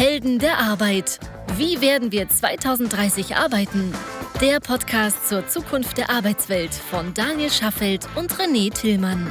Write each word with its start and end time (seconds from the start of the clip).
Helden 0.00 0.38
der 0.38 0.56
Arbeit. 0.56 1.20
Wie 1.58 1.82
werden 1.82 2.10
wir 2.10 2.26
2030 2.26 3.36
arbeiten? 3.36 3.92
Der 4.40 4.58
Podcast 4.58 5.28
zur 5.28 5.46
Zukunft 5.46 5.98
der 5.98 6.08
Arbeitswelt 6.08 6.72
von 6.72 7.12
Daniel 7.12 7.50
Schaffelt 7.50 8.08
und 8.16 8.32
René 8.32 8.72
Tillmann. 8.72 9.30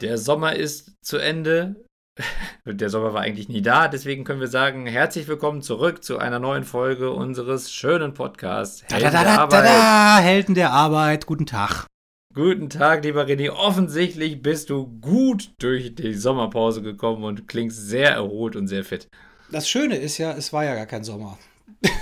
Der 0.00 0.18
Sommer 0.18 0.54
ist 0.54 0.92
zu 1.04 1.18
Ende. 1.18 1.84
Der 2.64 2.90
Sommer 2.90 3.12
war 3.12 3.22
eigentlich 3.22 3.48
nie 3.48 3.62
da, 3.62 3.88
deswegen 3.88 4.22
können 4.22 4.40
wir 4.40 4.46
sagen, 4.46 4.86
herzlich 4.86 5.26
willkommen 5.26 5.62
zurück 5.62 6.04
zu 6.04 6.18
einer 6.18 6.38
neuen 6.38 6.62
Folge 6.62 7.10
unseres 7.10 7.72
schönen 7.72 8.14
Podcasts. 8.14 8.84
Helden 8.88 9.10
da, 9.10 9.10
da, 9.10 9.18
da, 9.18 9.24
der 9.24 9.40
Arbeit. 9.40 9.64
Da, 9.64 10.18
Helden 10.18 10.54
der 10.54 10.70
Arbeit, 10.70 11.26
guten 11.26 11.46
Tag. 11.46 11.86
Guten 12.32 12.70
Tag, 12.70 13.02
lieber 13.02 13.26
René. 13.26 13.50
Offensichtlich 13.50 14.40
bist 14.40 14.70
du 14.70 14.86
gut 14.86 15.50
durch 15.58 15.96
die 15.96 16.14
Sommerpause 16.14 16.80
gekommen 16.80 17.24
und 17.24 17.48
klingst 17.48 17.88
sehr 17.88 18.12
erholt 18.12 18.54
und 18.54 18.68
sehr 18.68 18.84
fit. 18.84 19.08
Das 19.50 19.68
Schöne 19.68 19.96
ist 19.96 20.16
ja, 20.18 20.30
es 20.30 20.52
war 20.52 20.64
ja 20.64 20.76
gar 20.76 20.86
kein 20.86 21.02
Sommer. 21.02 21.38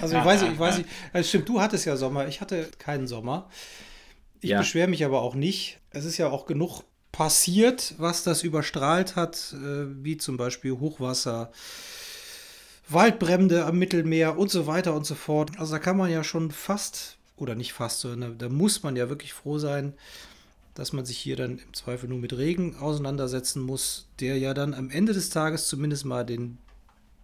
also 0.00 0.16
ich 0.16 0.24
weiß, 0.24 0.42
ich 0.42 0.58
weiß 0.58 0.78
nicht, 0.78 0.88
also 1.12 1.28
stimmt, 1.28 1.48
du 1.48 1.60
hattest 1.60 1.86
ja 1.86 1.96
Sommer, 1.96 2.28
ich 2.28 2.40
hatte 2.40 2.68
keinen 2.78 3.08
Sommer. 3.08 3.50
Ich 4.40 4.50
ja. 4.50 4.60
beschwere 4.60 4.86
mich 4.86 5.04
aber 5.04 5.22
auch 5.22 5.34
nicht. 5.34 5.80
Es 5.90 6.04
ist 6.04 6.18
ja 6.18 6.28
auch 6.28 6.46
genug 6.46 6.82
passiert, 7.10 7.96
was 7.98 8.22
das 8.22 8.44
überstrahlt 8.44 9.16
hat, 9.16 9.54
äh, 9.54 9.86
wie 10.04 10.18
zum 10.18 10.36
Beispiel 10.36 10.78
Hochwasser, 10.78 11.50
Waldbrände 12.88 13.64
am 13.64 13.76
Mittelmeer 13.76 14.38
und 14.38 14.52
so 14.52 14.68
weiter 14.68 14.94
und 14.94 15.04
so 15.04 15.16
fort. 15.16 15.58
Also 15.58 15.72
da 15.72 15.78
kann 15.80 15.96
man 15.96 16.12
ja 16.12 16.22
schon 16.22 16.52
fast 16.52 17.17
oder 17.40 17.54
nicht 17.54 17.72
fast, 17.72 18.00
sondern 18.00 18.38
da 18.38 18.48
muss 18.48 18.82
man 18.82 18.96
ja 18.96 19.08
wirklich 19.08 19.32
froh 19.32 19.58
sein, 19.58 19.94
dass 20.74 20.92
man 20.92 21.04
sich 21.04 21.18
hier 21.18 21.34
dann 21.34 21.58
im 21.58 21.74
Zweifel 21.74 22.08
nur 22.08 22.18
mit 22.18 22.36
Regen 22.36 22.76
auseinandersetzen 22.76 23.60
muss, 23.62 24.08
der 24.20 24.38
ja 24.38 24.54
dann 24.54 24.74
am 24.74 24.90
Ende 24.90 25.12
des 25.12 25.30
Tages 25.30 25.66
zumindest 25.66 26.04
mal 26.04 26.24
den, 26.24 26.58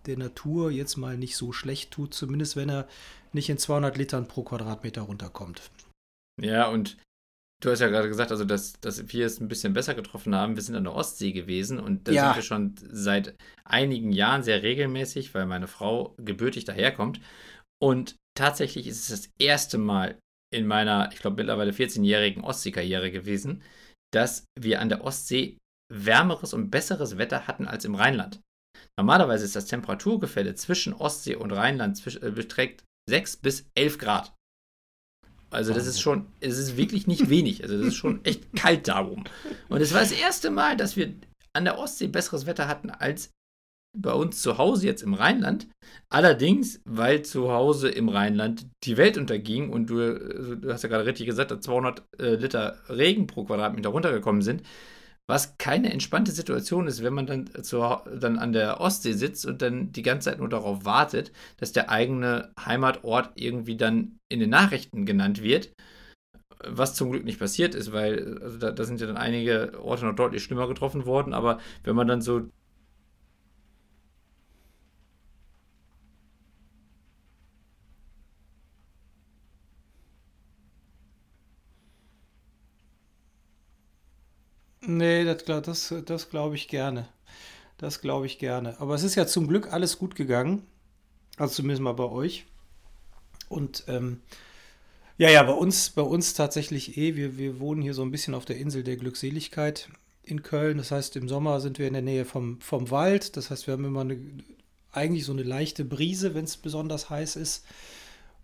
der 0.07 0.19
Natur 0.19 0.73
jetzt 0.73 0.97
mal 0.97 1.17
nicht 1.17 1.37
so 1.37 1.53
schlecht 1.53 1.93
tut, 1.93 2.15
zumindest 2.15 2.57
wenn 2.57 2.69
er 2.69 2.89
nicht 3.33 3.49
in 3.49 3.59
200 3.59 3.97
Litern 3.97 4.27
pro 4.27 4.43
Quadratmeter 4.43 5.03
runterkommt. 5.03 5.63
Ja, 6.41 6.69
und 6.69 6.97
du 7.61 7.71
hast 7.71 7.81
ja 7.81 7.89
gerade 7.89 8.09
gesagt, 8.09 8.33
also 8.33 8.45
dass, 8.45 8.81
dass 8.81 9.13
wir 9.13 9.27
es 9.27 9.41
ein 9.41 9.49
bisschen 9.49 9.73
besser 9.73 9.95
getroffen 9.95 10.35
haben. 10.35 10.57
Wir 10.57 10.63
sind 10.63 10.75
an 10.75 10.85
der 10.85 10.95
Ostsee 10.95 11.33
gewesen 11.33 11.79
und 11.79 12.09
da 12.09 12.13
ja. 12.13 12.27
sind 12.27 12.37
wir 12.37 12.43
schon 12.43 12.75
seit 12.91 13.37
einigen 13.65 14.11
Jahren 14.13 14.43
sehr 14.43 14.63
regelmäßig, 14.63 15.33
weil 15.35 15.47
meine 15.47 15.69
Frau 15.69 16.15
gebürtig 16.19 16.65
daherkommt. 16.65 17.21
Und 17.79 18.17
tatsächlich 18.37 18.87
ist 18.87 19.09
es 19.09 19.09
das 19.09 19.33
erste 19.39 19.79
Mal 19.79 20.19
in 20.53 20.67
meiner, 20.67 21.11
ich 21.13 21.19
glaube, 21.19 21.37
mittlerweile 21.37 21.73
14-jährigen 21.73 22.45
Ostseekarriere 22.45 23.11
gewesen, 23.11 23.63
dass 24.13 24.45
wir 24.59 24.81
an 24.81 24.89
der 24.89 25.05
Ostsee 25.05 25.59
wärmeres 25.93 26.55
und 26.55 26.71
besseres 26.71 27.19
Wetter 27.19 27.47
hatten 27.47 27.67
als 27.67 27.85
im 27.85 27.95
Rheinland. 27.95 28.41
Normalerweise 28.97 29.45
ist 29.45 29.57
das 29.57 29.67
Temperaturgefälle 29.67 30.55
zwischen 30.55 30.95
Ostsee 30.95 31.35
und 31.35 31.53
Rheinland 31.53 32.01
äh, 32.07 32.31
beträgt 32.31 32.85
6 33.09 33.39
bis 33.39 33.67
11 33.75 33.99
Grad. 33.99 34.35
Also 35.51 35.73
das 35.73 35.87
ist 35.87 36.01
schon, 36.01 36.27
es 36.41 36.59
ist 36.59 36.77
wirklich 36.77 37.07
nicht 37.07 37.29
wenig. 37.29 37.63
Also 37.63 37.79
das 37.79 37.89
ist 37.89 37.97
schon 37.97 38.25
echt 38.25 38.53
kalt 38.57 38.89
darum. 38.89 39.25
Und 39.69 39.81
es 39.81 39.93
war 39.93 40.01
das 40.01 40.13
erste 40.13 40.51
Mal, 40.51 40.77
dass 40.77 40.97
wir 40.97 41.15
an 41.53 41.65
der 41.65 41.79
Ostsee 41.79 42.09
besseres 42.09 42.47
Wetter 42.47 42.67
hatten 42.67 42.91
als 42.91 43.31
bei 43.97 44.13
uns 44.13 44.43
zu 44.43 44.59
Hause 44.59 44.87
jetzt 44.87 45.03
im 45.03 45.15
Rheinland. 45.15 45.69
Allerdings, 46.09 46.81
weil 46.85 47.23
zu 47.23 47.53
Hause 47.53 47.89
im 47.89 48.09
Rheinland 48.09 48.67
die 48.85 48.97
Welt 48.97 49.17
unterging 49.17 49.71
und 49.71 49.91
du, 49.91 50.01
also 50.01 50.55
du 50.57 50.73
hast 50.73 50.83
ja 50.83 50.89
gerade 50.89 51.07
richtig 51.07 51.27
gesagt, 51.27 51.51
dass 51.51 51.61
200 51.61 52.03
äh, 52.19 52.35
Liter 52.35 52.79
Regen 52.89 53.27
pro 53.27 53.45
Quadratmeter 53.45 53.91
runtergekommen 53.91 54.43
sind, 54.43 54.63
was 55.27 55.57
keine 55.57 55.91
entspannte 55.93 56.33
Situation 56.33 56.87
ist, 56.87 57.03
wenn 57.03 57.15
man 57.15 57.27
dann, 57.27 57.49
zu, 57.63 57.79
dann 58.21 58.39
an 58.39 58.53
der 58.53 58.81
Ostsee 58.81 59.13
sitzt 59.13 59.47
und 59.47 59.63
dann 59.63 59.91
die 59.93 60.03
ganze 60.03 60.31
Zeit 60.31 60.39
nur 60.39 60.49
darauf 60.49 60.85
wartet, 60.85 61.33
dass 61.57 61.73
der 61.73 61.91
eigene 61.91 62.53
Heimatort 62.63 63.31
irgendwie 63.37 63.77
dann 63.77 64.19
in 64.29 64.41
den 64.41 64.51
Nachrichten 64.51 65.07
genannt 65.07 65.43
wird. 65.43 65.73
Was 66.67 66.95
zum 66.95 67.11
Glück 67.11 67.25
nicht 67.25 67.39
passiert 67.39 67.75
ist, 67.75 67.93
weil 67.93 68.39
also 68.43 68.59
da, 68.59 68.71
da 68.71 68.85
sind 68.85 69.01
ja 69.01 69.07
dann 69.07 69.17
einige 69.17 69.73
Orte 69.83 70.07
noch 70.07 70.15
deutlich 70.15 70.43
schlimmer 70.43 70.69
getroffen 70.69 71.05
worden. 71.07 71.35
Aber 71.35 71.59
wenn 71.83 71.97
man 71.97 72.07
dann 72.07 72.23
so 72.23 72.49
Nee, 84.87 85.25
das, 85.25 85.45
das, 85.45 85.95
das 86.05 86.31
glaube 86.31 86.55
ich 86.57 86.69
gerne. 86.69 87.09
Das 87.79 88.01
glaube 88.01 88.27
ich 88.27 88.39
gerne. 88.39 88.81
Aber 88.81 88.95
es 88.95 89.03
ist 89.03 89.15
ja 89.15 89.27
zum 89.27 89.49
Glück 89.49 89.73
alles 89.73 89.99
gut 89.99 90.15
gegangen. 90.15 90.63
Also 91.37 91.55
zumindest 91.55 91.83
mal 91.83 91.93
bei 91.93 92.05
euch. 92.05 92.47
Und 93.49 93.85
ähm, 93.89 94.21
ja, 95.17 95.31
ja, 95.31 95.43
bei 95.43 95.53
uns, 95.53 95.91
bei 95.91 96.03
uns 96.03 96.35
tatsächlich 96.35 96.97
eh. 96.97 97.17
Wir, 97.17 97.39
wir 97.39 97.61
wohnen 97.61 97.83
hier 97.83 97.95
so 97.95 98.03
ein 98.03 98.11
bisschen 98.11 98.35
auf 98.35 98.45
der 98.45 98.57
Insel 98.57 98.83
der 98.85 98.97
Glückseligkeit 98.97 99.89
in 100.23 100.43
Köln. 100.43 100.79
Das 100.79 100.91
heißt, 100.91 101.17
im 101.17 101.29
Sommer 101.29 101.61
sind 101.61 101.79
wir 101.79 101.87
in 101.87 101.93
der 101.93 102.03
Nähe 102.03 102.25
vom, 102.25 102.61
vom 102.61 102.91
Wald. 102.91 103.37
Das 103.37 103.51
heißt, 103.51 103.67
wir 103.67 103.73
haben 103.73 103.85
immer 103.85 104.03
eine, 104.03 104.19
eigentlich 104.93 105.25
so 105.25 105.33
eine 105.33 105.43
leichte 105.43 105.85
Brise, 105.85 106.35
wenn 106.35 106.45
es 106.45 106.57
besonders 106.57 107.11
heiß 107.11 107.37
ist. 107.37 107.65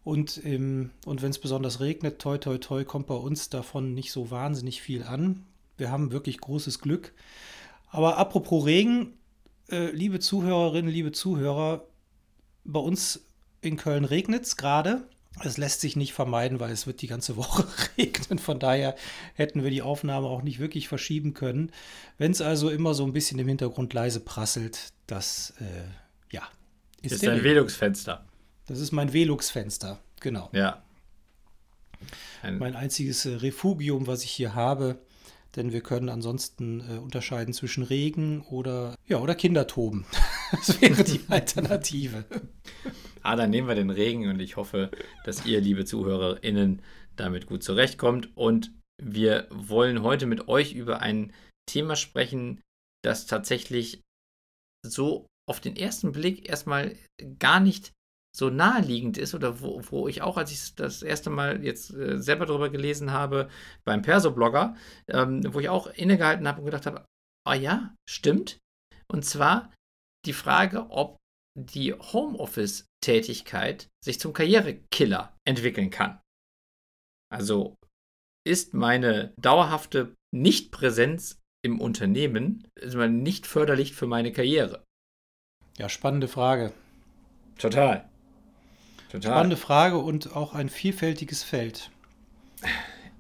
Und, 0.02 0.40
und 0.44 1.22
wenn 1.22 1.30
es 1.30 1.38
besonders 1.38 1.80
regnet, 1.80 2.20
toi, 2.20 2.38
toi, 2.38 2.58
toi, 2.58 2.84
kommt 2.84 3.06
bei 3.06 3.14
uns 3.14 3.50
davon 3.50 3.94
nicht 3.94 4.12
so 4.12 4.30
wahnsinnig 4.30 4.80
viel 4.80 5.02
an. 5.02 5.44
Wir 5.80 5.90
haben 5.90 6.12
wirklich 6.12 6.38
großes 6.38 6.80
Glück. 6.80 7.12
Aber 7.90 8.18
apropos 8.18 8.64
Regen, 8.66 9.18
äh, 9.70 9.90
liebe 9.90 10.20
Zuhörerinnen, 10.20 10.90
liebe 10.90 11.10
Zuhörer, 11.10 11.86
bei 12.64 12.80
uns 12.80 13.24
in 13.62 13.76
Köln 13.76 14.04
regnet 14.04 14.44
es 14.44 14.56
gerade. 14.56 15.08
Es 15.42 15.58
lässt 15.58 15.80
sich 15.80 15.96
nicht 15.96 16.12
vermeiden, 16.12 16.60
weil 16.60 16.70
es 16.70 16.86
wird 16.86 17.02
die 17.02 17.06
ganze 17.06 17.36
Woche 17.36 17.66
regnen. 17.98 18.38
Von 18.38 18.60
daher 18.60 18.94
hätten 19.34 19.64
wir 19.64 19.70
die 19.70 19.82
Aufnahme 19.82 20.28
auch 20.28 20.42
nicht 20.42 20.58
wirklich 20.60 20.86
verschieben 20.86 21.34
können. 21.34 21.72
Wenn 22.18 22.30
es 22.30 22.40
also 22.40 22.70
immer 22.70 22.94
so 22.94 23.04
ein 23.04 23.12
bisschen 23.12 23.38
im 23.38 23.48
Hintergrund 23.48 23.92
leise 23.92 24.20
prasselt, 24.20 24.92
das 25.06 25.54
äh, 25.60 26.34
ja 26.34 26.42
ist, 27.02 27.12
ist 27.12 27.26
dein 27.26 27.42
Velux-Fenster. 27.42 28.24
Das 28.66 28.78
ist 28.78 28.92
mein 28.92 29.12
Velux-Fenster, 29.12 29.98
genau. 30.20 30.50
Ja. 30.52 30.82
Ein 32.42 32.58
mein 32.58 32.76
einziges 32.76 33.26
äh, 33.26 33.34
Refugium, 33.36 34.06
was 34.06 34.24
ich 34.24 34.30
hier 34.30 34.54
habe 34.54 34.98
denn 35.56 35.72
wir 35.72 35.80
können 35.80 36.08
ansonsten 36.08 36.80
äh, 36.80 36.98
unterscheiden 36.98 37.54
zwischen 37.54 37.82
Regen 37.82 38.42
oder, 38.42 38.94
ja, 39.06 39.18
oder 39.18 39.34
Kindertoben. 39.34 40.04
das 40.52 40.80
wäre 40.80 41.04
die 41.04 41.20
Alternative. 41.28 42.24
ah, 43.22 43.36
dann 43.36 43.50
nehmen 43.50 43.68
wir 43.68 43.74
den 43.74 43.90
Regen 43.90 44.28
und 44.28 44.40
ich 44.40 44.56
hoffe, 44.56 44.90
dass 45.24 45.46
ihr, 45.46 45.60
liebe 45.60 45.84
ZuhörerInnen, 45.84 46.82
damit 47.16 47.46
gut 47.46 47.62
zurechtkommt. 47.62 48.36
Und 48.36 48.72
wir 49.02 49.46
wollen 49.50 50.02
heute 50.02 50.26
mit 50.26 50.48
euch 50.48 50.74
über 50.74 51.00
ein 51.00 51.32
Thema 51.66 51.96
sprechen, 51.96 52.60
das 53.02 53.26
tatsächlich 53.26 54.02
so 54.86 55.26
auf 55.48 55.60
den 55.60 55.76
ersten 55.76 56.12
Blick 56.12 56.48
erstmal 56.48 56.96
gar 57.38 57.60
nicht 57.60 57.92
so 58.36 58.48
naheliegend 58.50 59.18
ist 59.18 59.34
oder 59.34 59.60
wo, 59.60 59.82
wo 59.90 60.08
ich 60.08 60.22
auch, 60.22 60.36
als 60.36 60.52
ich 60.52 60.74
das 60.74 61.02
erste 61.02 61.30
Mal 61.30 61.64
jetzt 61.64 61.92
äh, 61.92 62.20
selber 62.20 62.46
darüber 62.46 62.70
gelesen 62.70 63.12
habe, 63.12 63.48
beim 63.84 64.02
Perso-Blogger, 64.02 64.76
ähm, 65.08 65.42
wo 65.52 65.60
ich 65.60 65.68
auch 65.68 65.88
innegehalten 65.88 66.46
habe 66.46 66.60
und 66.60 66.66
gedacht 66.66 66.86
habe, 66.86 67.04
ah 67.46 67.54
ja, 67.54 67.94
stimmt. 68.08 68.58
Und 69.08 69.24
zwar 69.24 69.72
die 70.26 70.32
Frage, 70.32 70.90
ob 70.90 71.16
die 71.58 71.92
Homeoffice-Tätigkeit 71.92 73.88
sich 74.04 74.20
zum 74.20 74.32
Karrierekiller 74.32 75.36
entwickeln 75.44 75.90
kann. 75.90 76.20
Also 77.32 77.74
ist 78.46 78.74
meine 78.74 79.34
dauerhafte 79.36 80.14
Nichtpräsenz 80.34 81.40
im 81.62 81.80
Unternehmen 81.80 82.66
also 82.80 83.06
nicht 83.06 83.46
förderlich 83.46 83.94
für 83.94 84.06
meine 84.06 84.32
Karriere? 84.32 84.84
Ja, 85.76 85.88
spannende 85.88 86.28
Frage. 86.28 86.72
Total. 87.58 88.09
Total. 89.10 89.32
Spannende 89.32 89.56
Frage 89.56 89.98
und 89.98 90.36
auch 90.36 90.54
ein 90.54 90.68
vielfältiges 90.68 91.42
Feld. 91.42 91.90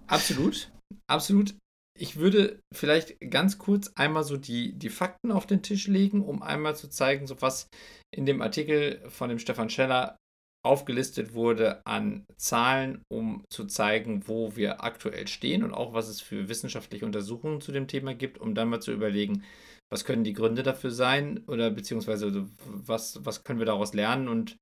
Absolut. 0.06 0.70
Absolut. 1.08 1.54
Ich 1.98 2.16
würde 2.16 2.60
vielleicht 2.72 3.18
ganz 3.20 3.58
kurz 3.58 3.92
einmal 3.96 4.24
so 4.24 4.36
die, 4.36 4.72
die 4.72 4.88
Fakten 4.88 5.32
auf 5.32 5.46
den 5.46 5.62
Tisch 5.62 5.88
legen, 5.88 6.24
um 6.24 6.42
einmal 6.42 6.76
zu 6.76 6.88
zeigen, 6.88 7.26
so 7.26 7.42
was 7.42 7.66
in 8.14 8.24
dem 8.24 8.40
Artikel 8.40 9.02
von 9.08 9.28
dem 9.28 9.38
Stefan 9.38 9.68
Scheller 9.68 10.16
aufgelistet 10.64 11.34
wurde 11.34 11.84
an 11.86 12.24
Zahlen, 12.36 13.02
um 13.10 13.44
zu 13.50 13.66
zeigen, 13.66 14.28
wo 14.28 14.56
wir 14.56 14.84
aktuell 14.84 15.26
stehen 15.26 15.62
und 15.64 15.72
auch 15.72 15.92
was 15.92 16.08
es 16.08 16.20
für 16.20 16.48
wissenschaftliche 16.48 17.06
Untersuchungen 17.06 17.60
zu 17.60 17.72
dem 17.72 17.88
Thema 17.88 18.14
gibt, 18.14 18.38
um 18.38 18.54
dann 18.54 18.68
mal 18.68 18.80
zu 18.80 18.92
überlegen, 18.92 19.42
was 19.90 20.04
können 20.04 20.22
die 20.22 20.34
Gründe 20.34 20.62
dafür 20.62 20.90
sein 20.90 21.42
oder 21.48 21.70
beziehungsweise 21.70 22.46
was, 22.64 23.24
was 23.24 23.42
können 23.42 23.58
wir 23.58 23.66
daraus 23.66 23.92
lernen 23.94 24.28
und 24.28 24.56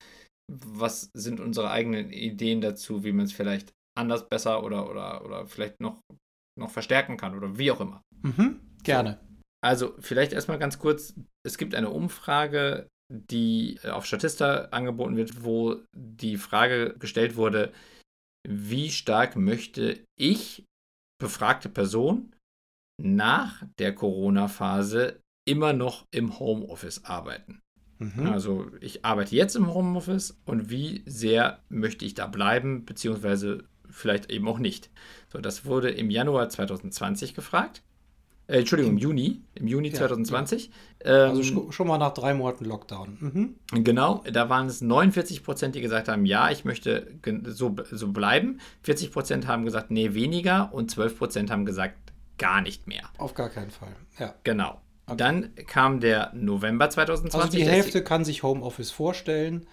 was 0.50 1.10
sind 1.14 1.40
unsere 1.40 1.70
eigenen 1.70 2.10
Ideen 2.10 2.60
dazu, 2.60 3.04
wie 3.04 3.12
man 3.12 3.26
es 3.26 3.32
vielleicht 3.32 3.72
anders, 3.96 4.28
besser 4.28 4.62
oder, 4.64 4.88
oder, 4.90 5.24
oder 5.24 5.46
vielleicht 5.46 5.80
noch, 5.80 6.00
noch 6.58 6.70
verstärken 6.70 7.16
kann 7.16 7.36
oder 7.36 7.58
wie 7.58 7.70
auch 7.70 7.80
immer. 7.80 8.02
Mhm, 8.22 8.60
gerne. 8.82 9.20
Also 9.64 9.94
vielleicht 9.98 10.32
erstmal 10.32 10.58
ganz 10.58 10.78
kurz, 10.78 11.14
es 11.44 11.58
gibt 11.58 11.74
eine 11.74 11.90
Umfrage, 11.90 12.88
die 13.12 13.80
auf 13.84 14.06
Statista 14.06 14.66
angeboten 14.66 15.16
wird, 15.16 15.42
wo 15.42 15.82
die 15.96 16.36
Frage 16.36 16.94
gestellt 16.98 17.36
wurde, 17.36 17.72
wie 18.48 18.90
stark 18.90 19.36
möchte 19.36 20.04
ich, 20.18 20.64
befragte 21.20 21.68
Person, 21.68 22.34
nach 23.02 23.64
der 23.78 23.94
Corona-Phase 23.94 25.20
immer 25.48 25.72
noch 25.72 26.06
im 26.12 26.38
Homeoffice 26.38 27.04
arbeiten. 27.04 27.60
Mhm. 27.98 28.26
Also 28.26 28.66
ich 28.80 29.04
arbeite 29.04 29.34
jetzt 29.34 29.56
im 29.56 29.72
Homeoffice 29.72 30.38
und 30.44 30.70
wie 30.70 31.02
sehr 31.06 31.58
möchte 31.68 32.04
ich 32.04 32.14
da 32.14 32.26
bleiben, 32.26 32.84
beziehungsweise 32.84 33.64
vielleicht 33.90 34.30
eben 34.30 34.48
auch 34.48 34.58
nicht. 34.58 34.90
So, 35.32 35.40
das 35.40 35.64
wurde 35.64 35.90
im 35.90 36.10
Januar 36.10 36.48
2020 36.48 37.34
gefragt. 37.34 37.82
Äh, 38.46 38.60
Entschuldigung, 38.60 38.92
im 38.92 38.98
Juni, 38.98 39.42
im 39.54 39.66
Juni 39.66 39.88
ja, 39.88 39.94
2020. 39.94 40.70
Ja. 41.04 41.26
Ähm, 41.26 41.36
also 41.36 41.70
schon 41.70 41.86
mal 41.86 41.98
nach 41.98 42.14
drei 42.14 42.32
Monaten 42.32 42.64
Lockdown. 42.64 43.18
Mhm. 43.20 43.84
Genau, 43.84 44.24
da 44.32 44.48
waren 44.48 44.66
es 44.66 44.80
49 44.80 45.44
Prozent, 45.44 45.74
die 45.74 45.82
gesagt 45.82 46.08
haben, 46.08 46.24
ja, 46.24 46.50
ich 46.50 46.64
möchte 46.64 47.12
so, 47.44 47.76
so 47.90 48.08
bleiben. 48.08 48.60
40 48.82 49.12
Prozent 49.12 49.46
haben 49.46 49.64
gesagt, 49.64 49.90
nee, 49.90 50.14
weniger 50.14 50.72
und 50.72 50.90
12 50.90 51.18
Prozent 51.18 51.50
haben 51.50 51.66
gesagt, 51.66 51.96
gar 52.38 52.62
nicht 52.62 52.86
mehr. 52.86 53.02
Auf 53.18 53.34
gar 53.34 53.50
keinen 53.50 53.70
Fall, 53.70 53.94
ja. 54.18 54.34
Genau. 54.44 54.80
Okay. 55.08 55.16
Dann 55.16 55.55
kam 55.66 56.00
der 56.00 56.32
November 56.34 56.90
2020. 56.90 57.40
Also 57.40 57.56
die 57.56 57.64
Hälfte 57.64 58.05
kann 58.05 58.25
sich 58.25 58.43
Homeoffice 58.43 58.90
vorstellen. 58.90 59.66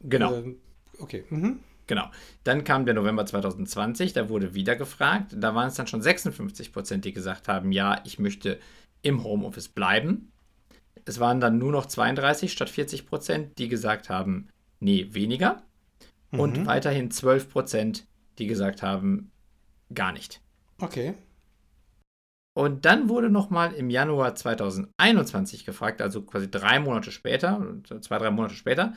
Genau. 0.00 0.34
Ähm, 0.34 0.56
okay. 0.98 1.24
Mhm. 1.30 1.60
Genau. 1.86 2.10
Dann 2.44 2.64
kam 2.64 2.84
der 2.84 2.94
November 2.94 3.24
2020, 3.24 4.12
da 4.12 4.28
wurde 4.28 4.54
wieder 4.54 4.76
gefragt. 4.76 5.34
Da 5.34 5.54
waren 5.54 5.68
es 5.68 5.74
dann 5.74 5.86
schon 5.86 6.02
56 6.02 6.72
Prozent, 6.72 7.06
die 7.06 7.14
gesagt 7.14 7.48
haben, 7.48 7.72
ja, 7.72 8.02
ich 8.04 8.18
möchte 8.18 8.60
im 9.00 9.24
Homeoffice 9.24 9.68
bleiben. 9.68 10.30
Es 11.06 11.18
waren 11.18 11.40
dann 11.40 11.56
nur 11.56 11.72
noch 11.72 11.86
32 11.86 12.52
statt 12.52 12.68
40 12.68 13.06
Prozent, 13.06 13.58
die 13.58 13.68
gesagt 13.68 14.10
haben, 14.10 14.48
nee, 14.80 15.06
weniger. 15.12 15.62
Mhm. 16.30 16.40
Und 16.40 16.66
weiterhin 16.66 17.10
12 17.10 17.48
Prozent, 17.48 18.06
die 18.38 18.46
gesagt 18.46 18.82
haben, 18.82 19.30
gar 19.94 20.12
nicht. 20.12 20.42
Okay. 20.78 21.14
Und 22.56 22.84
dann 22.84 23.08
wurde 23.08 23.30
nochmal 23.30 23.72
im 23.72 23.88
Januar 23.88 24.34
2021 24.34 25.64
gefragt, 25.64 26.02
also 26.02 26.22
quasi 26.22 26.50
drei 26.50 26.80
Monate 26.80 27.12
später, 27.12 27.64
zwei, 28.00 28.18
drei 28.18 28.30
Monate 28.30 28.54
später, 28.54 28.94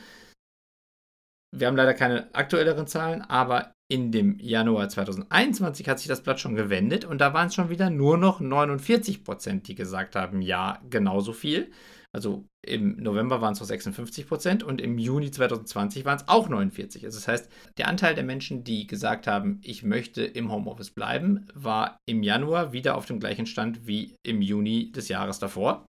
wir 1.54 1.66
haben 1.66 1.76
leider 1.76 1.94
keine 1.94 2.34
aktuelleren 2.34 2.86
Zahlen, 2.86 3.22
aber 3.22 3.74
in 3.90 4.10
dem 4.10 4.38
Januar 4.38 4.88
2021 4.88 5.86
hat 5.86 5.98
sich 5.98 6.08
das 6.08 6.22
Blatt 6.22 6.40
schon 6.40 6.54
gewendet 6.54 7.04
und 7.04 7.20
da 7.20 7.34
waren 7.34 7.48
es 7.48 7.54
schon 7.54 7.68
wieder 7.68 7.90
nur 7.90 8.16
noch 8.16 8.40
49 8.40 9.22
Prozent, 9.22 9.68
die 9.68 9.74
gesagt 9.74 10.16
haben, 10.16 10.40
ja, 10.40 10.80
genauso 10.88 11.34
viel. 11.34 11.70
Also 12.14 12.46
im 12.64 12.96
November 12.96 13.40
waren 13.40 13.54
es 13.54 13.60
noch 13.60 13.66
56 13.66 14.28
Prozent 14.28 14.62
und 14.62 14.82
im 14.82 14.98
Juni 14.98 15.30
2020 15.30 16.04
waren 16.04 16.18
es 16.18 16.28
auch 16.28 16.48
49. 16.48 17.06
Also 17.06 17.18
das 17.18 17.26
heißt, 17.26 17.50
der 17.78 17.88
Anteil 17.88 18.14
der 18.14 18.24
Menschen, 18.24 18.64
die 18.64 18.86
gesagt 18.86 19.26
haben, 19.26 19.60
ich 19.62 19.82
möchte 19.82 20.22
im 20.22 20.52
Homeoffice 20.52 20.90
bleiben, 20.90 21.48
war 21.54 21.96
im 22.06 22.22
Januar 22.22 22.72
wieder 22.74 22.96
auf 22.96 23.06
dem 23.06 23.18
gleichen 23.18 23.46
Stand 23.46 23.86
wie 23.86 24.14
im 24.26 24.42
Juni 24.42 24.92
des 24.92 25.08
Jahres 25.08 25.38
davor. 25.38 25.86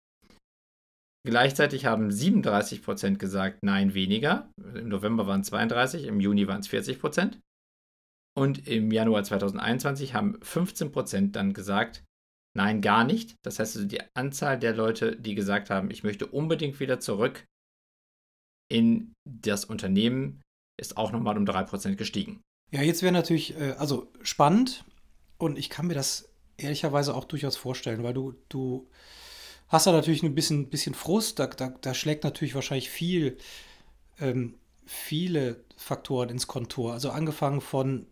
Gleichzeitig 1.26 1.86
haben 1.86 2.12
37 2.12 2.84
Prozent 2.84 3.20
gesagt, 3.20 3.60
nein, 3.62 3.94
weniger. 3.94 4.50
Im 4.76 4.90
November 4.90 5.28
waren 5.28 5.42
es 5.42 5.48
32, 5.48 6.06
im 6.06 6.20
Juni 6.20 6.48
waren 6.48 6.60
es 6.60 6.68
40 6.68 7.00
Prozent. 7.00 7.40
Und 8.36 8.68
im 8.68 8.92
Januar 8.92 9.24
2021 9.24 10.14
haben 10.14 10.38
15 10.42 10.92
Prozent 10.92 11.36
dann 11.36 11.54
gesagt, 11.54 12.04
nein, 12.56 12.82
gar 12.82 13.04
nicht. 13.04 13.36
Das 13.44 13.60
heißt 13.60 13.76
also, 13.76 13.88
die 13.88 14.02
Anzahl 14.14 14.60
der 14.60 14.76
Leute, 14.76 15.16
die 15.16 15.36
gesagt 15.36 15.70
haben, 15.70 15.92
ich 15.92 16.04
möchte 16.04 16.28
unbedingt 16.28 16.80
wieder 16.80 17.00
zurück 17.00 17.46
in 18.70 19.14
das 19.26 19.66
Unternehmen, 19.66 20.42
ist 20.80 20.98
auch 20.98 21.12
nochmal 21.12 21.38
um 21.38 21.46
3 21.46 21.64
Prozent 21.64 21.98
gestiegen. 21.98 22.42
Ja, 22.72 22.82
jetzt 22.82 23.04
wäre 23.04 23.14
natürlich, 23.14 23.56
äh, 23.60 23.74
also 23.78 24.12
spannend 24.24 24.84
und 25.38 25.60
ich 25.60 25.70
kann 25.70 25.88
mir 25.88 25.94
das 25.94 26.30
ehrlicherweise 26.58 27.16
auch 27.16 27.26
durchaus 27.26 27.56
vorstellen, 27.56 28.04
weil 28.04 28.14
du, 28.14 28.34
du 28.50 28.90
hast 29.68 29.88
da 29.88 29.92
natürlich 29.92 30.24
ein 30.24 30.36
bisschen, 30.36 30.70
bisschen 30.70 30.96
Frust, 30.96 31.40
da, 31.40 31.48
da, 31.48 31.70
da 31.82 31.94
schlägt 31.94 32.24
natürlich 32.24 32.56
wahrscheinlich 32.56 32.90
viel, 32.90 33.38
ähm, 34.20 34.56
viele 34.86 35.64
Faktoren 35.78 36.30
ins 36.30 36.48
Kontor. 36.48 36.94
Also 36.94 37.10
angefangen 37.12 37.62
von, 37.62 38.08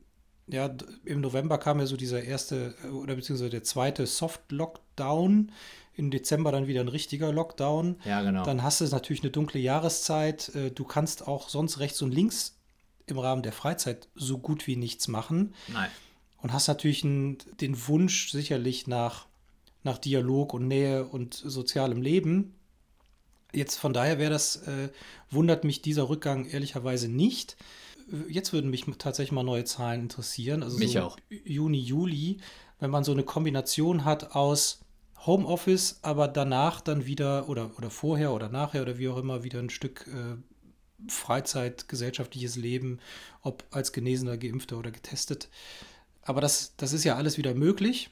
ja, 0.52 0.70
im 1.06 1.22
November 1.22 1.58
kam 1.58 1.80
ja 1.80 1.86
so 1.86 1.98
dieser 1.98 2.24
erste 2.24 2.76
äh, 2.84 2.88
oder 2.88 3.16
beziehungsweise 3.16 3.50
der 3.50 3.64
zweite 3.64 4.06
Soft-Lockdown. 4.06 5.52
Im 5.94 6.10
Dezember 6.10 6.52
dann 6.52 6.68
wieder 6.68 6.82
ein 6.82 6.88
richtiger 6.88 7.34
Lockdown. 7.34 7.98
Ja, 8.06 8.22
genau. 8.22 8.44
Dann 8.44 8.64
hast 8.64 8.80
du 8.82 8.86
natürlich 8.86 9.24
eine 9.24 9.32
dunkle 9.32 9.60
Jahreszeit. 9.60 10.54
Äh, 10.56 10.72
du 10.72 10.84
kannst 10.84 11.28
auch 11.28 11.50
sonst 11.50 11.80
rechts 11.80 12.02
und 12.02 12.12
links 12.12 12.58
im 13.08 13.20
Rahmen 13.20 13.44
der 13.44 13.52
Freizeit 13.52 14.08
so 14.16 14.38
gut 14.38 14.68
wie 14.68 14.78
nichts 14.78 15.08
machen. 15.08 15.54
Nein. 15.68 15.90
Und 16.42 16.54
hast 16.54 16.68
natürlich 16.68 17.04
einen, 17.04 17.38
den 17.60 17.88
Wunsch 17.88 18.32
sicherlich 18.32 18.88
nach 18.88 19.28
nach 19.84 19.98
Dialog 19.98 20.54
und 20.54 20.68
Nähe 20.68 21.06
und 21.06 21.34
sozialem 21.34 22.02
Leben. 22.02 22.56
Jetzt 23.54 23.78
von 23.78 23.94
daher 23.94 24.20
wäre 24.20 24.32
das, 24.32 24.58
äh, 24.68 24.90
wundert 25.30 25.64
mich 25.64 25.82
dieser 25.82 26.08
Rückgang 26.08 26.46
ehrlicherweise 26.46 27.10
nicht. 27.10 27.58
Jetzt 28.28 28.54
würden 28.54 28.70
mich 28.70 28.86
tatsächlich 28.98 29.32
mal 29.32 29.44
neue 29.44 29.64
Zahlen 29.64 30.02
interessieren. 30.02 30.64
Also 30.64 30.78
mich 30.78 30.94
so 30.94 31.02
auch. 31.02 31.18
Juni, 31.30 31.80
Juli, 31.80 32.38
wenn 32.80 32.90
man 32.90 33.04
so 33.04 33.12
eine 33.12 33.24
Kombination 33.24 34.06
hat 34.06 34.36
aus 34.36 34.82
Homeoffice, 35.26 36.00
aber 36.02 36.28
danach 36.28 36.82
dann 36.82 37.06
wieder 37.06 37.48
oder, 37.48 37.72
oder 37.78 37.90
vorher 37.90 38.34
oder 38.34 38.50
nachher 38.50 38.82
oder 38.82 38.98
wie 38.98 39.08
auch 39.08 39.18
immer 39.18 39.44
wieder 39.44 39.60
ein 39.60 39.70
Stück 39.70 40.08
äh, 40.08 40.38
Freizeit, 41.10 41.88
gesellschaftliches 41.88 42.56
Leben, 42.56 43.00
ob 43.42 43.64
als 43.72 43.92
Genesener, 43.94 44.38
Geimpfter 44.38 44.78
oder 44.78 44.92
getestet. 44.92 45.50
Aber 46.24 46.42
das, 46.42 46.76
das 46.78 46.94
ist 46.94 47.04
ja 47.04 47.16
alles 47.16 47.38
wieder 47.38 47.54
möglich. 47.54 48.10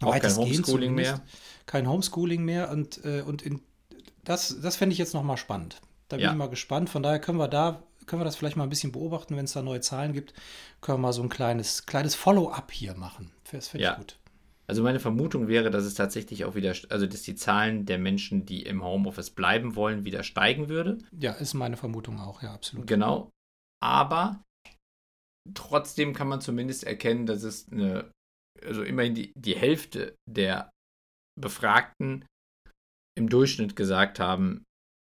Auch 0.00 0.18
kein 0.18 0.36
Homeschooling 0.36 0.94
mehr. 0.94 1.22
Kein 1.66 1.88
Homeschooling 1.88 2.44
mehr 2.44 2.70
und, 2.70 3.04
äh, 3.04 3.22
und 3.22 3.42
in, 3.42 3.60
das, 4.24 4.60
das 4.60 4.76
fände 4.76 4.92
ich 4.92 4.98
jetzt 4.98 5.14
nochmal 5.14 5.36
spannend. 5.36 5.80
Da 6.08 6.16
bin 6.16 6.24
ja. 6.24 6.32
ich 6.32 6.36
mal 6.36 6.48
gespannt. 6.48 6.90
Von 6.90 7.02
daher 7.02 7.18
können 7.18 7.38
wir 7.38 7.48
da, 7.48 7.82
können 8.06 8.20
wir 8.20 8.24
das 8.24 8.36
vielleicht 8.36 8.56
mal 8.56 8.64
ein 8.64 8.70
bisschen 8.70 8.92
beobachten, 8.92 9.36
wenn 9.36 9.44
es 9.44 9.52
da 9.52 9.62
neue 9.62 9.80
Zahlen 9.80 10.12
gibt, 10.12 10.34
können 10.80 10.98
wir 10.98 11.02
mal 11.02 11.12
so 11.12 11.22
ein 11.22 11.28
kleines, 11.28 11.86
kleines 11.86 12.14
Follow-up 12.14 12.72
hier 12.72 12.94
machen. 12.94 13.30
Das 13.50 13.68
finde 13.68 13.84
ja. 13.84 13.92
ich 13.92 13.98
gut. 13.98 14.18
Also 14.66 14.82
meine 14.82 15.00
Vermutung 15.00 15.46
wäre, 15.46 15.70
dass 15.70 15.84
es 15.84 15.94
tatsächlich 15.94 16.46
auch 16.46 16.54
wieder, 16.54 16.74
also 16.88 17.06
dass 17.06 17.22
die 17.22 17.34
Zahlen 17.34 17.84
der 17.84 17.98
Menschen, 17.98 18.46
die 18.46 18.62
im 18.62 18.82
Homeoffice 18.82 19.30
bleiben 19.30 19.76
wollen, 19.76 20.04
wieder 20.04 20.22
steigen 20.22 20.70
würde. 20.70 20.98
Ja, 21.12 21.32
ist 21.32 21.52
meine 21.52 21.76
Vermutung 21.76 22.18
auch, 22.18 22.42
ja, 22.42 22.54
absolut. 22.54 22.86
Genau. 22.86 23.30
Aber 23.82 24.42
trotzdem 25.52 26.14
kann 26.14 26.28
man 26.28 26.40
zumindest 26.40 26.84
erkennen, 26.84 27.26
dass 27.26 27.42
es 27.42 27.70
eine 27.70 28.10
also 28.62 28.82
immerhin 28.82 29.14
die, 29.14 29.32
die 29.36 29.56
Hälfte 29.56 30.16
der 30.28 30.70
Befragten 31.40 32.24
im 33.16 33.28
Durchschnitt 33.28 33.76
gesagt 33.76 34.20
haben, 34.20 34.64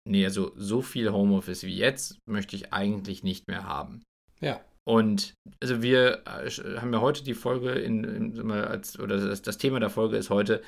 nee, 0.07 0.25
also 0.25 0.51
so 0.55 0.81
viel 0.81 1.11
Homeoffice 1.11 1.63
wie 1.63 1.75
jetzt 1.75 2.17
möchte 2.27 2.55
ich 2.55 2.73
eigentlich 2.73 3.23
nicht 3.23 3.47
mehr 3.47 3.63
haben. 3.63 4.03
Ja. 4.41 4.61
Und 4.87 5.33
also 5.61 5.81
wir 5.81 6.23
äh, 6.25 6.79
haben 6.79 6.93
ja 6.93 7.01
heute 7.01 7.21
die 7.23 7.33
Folge 7.33 7.71
in, 7.71 8.05
in 8.05 8.51
als, 8.51 8.97
oder 8.97 9.17
das, 9.17 9.41
das, 9.41 9.57
Thema 9.57 9.81
der 9.81 9.89
Folge 9.89 10.15
ist 10.15 10.29
heute, 10.29 10.61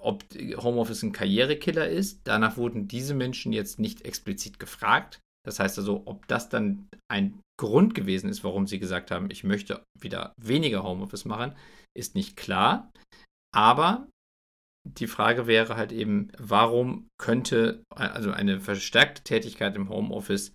ob 0.00 0.24
Homeoffice 0.56 1.04
ein 1.04 1.12
Karrierekiller 1.12 1.88
ist. 1.88 2.22
Danach 2.24 2.56
wurden 2.56 2.88
diese 2.88 3.14
Menschen 3.14 3.52
jetzt 3.52 3.78
nicht 3.78 4.04
explizit 4.04 4.58
gefragt. 4.58 5.20
Das 5.46 5.60
heißt 5.60 5.78
also, 5.78 6.02
ob 6.06 6.26
das 6.26 6.48
dann 6.48 6.88
ein 7.08 7.40
Grund 7.56 7.94
gewesen 7.94 8.28
ist, 8.28 8.42
warum 8.42 8.66
sie 8.66 8.80
gesagt 8.80 9.12
haben, 9.12 9.30
ich 9.30 9.44
möchte 9.44 9.84
wieder 9.96 10.32
weniger 10.40 10.82
Homeoffice 10.82 11.24
machen, 11.24 11.54
ist 11.96 12.16
nicht 12.16 12.36
klar. 12.36 12.90
Aber 13.54 14.08
die 14.84 15.06
Frage 15.06 15.46
wäre 15.46 15.76
halt 15.76 15.92
eben, 15.92 16.30
warum 16.38 17.08
könnte 17.18 17.84
also 17.90 18.30
eine 18.30 18.60
verstärkte 18.60 19.22
Tätigkeit 19.22 19.76
im 19.76 19.88
Homeoffice 19.88 20.52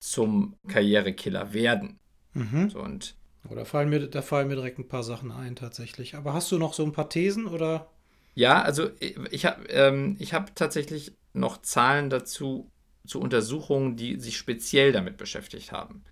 zum 0.00 0.56
Karrierekiller 0.68 1.52
werden? 1.52 1.98
Mhm. 2.32 2.70
So, 2.70 2.80
und 2.80 3.16
oder 3.50 3.66
fallen 3.66 3.90
mir, 3.90 4.06
da 4.06 4.22
fallen 4.22 4.48
mir 4.48 4.56
direkt 4.56 4.78
ein 4.78 4.88
paar 4.88 5.02
Sachen 5.02 5.30
ein 5.30 5.54
tatsächlich. 5.54 6.14
Aber 6.14 6.32
hast 6.32 6.50
du 6.50 6.58
noch 6.58 6.72
so 6.72 6.84
ein 6.84 6.92
paar 6.92 7.10
Thesen 7.10 7.46
oder? 7.46 7.90
Ja, 8.34 8.62
also 8.62 8.90
ich 9.30 9.44
habe 9.44 9.66
ähm, 9.68 10.16
hab 10.20 10.56
tatsächlich 10.56 11.12
noch 11.34 11.62
Zahlen 11.62 12.10
dazu 12.10 12.70
zu 13.06 13.20
Untersuchungen, 13.20 13.96
die 13.96 14.18
sich 14.18 14.38
speziell 14.38 14.92
damit 14.92 15.18
beschäftigt 15.18 15.72
haben. 15.72 16.04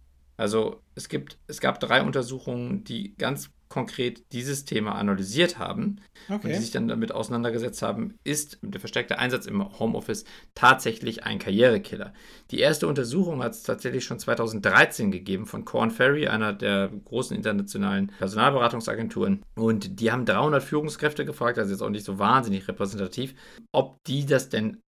Also 0.43 0.83
es 0.97 1.09
gibt, 1.09 1.39
es 1.47 1.61
gab 1.61 1.79
drei 1.79 2.03
Untersuchungen, 2.03 2.83
die 2.83 3.15
ganz 3.17 3.51
konkret 3.69 4.25
dieses 4.33 4.65
Thema 4.65 4.97
analysiert 4.97 5.61
haben 5.61 6.01
okay. 6.29 6.35
und 6.35 6.47
die 6.49 6.59
sich 6.59 6.73
dann 6.73 6.89
damit 6.89 7.13
auseinandergesetzt 7.13 7.81
haben, 7.81 8.19
ist 8.25 8.59
der 8.61 8.81
verstärkte 8.81 9.21
Einsatz 9.21 9.47
im 9.47 9.79
Homeoffice 9.79 10.25
tatsächlich 10.57 11.23
ein 11.23 11.39
Karrierekiller. 11.39 12.13
Die 12.51 12.59
erste 12.59 12.89
Untersuchung 12.89 13.41
hat 13.41 13.53
es 13.53 13.63
tatsächlich 13.63 14.05
schon 14.05 14.19
2013 14.19 15.13
gegeben 15.13 15.47
von 15.47 15.65
Corn 15.65 15.93
Ferry, 15.93 16.27
einer 16.27 16.53
der 16.53 16.91
großen 17.05 17.37
internationalen 17.37 18.09
Personalberatungsagenturen. 18.09 19.45
Und 19.55 20.01
die 20.01 20.11
haben 20.11 20.27
300 20.27 20.61
Führungskräfte 20.61 21.25
gefragt, 21.25 21.57
also 21.57 21.71
jetzt 21.71 21.83
auch 21.83 21.89
nicht 21.89 22.05
so 22.05 22.19
wahnsinnig 22.19 22.67
repräsentativ, 22.67 23.37
ob 23.71 24.03
die 24.09 24.27
das 24.27 24.49
denn 24.49 24.81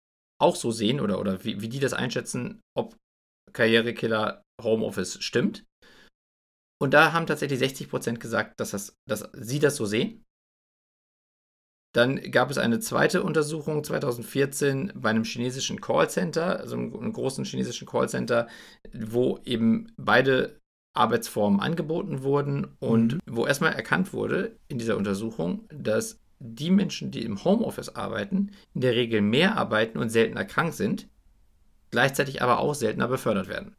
auch 0.40 0.56
so 0.56 0.70
sehen 0.70 0.98
oder, 0.98 1.20
oder 1.20 1.44
wie, 1.44 1.60
wie 1.60 1.68
die 1.68 1.78
das 1.78 1.92
einschätzen, 1.92 2.62
ob 2.74 2.96
Karrierekiller 3.52 4.42
Homeoffice 4.64 5.22
stimmt. 5.22 5.64
Und 6.80 6.94
da 6.94 7.12
haben 7.12 7.26
tatsächlich 7.26 7.58
60 7.60 7.88
Prozent 7.88 8.20
gesagt, 8.20 8.58
dass, 8.58 8.72
das, 8.72 8.96
dass 9.06 9.28
sie 9.34 9.60
das 9.60 9.76
so 9.76 9.86
sehen. 9.86 10.24
Dann 11.94 12.16
gab 12.30 12.50
es 12.50 12.58
eine 12.58 12.80
zweite 12.80 13.22
Untersuchung 13.22 13.84
2014 13.84 14.92
bei 14.96 15.10
einem 15.10 15.24
chinesischen 15.24 15.80
Callcenter, 15.80 16.58
also 16.58 16.74
einem 16.74 17.12
großen 17.12 17.44
chinesischen 17.44 17.86
Callcenter, 17.86 18.48
wo 18.92 19.38
eben 19.44 19.92
beide 19.98 20.58
Arbeitsformen 20.94 21.60
angeboten 21.60 22.22
wurden 22.22 22.76
und 22.80 23.14
mhm. 23.14 23.20
wo 23.26 23.46
erstmal 23.46 23.74
erkannt 23.74 24.12
wurde 24.12 24.56
in 24.68 24.78
dieser 24.78 24.96
Untersuchung, 24.96 25.68
dass 25.70 26.18
die 26.38 26.70
Menschen, 26.70 27.10
die 27.10 27.24
im 27.24 27.44
Homeoffice 27.44 27.90
arbeiten, 27.90 28.50
in 28.74 28.80
der 28.80 28.94
Regel 28.94 29.20
mehr 29.20 29.56
arbeiten 29.56 29.98
und 29.98 30.08
seltener 30.08 30.44
krank 30.44 30.74
sind, 30.74 31.08
gleichzeitig 31.90 32.42
aber 32.42 32.58
auch 32.58 32.74
seltener 32.74 33.06
befördert 33.06 33.48
werden. 33.48 33.76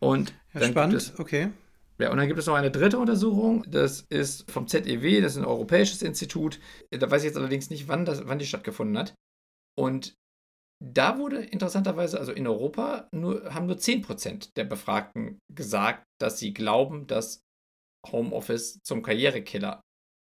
Und 0.00 0.34
ja, 0.54 0.64
spannend, 0.64 0.96
es, 0.96 1.18
okay. 1.18 1.50
Ja, 1.98 2.10
und 2.10 2.16
dann 2.16 2.26
gibt 2.26 2.38
es 2.38 2.46
noch 2.46 2.54
eine 2.54 2.70
dritte 2.70 2.98
Untersuchung, 2.98 3.64
das 3.68 4.00
ist 4.08 4.50
vom 4.50 4.66
ZEW, 4.66 5.20
das 5.20 5.32
ist 5.32 5.38
ein 5.38 5.44
europäisches 5.44 6.00
Institut. 6.00 6.58
Da 6.90 7.10
weiß 7.10 7.22
ich 7.22 7.26
jetzt 7.26 7.36
allerdings 7.36 7.68
nicht, 7.68 7.88
wann, 7.88 8.06
das, 8.06 8.26
wann 8.26 8.38
die 8.38 8.46
stattgefunden 8.46 8.96
hat. 8.96 9.14
Und 9.78 10.14
da 10.82 11.18
wurde 11.18 11.44
interessanterweise, 11.44 12.18
also 12.18 12.32
in 12.32 12.46
Europa, 12.46 13.06
nur, 13.12 13.54
haben 13.54 13.66
nur 13.66 13.76
10% 13.76 14.54
der 14.56 14.64
Befragten 14.64 15.38
gesagt, 15.54 16.04
dass 16.18 16.38
sie 16.38 16.54
glauben, 16.54 17.06
dass 17.06 17.42
Homeoffice 18.10 18.80
zum 18.82 19.02
Karrierekiller 19.02 19.82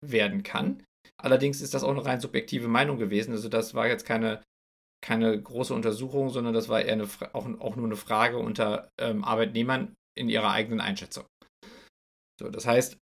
werden 0.05 0.43
kann. 0.43 0.84
Allerdings 1.17 1.62
ist 1.62 1.74
das 1.74 1.84
auch 1.84 1.89
eine 1.89 2.05
rein 2.05 2.22
subjektive 2.22 2.67
Meinung 2.67 2.98
gewesen. 3.00 3.31
Also 3.31 3.50
das 3.50 3.74
war 3.74 3.88
jetzt 3.88 4.05
keine 4.05 4.43
keine 5.05 5.39
große 5.39 5.71
Untersuchung, 5.71 6.31
sondern 6.31 6.55
das 6.55 6.67
war 6.67 6.81
eher 6.81 6.93
eine, 6.93 7.07
auch, 7.33 7.47
auch 7.59 7.75
nur 7.75 7.85
eine 7.85 7.95
Frage 7.95 8.39
unter 8.39 8.89
ähm, 8.97 9.24
Arbeitnehmern 9.24 9.93
in 10.17 10.29
ihrer 10.29 10.50
eigenen 10.50 10.81
Einschätzung. 10.81 11.25
So, 12.41 12.50
das 12.50 12.65
heißt, 12.65 12.97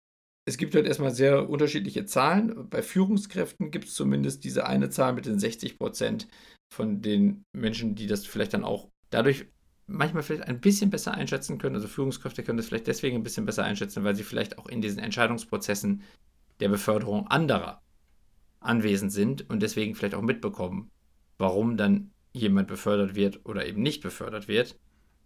es 0.48 0.56
gibt 0.56 0.74
halt 0.74 0.86
erstmal 0.86 1.10
sehr 1.10 1.50
unterschiedliche 1.50 2.06
Zahlen. 2.06 2.70
Bei 2.70 2.80
Führungskräften 2.80 3.70
gibt 3.70 3.84
es 3.84 3.94
zumindest 3.94 4.44
diese 4.44 4.66
eine 4.66 4.88
Zahl 4.88 5.12
mit 5.12 5.26
den 5.26 5.38
60 5.38 5.78
Prozent 5.78 6.26
von 6.72 7.02
den 7.02 7.44
Menschen, 7.52 7.96
die 7.96 8.06
das 8.06 8.24
vielleicht 8.24 8.54
dann 8.54 8.64
auch 8.64 8.88
dadurch 9.10 9.44
manchmal 9.86 10.22
vielleicht 10.22 10.48
ein 10.48 10.60
bisschen 10.60 10.88
besser 10.88 11.12
einschätzen 11.12 11.58
können. 11.58 11.74
Also 11.74 11.86
Führungskräfte 11.86 12.42
können 12.42 12.56
das 12.56 12.68
vielleicht 12.68 12.86
deswegen 12.86 13.16
ein 13.16 13.22
bisschen 13.22 13.44
besser 13.44 13.64
einschätzen, 13.64 14.04
weil 14.04 14.16
sie 14.16 14.24
vielleicht 14.24 14.56
auch 14.56 14.68
in 14.68 14.80
diesen 14.80 15.00
Entscheidungsprozessen 15.00 16.02
der 16.60 16.70
Beförderung 16.70 17.26
anderer 17.26 17.82
anwesend 18.58 19.12
sind 19.12 19.50
und 19.50 19.60
deswegen 19.60 19.94
vielleicht 19.94 20.14
auch 20.14 20.22
mitbekommen, 20.22 20.90
warum 21.40 21.76
dann 21.76 22.10
jemand 22.32 22.68
befördert 22.68 23.14
wird 23.14 23.44
oder 23.44 23.66
eben 23.66 23.82
nicht 23.82 24.02
befördert 24.02 24.46
wird 24.46 24.78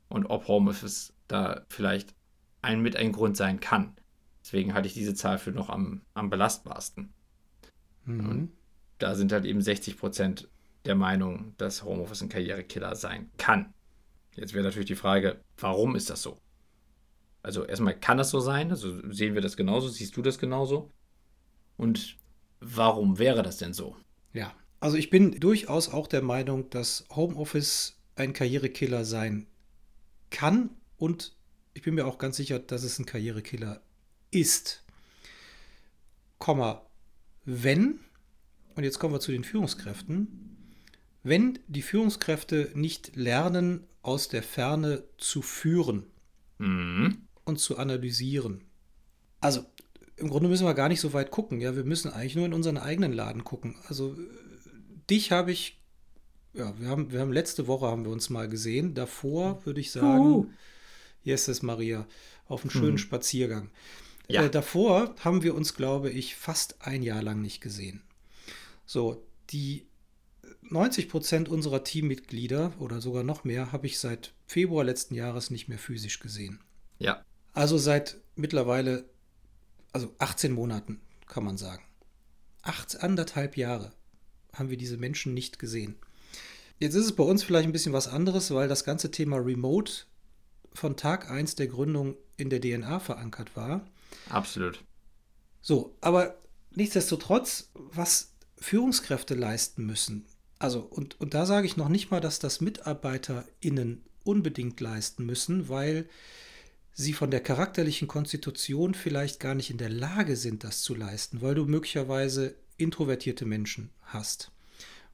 und 0.09 0.27
ob 0.27 0.49
Homeoffice 0.49 1.13
da 1.29 1.67
vielleicht 1.69 2.15
ein 2.63 2.81
mit 2.81 2.97
ein 2.97 3.13
Grund 3.13 3.37
sein 3.37 3.61
kann. 3.61 3.95
Deswegen 4.43 4.75
halte 4.75 4.89
ich 4.89 4.95
diese 4.95 5.15
Zahl 5.15 5.39
für 5.39 5.51
noch 5.51 5.69
am, 5.69 6.03
am 6.15 6.31
belastbarsten. 6.31 7.13
Mhm. 8.05 8.29
Und 8.29 8.53
da 8.99 9.15
sind 9.15 9.33
halt 9.33 9.45
eben 9.45 9.61
60 9.61 9.99
Prozent 9.99 10.49
der 10.85 10.95
Meinung, 10.95 11.55
dass 11.57 11.83
Homeoffice 11.83 12.23
ein 12.23 12.29
Karrierekiller 12.29 12.95
sein 12.95 13.31
kann. 13.37 13.75
Jetzt 14.37 14.55
wäre 14.55 14.65
natürlich 14.65 14.87
die 14.87 14.95
Frage, 14.95 15.41
warum 15.59 15.97
ist 15.97 16.11
das 16.11 16.23
so? 16.23 16.39
Also 17.43 17.65
erstmal 17.65 17.99
kann 17.99 18.19
das 18.19 18.31
so 18.31 18.41
sein, 18.41 18.71
also 18.71 19.01
sehen 19.13 19.35
wir 19.35 19.43
das 19.43 19.57
genauso, 19.57 19.89
siehst 19.89 20.17
du 20.17 20.23
das 20.23 20.39
genauso? 20.39 20.91
Und 21.77 22.17
warum 22.61 23.19
wäre 23.19 23.43
das 23.43 23.59
denn 23.59 23.75
so? 23.75 23.97
Ja, 24.33 24.55
also 24.85 24.99
ich 24.99 25.09
bin 25.09 25.41
durchaus 25.41 25.89
auch 25.89 26.07
der 26.07 26.21
Meinung, 26.21 26.69
dass 26.69 27.07
Homeoffice 27.09 27.97
ein 28.17 28.35
Karrierekiller 28.35 29.07
sein 29.07 29.47
kann 30.29 30.69
und 30.99 31.35
ich 31.73 31.81
bin 31.81 31.95
mir 31.95 32.07
auch 32.07 32.19
ganz 32.19 32.37
sicher, 32.37 32.59
dass 32.59 32.83
es 32.83 32.99
ein 32.99 33.07
Karrierekiller 33.07 33.81
ist. 34.31 34.85
Komma, 36.37 36.85
wenn, 37.47 37.99
und 38.75 38.85
jetzt 38.85 38.99
kommen 38.99 39.15
wir 39.15 39.21
zu 39.21 39.33
den 39.33 39.43
Führungskräften, 39.45 40.77
wenn 41.23 41.59
die 41.67 41.81
Führungskräfte 41.81 42.71
nicht 42.75 43.17
lernen, 43.17 43.87
aus 44.03 44.29
der 44.29 44.43
Ferne 44.43 45.05
zu 45.17 45.41
führen 45.41 46.05
mhm. 46.59 47.23
und 47.47 47.59
zu 47.59 47.79
analysieren. 47.79 48.65
Also 49.41 49.65
im 50.17 50.29
Grunde 50.29 50.51
müssen 50.51 50.67
wir 50.67 50.75
gar 50.75 50.91
nicht 50.91 51.01
so 51.01 51.15
weit 51.15 51.31
gucken. 51.31 51.63
Ja, 51.63 51.75
wir 51.75 51.85
müssen 51.85 52.13
eigentlich 52.13 52.37
nur 52.37 52.45
in 52.45 52.53
unseren 52.53 52.77
eigenen 52.77 53.15
Laden 53.15 53.45
gucken. 53.45 53.77
Also 53.89 54.15
dich 55.11 55.33
habe 55.33 55.53
ich, 55.53 55.81
ja, 56.53 56.79
wir 56.79 56.89
haben, 56.89 57.13
wir 57.13 57.21
haben 57.21 57.33
letzte 57.33 57.67
Woche 57.67 57.87
haben 57.87 58.05
wir 58.05 58.13
uns 58.13 58.31
mal 58.31 58.49
gesehen. 58.49 58.95
Davor 58.95 59.65
würde 59.65 59.81
ich 59.81 59.91
sagen, 59.91 60.25
uh. 60.25 60.47
yes, 61.23 61.63
Maria, 61.63 62.07
auf 62.47 62.63
einen 62.63 62.71
schönen 62.71 62.93
hm. 62.93 62.99
Spaziergang. 62.99 63.71
Ja. 64.29 64.45
Äh, 64.45 64.51
davor 64.51 65.15
haben 65.21 65.43
wir 65.43 65.55
uns, 65.55 65.75
glaube 65.75 66.11
ich, 66.11 66.37
fast 66.37 66.77
ein 66.81 67.03
Jahr 67.03 67.23
lang 67.23 67.43
nicht 67.43 67.61
gesehen. 67.61 68.03
So, 68.87 69.23
die 69.51 69.87
90 70.63 71.09
Prozent 71.09 71.49
unserer 71.49 71.85
Teammitglieder 71.85 72.73
oder 72.79 73.01
sogar 73.01 73.23
noch 73.23 73.45
mehr 73.45 73.73
habe 73.73 73.87
ich 73.87 73.99
seit 73.99 74.33
Februar 74.47 74.85
letzten 74.85 75.15
Jahres 75.15 75.51
nicht 75.51 75.69
mehr 75.69 75.79
physisch 75.79 76.21
gesehen. 76.21 76.61
Ja. 76.99 77.23
Also 77.53 77.77
seit 77.79 78.19
mittlerweile, 78.35 79.09
also 79.93 80.15
18 80.19 80.53
Monaten, 80.53 81.01
kann 81.27 81.45
man 81.45 81.57
sagen. 81.57 81.85
Acht, 82.63 83.03
anderthalb 83.03 83.57
Jahre 83.57 83.93
haben 84.55 84.71
wir 84.71 84.77
diese 84.77 84.97
Menschen 84.97 85.35
nicht 85.35 85.59
gesehen. 85.59 85.97
Jetzt 86.79 86.95
ist 86.95 87.07
es 87.07 87.17
bei 87.17 87.25
uns 87.25 87.45
vielleicht 87.45 87.67
ein 87.67 87.73
bisschen 87.73 87.93
was 87.93 88.09
anderes, 88.09 88.51
weil 88.53 88.69
das 88.69 88.85
ganze 88.85 89.11
Thema 89.11 89.37
Remote 89.37 89.93
von 90.73 90.97
Tag 90.97 91.31
1 91.31 91.55
der 91.55 91.69
Gründung 91.69 92.17
in 92.37 92.51
der 92.51 92.61
DNA 92.61 92.99
verankert 92.99 93.57
war. 93.57 93.87
Absolut. 94.29 94.83
So, 95.63 95.97
aber 96.01 96.37
nichtsdestotrotz, 96.73 97.71
was 97.75 98.33
Führungskräfte 98.59 99.35
leisten 99.35 99.87
müssen, 99.87 100.27
also, 100.59 100.81
und, 100.81 101.21
und 101.21 101.35
da 101.35 101.47
sage 101.47 101.67
ich 101.67 101.77
noch 101.77 101.89
nicht 101.89 102.11
mal, 102.11 102.21
dass 102.21 102.39
das 102.39 102.61
MitarbeiterInnen 102.61 104.03
unbedingt 104.25 104.81
leisten 104.81 105.27
müssen, 105.27 105.69
weil 105.69 106.09
sie 106.93 107.13
von 107.13 107.31
der 107.31 107.41
charakterlichen 107.41 108.09
Konstitution 108.09 108.95
vielleicht 108.95 109.41
gar 109.41 109.55
nicht 109.55 109.71
in 109.71 109.79
der 109.79 109.91
Lage 109.91 110.37
sind, 110.37 110.65
das 110.65 110.83
zu 110.83 110.95
leisten, 110.95 111.43
weil 111.43 111.55
du 111.55 111.67
möglicherweise 111.67 112.55
introvertierte 112.85 113.45
Menschen 113.45 113.91
hast. 114.03 114.51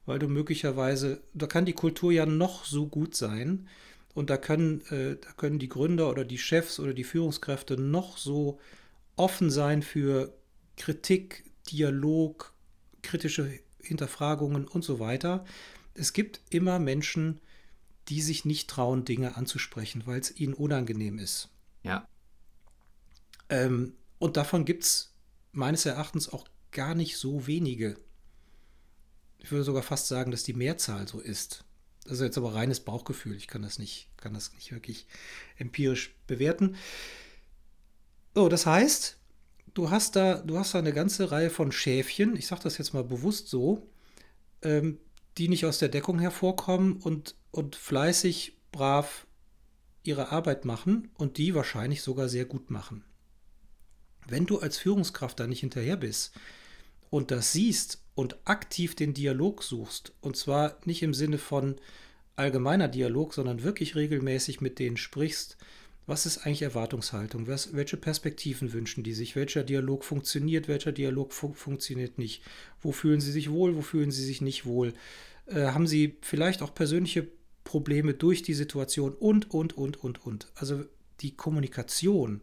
Weil 0.05 0.19
du 0.19 0.27
möglicherweise, 0.27 1.21
da 1.33 1.47
kann 1.47 1.65
die 1.65 1.73
Kultur 1.73 2.11
ja 2.11 2.25
noch 2.25 2.65
so 2.65 2.87
gut 2.87 3.15
sein 3.15 3.67
und 4.13 4.29
da 4.29 4.37
können, 4.37 4.81
äh, 4.87 5.17
da 5.19 5.31
können 5.37 5.59
die 5.59 5.69
Gründer 5.69 6.09
oder 6.09 6.25
die 6.25 6.37
Chefs 6.37 6.79
oder 6.79 6.93
die 6.93 7.03
Führungskräfte 7.03 7.77
noch 7.77 8.17
so 8.17 8.59
offen 9.15 9.49
sein 9.49 9.81
für 9.83 10.33
Kritik, 10.77 11.43
Dialog, 11.69 12.53
kritische 13.01 13.59
Hinterfragungen 13.81 14.67
und 14.67 14.83
so 14.83 14.99
weiter. 14.99 15.45
Es 15.93 16.13
gibt 16.13 16.41
immer 16.49 16.79
Menschen, 16.79 17.39
die 18.09 18.21
sich 18.21 18.45
nicht 18.45 18.69
trauen, 18.69 19.05
Dinge 19.05 19.37
anzusprechen, 19.37 20.03
weil 20.05 20.19
es 20.19 20.35
ihnen 20.35 20.53
unangenehm 20.53 21.19
ist. 21.19 21.49
Ja. 21.83 22.07
Ähm, 23.49 23.93
und 24.19 24.37
davon 24.37 24.65
gibt 24.65 24.83
es 24.83 25.13
meines 25.51 25.85
Erachtens 25.85 26.31
auch 26.31 26.47
gar 26.71 26.95
nicht 26.95 27.17
so 27.17 27.47
wenige. 27.47 27.97
Ich 29.37 29.51
würde 29.51 29.63
sogar 29.63 29.83
fast 29.83 30.07
sagen, 30.07 30.31
dass 30.31 30.43
die 30.43 30.53
Mehrzahl 30.53 31.07
so 31.07 31.19
ist. 31.19 31.65
Das 32.03 32.13
ist 32.13 32.21
jetzt 32.21 32.37
aber 32.37 32.55
reines 32.55 32.79
Bauchgefühl. 32.79 33.35
Ich 33.35 33.47
kann 33.47 33.61
das 33.61 33.79
nicht, 33.79 34.09
kann 34.17 34.33
das 34.33 34.53
nicht 34.53 34.71
wirklich 34.71 35.07
empirisch 35.57 36.15
bewerten. 36.27 36.75
So, 38.33 38.49
das 38.49 38.65
heißt, 38.65 39.17
du 39.73 39.89
hast 39.89 40.15
da, 40.15 40.35
du 40.39 40.57
hast 40.57 40.73
da 40.73 40.79
eine 40.79 40.93
ganze 40.93 41.31
Reihe 41.31 41.49
von 41.49 41.71
Schäfchen, 41.71 42.35
ich 42.35 42.47
sage 42.47 42.63
das 42.63 42.77
jetzt 42.77 42.93
mal 42.93 43.03
bewusst 43.03 43.49
so, 43.49 43.89
ähm, 44.61 44.99
die 45.37 45.47
nicht 45.47 45.65
aus 45.65 45.79
der 45.79 45.89
Deckung 45.89 46.19
hervorkommen 46.19 46.97
und, 46.97 47.35
und 47.51 47.75
fleißig, 47.75 48.57
brav 48.71 49.27
ihre 50.03 50.29
Arbeit 50.29 50.65
machen 50.65 51.09
und 51.15 51.37
die 51.37 51.53
wahrscheinlich 51.53 52.01
sogar 52.01 52.27
sehr 52.29 52.45
gut 52.45 52.71
machen. 52.71 53.03
Wenn 54.27 54.45
du 54.45 54.59
als 54.59 54.77
Führungskraft 54.77 55.39
da 55.39 55.47
nicht 55.47 55.59
hinterher 55.59 55.97
bist, 55.97 56.33
und 57.11 57.29
das 57.29 57.51
siehst 57.51 58.01
und 58.15 58.37
aktiv 58.45 58.95
den 58.95 59.13
Dialog 59.13 59.61
suchst, 59.61 60.13
und 60.21 60.35
zwar 60.35 60.79
nicht 60.85 61.03
im 61.03 61.13
Sinne 61.13 61.37
von 61.37 61.75
allgemeiner 62.35 62.87
Dialog, 62.87 63.33
sondern 63.35 63.61
wirklich 63.61 63.95
regelmäßig 63.95 64.61
mit 64.61 64.79
denen 64.79 64.97
sprichst 64.97 65.57
Was 66.07 66.25
ist 66.25 66.39
eigentlich 66.39 66.63
Erwartungshaltung? 66.63 67.47
Was, 67.47 67.73
welche 67.73 67.97
Perspektiven 67.97 68.73
wünschen 68.73 69.03
die 69.03 69.13
sich? 69.13 69.35
Welcher 69.35 69.63
Dialog 69.63 70.03
funktioniert? 70.03 70.67
Welcher 70.67 70.91
Dialog 70.91 71.31
fu 71.31 71.53
funktioniert 71.53 72.17
nicht? 72.17 72.41
Wo 72.81 72.91
fühlen 72.91 73.21
sie 73.21 73.31
sich 73.31 73.51
wohl? 73.51 73.75
Wo 73.75 73.81
fühlen 73.81 74.09
sie 74.09 74.25
sich 74.25 74.41
nicht 74.41 74.65
wohl? 74.65 74.93
Äh, 75.45 75.67
haben 75.67 75.87
sie 75.87 76.17
vielleicht 76.21 76.63
auch 76.63 76.73
persönliche 76.73 77.27
Probleme 77.63 78.13
durch 78.13 78.41
die 78.41 78.55
Situation? 78.55 79.13
Und, 79.13 79.51
und, 79.51 79.77
und, 79.77 80.03
und, 80.03 80.25
und. 80.25 80.47
Also 80.55 80.85
die 81.19 81.35
Kommunikation 81.35 82.41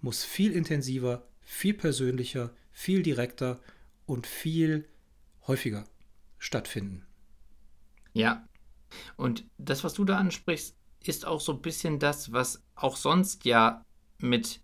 muss 0.00 0.24
viel 0.24 0.52
intensiver, 0.52 1.26
viel 1.42 1.74
persönlicher, 1.74 2.50
viel 2.72 3.02
direkter 3.02 3.60
und 4.08 4.26
viel 4.26 4.88
häufiger 5.46 5.84
stattfinden. 6.38 7.06
Ja. 8.14 8.44
Und 9.16 9.46
das, 9.58 9.84
was 9.84 9.94
du 9.94 10.04
da 10.04 10.16
ansprichst, 10.16 10.74
ist 11.04 11.26
auch 11.26 11.40
so 11.40 11.52
ein 11.52 11.60
bisschen 11.60 11.98
das, 11.98 12.32
was 12.32 12.64
auch 12.74 12.96
sonst 12.96 13.44
ja 13.44 13.84
mit 14.18 14.60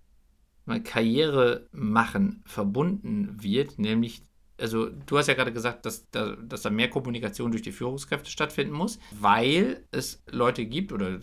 Karriere 0.83 1.69
machen 1.73 2.43
verbunden 2.47 3.43
wird, 3.43 3.79
nämlich, 3.79 4.25
also 4.59 4.89
du 4.89 5.19
hast 5.19 5.27
ja 5.27 5.35
gerade 5.35 5.53
gesagt, 5.53 5.85
dass 5.85 6.09
da, 6.11 6.37
dass 6.37 6.63
da 6.63 6.71
mehr 6.71 6.89
Kommunikation 6.89 7.51
durch 7.51 7.63
die 7.63 7.73
Führungskräfte 7.73 8.31
stattfinden 8.31 8.73
muss, 8.73 8.99
weil 9.13 9.85
es 9.91 10.23
Leute 10.31 10.65
gibt 10.65 10.91
oder 10.91 11.19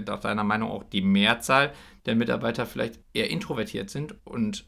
nach 0.00 0.20
deiner 0.20 0.44
Meinung 0.44 0.70
auch 0.70 0.82
die 0.82 1.02
Mehrzahl 1.02 1.74
der 2.06 2.16
Mitarbeiter 2.16 2.64
vielleicht 2.64 3.00
eher 3.12 3.28
introvertiert 3.28 3.90
sind 3.90 4.16
und 4.26 4.66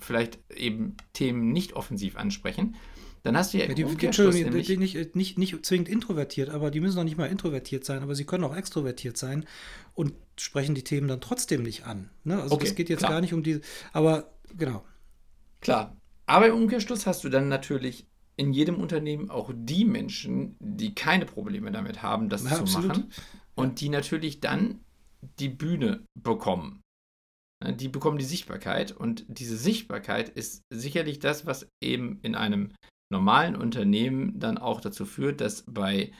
vielleicht 0.00 0.38
eben 0.54 0.96
Themen 1.12 1.52
nicht 1.52 1.74
offensiv 1.74 2.16
ansprechen. 2.16 2.76
Dann 3.22 3.36
hast 3.36 3.52
du 3.52 3.58
ja, 3.58 3.66
ja 3.66 3.74
die, 3.74 3.82
Entschuldigung, 3.82 4.50
die, 4.52 4.76
nicht, 4.76 5.14
nicht, 5.14 5.38
nicht 5.38 5.66
zwingend 5.66 5.88
introvertiert, 5.88 6.48
aber 6.48 6.70
die 6.70 6.80
müssen 6.80 6.96
noch 6.96 7.04
nicht 7.04 7.18
mal 7.18 7.26
introvertiert 7.26 7.84
sein, 7.84 8.02
aber 8.02 8.14
sie 8.14 8.24
können 8.24 8.44
auch 8.44 8.56
extrovertiert 8.56 9.18
sein 9.18 9.44
und 9.94 10.14
sprechen 10.38 10.74
die 10.74 10.84
Themen 10.84 11.06
dann 11.06 11.20
trotzdem 11.20 11.62
nicht 11.62 11.84
an. 11.84 12.08
Ne? 12.24 12.40
Also 12.40 12.58
es 12.60 12.74
geht 12.74 12.88
jetzt 12.88 13.00
klar. 13.00 13.12
gar 13.12 13.20
nicht 13.20 13.34
um 13.34 13.42
die, 13.42 13.60
aber 13.92 14.32
genau. 14.56 14.84
Klar. 15.60 15.96
Aber 16.24 16.46
im 16.48 16.54
Umkehrschluss 16.54 17.06
hast 17.06 17.24
du 17.24 17.28
dann 17.28 17.48
natürlich 17.48 18.06
in 18.36 18.54
jedem 18.54 18.76
Unternehmen 18.76 19.28
auch 19.28 19.52
die 19.54 19.84
Menschen, 19.84 20.56
die 20.58 20.94
keine 20.94 21.26
Probleme 21.26 21.70
damit 21.72 22.02
haben, 22.02 22.30
das 22.30 22.44
ja, 22.44 22.52
zu 22.52 22.62
absolut. 22.62 22.88
machen 22.88 23.12
und 23.54 23.80
die 23.82 23.90
natürlich 23.90 24.40
dann 24.40 24.80
die 25.38 25.50
Bühne 25.50 26.04
bekommen. 26.14 26.80
Ne, 27.62 27.74
die 27.74 27.88
bekommen 27.88 28.18
die 28.18 28.24
Sichtbarkeit 28.24 28.92
und 28.92 29.24
diese 29.28 29.56
Sichtbarkeit 29.56 30.28
ist 30.28 30.62
sicherlich 30.72 31.18
das, 31.18 31.46
was 31.46 31.68
eben 31.82 32.18
in 32.22 32.34
einem 32.34 32.72
normalen 33.12 33.56
Unternehmen 33.56 34.38
dann 34.38 34.58
auch 34.58 34.80
dazu 34.80 35.04
führt, 35.04 35.40
dass 35.40 35.64
bei 35.66 36.12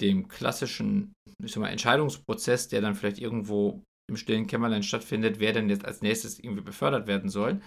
dem 0.00 0.28
klassischen 0.28 1.12
ich 1.42 1.52
sag 1.52 1.60
mal, 1.60 1.68
Entscheidungsprozess, 1.68 2.68
der 2.68 2.80
dann 2.80 2.94
vielleicht 2.94 3.18
irgendwo 3.18 3.82
im 4.10 4.16
stillen 4.16 4.46
Kämmerlein 4.46 4.82
stattfindet, 4.82 5.38
wer 5.40 5.52
denn 5.52 5.70
jetzt 5.70 5.84
als 5.84 6.02
nächstes 6.02 6.38
irgendwie 6.38 6.62
befördert 6.62 7.06
werden 7.06 7.30
soll. 7.30 7.60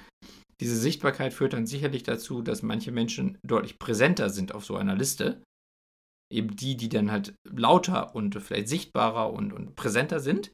Diese 0.62 0.76
Sichtbarkeit 0.78 1.34
führt 1.34 1.54
dann 1.54 1.66
sicherlich 1.66 2.04
dazu, 2.04 2.42
dass 2.42 2.62
manche 2.62 2.92
Menschen 2.92 3.38
deutlich 3.46 3.80
präsenter 3.80 4.30
sind 4.30 4.54
auf 4.54 4.66
so 4.66 4.76
einer 4.76 4.96
Liste. 4.96 5.42
Eben 6.32 6.56
die, 6.56 6.76
die 6.78 6.90
dann 6.90 7.12
halt 7.12 7.36
lauter 7.50 8.16
und 8.16 8.36
vielleicht 8.42 8.68
sichtbarer 8.68 9.32
und, 9.32 9.54
und 9.54 9.76
präsenter 9.76 10.20
sind, 10.20 10.52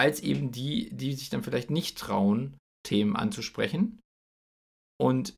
als 0.00 0.20
eben 0.20 0.50
die, 0.50 0.88
die 0.96 1.12
sich 1.12 1.28
dann 1.28 1.42
vielleicht 1.42 1.68
nicht 1.68 1.98
trauen, 1.98 2.56
Themen 2.86 3.16
anzusprechen. 3.16 4.00
Und 4.98 5.36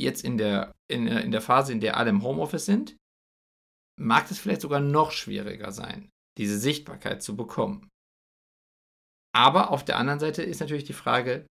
jetzt 0.00 0.24
in 0.24 0.38
der, 0.38 0.72
in, 0.90 1.06
in 1.06 1.30
der 1.30 1.42
Phase, 1.42 1.72
in 1.72 1.80
der 1.80 1.98
alle 1.98 2.08
im 2.08 2.22
Homeoffice 2.22 2.64
sind, 2.64 2.96
mag 4.00 4.30
es 4.30 4.38
vielleicht 4.38 4.62
sogar 4.62 4.80
noch 4.80 5.12
schwieriger 5.12 5.72
sein, 5.72 6.08
diese 6.38 6.58
Sichtbarkeit 6.58 7.22
zu 7.22 7.36
bekommen. 7.36 7.90
Aber 9.36 9.72
auf 9.72 9.84
der 9.84 9.98
anderen 9.98 10.20
Seite 10.20 10.42
ist 10.42 10.60
natürlich 10.60 10.84
die 10.84 10.94
Frage, 10.94 11.46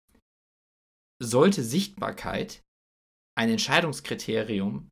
sollte 1.22 1.62
Sichtbarkeit 1.62 2.62
ein 3.38 3.50
Entscheidungskriterium 3.50 4.90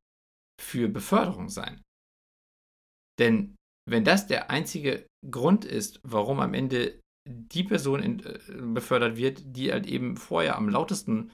für 0.62 0.90
Beförderung 0.90 1.48
sein? 1.48 1.82
Denn 3.20 3.56
wenn 3.90 4.04
das 4.04 4.28
der 4.28 4.50
einzige 4.50 5.08
Grund 5.30 5.64
ist, 5.64 6.02
warum 6.04 6.42
am 6.42 6.54
Ende 6.54 7.00
die 7.30 7.64
Person 7.64 8.04
in, 8.04 8.20
äh, 8.26 8.40
befördert 8.74 9.18
wird, 9.18 9.42
die 9.46 9.72
halt 9.72 9.88
eben 9.88 10.18
vorher 10.18 10.58
am 10.58 10.70
lautesten 10.70 11.32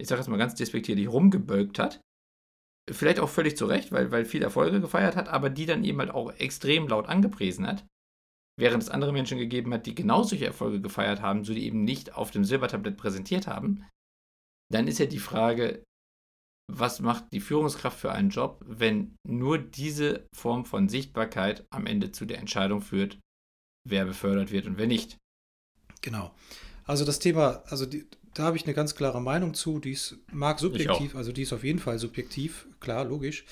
ich 0.00 0.08
sage 0.08 0.20
jetzt 0.20 0.28
mal 0.28 0.36
ganz 0.36 0.54
despektierlich, 0.54 1.08
rumgebölkt 1.08 1.78
hat. 1.78 2.00
Vielleicht 2.90 3.20
auch 3.20 3.28
völlig 3.28 3.56
zu 3.56 3.66
Recht, 3.66 3.92
weil, 3.92 4.10
weil 4.10 4.24
viel 4.24 4.42
Erfolge 4.42 4.80
gefeiert 4.80 5.16
hat, 5.16 5.28
aber 5.28 5.50
die 5.50 5.66
dann 5.66 5.84
eben 5.84 5.98
halt 5.98 6.10
auch 6.10 6.32
extrem 6.32 6.88
laut 6.88 7.06
angepriesen 7.06 7.66
hat. 7.66 7.84
Während 8.58 8.82
es 8.82 8.88
andere 8.88 9.12
Menschen 9.12 9.38
gegeben 9.38 9.74
hat, 9.74 9.86
die 9.86 9.94
genau 9.94 10.22
solche 10.22 10.46
Erfolge 10.46 10.80
gefeiert 10.80 11.20
haben, 11.20 11.44
so 11.44 11.52
die 11.52 11.66
eben 11.66 11.84
nicht 11.84 12.14
auf 12.14 12.30
dem 12.30 12.44
Silbertablett 12.44 12.96
präsentiert 12.96 13.46
haben. 13.46 13.86
Dann 14.72 14.88
ist 14.88 14.98
ja 14.98 15.06
die 15.06 15.18
Frage, 15.18 15.84
was 16.70 17.00
macht 17.00 17.32
die 17.32 17.40
Führungskraft 17.40 17.98
für 17.98 18.12
einen 18.12 18.30
Job, 18.30 18.64
wenn 18.66 19.16
nur 19.26 19.58
diese 19.58 20.26
Form 20.34 20.64
von 20.64 20.88
Sichtbarkeit 20.88 21.66
am 21.70 21.86
Ende 21.86 22.10
zu 22.10 22.26
der 22.26 22.38
Entscheidung 22.38 22.80
führt, 22.80 23.18
wer 23.88 24.04
befördert 24.04 24.50
wird 24.50 24.66
und 24.66 24.76
wer 24.76 24.86
nicht. 24.86 25.18
Genau. 26.02 26.32
Also 26.84 27.04
das 27.04 27.18
Thema, 27.18 27.62
also 27.66 27.86
die, 27.86 28.06
da 28.34 28.44
habe 28.44 28.56
ich 28.56 28.64
eine 28.64 28.74
ganz 28.74 28.94
klare 28.94 29.20
Meinung 29.20 29.54
zu. 29.54 29.78
Die 29.78 29.92
ist, 29.92 30.16
mag 30.32 30.58
subjektiv, 30.58 31.14
also 31.14 31.32
die 31.32 31.42
ist 31.42 31.52
auf 31.52 31.64
jeden 31.64 31.78
Fall 31.78 31.98
subjektiv, 31.98 32.66
klar, 32.80 33.04
logisch. 33.04 33.44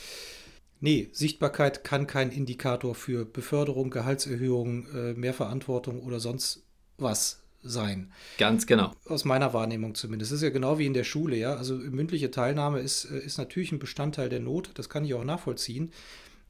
Nee, 0.80 1.08
Sichtbarkeit 1.12 1.84
kann 1.84 2.06
kein 2.06 2.30
Indikator 2.30 2.94
für 2.94 3.24
Beförderung, 3.24 3.90
Gehaltserhöhung, 3.90 4.86
äh, 4.94 5.14
mehr 5.14 5.34
Verantwortung 5.34 6.02
oder 6.02 6.20
sonst 6.20 6.62
was 6.98 7.42
sein. 7.62 8.12
Ganz 8.38 8.66
genau. 8.66 8.92
Aus 9.06 9.24
meiner 9.24 9.52
Wahrnehmung 9.52 9.94
zumindest. 9.94 10.30
Das 10.30 10.36
ist 10.36 10.42
ja 10.42 10.50
genau 10.50 10.78
wie 10.78 10.86
in 10.86 10.94
der 10.94 11.04
Schule, 11.04 11.36
ja. 11.36 11.56
Also 11.56 11.74
mündliche 11.74 12.30
Teilnahme 12.30 12.80
ist, 12.80 13.06
äh, 13.06 13.18
ist 13.18 13.38
natürlich 13.38 13.72
ein 13.72 13.78
Bestandteil 13.78 14.28
der 14.28 14.40
Not, 14.40 14.70
das 14.74 14.88
kann 14.88 15.04
ich 15.04 15.14
auch 15.14 15.24
nachvollziehen. 15.24 15.92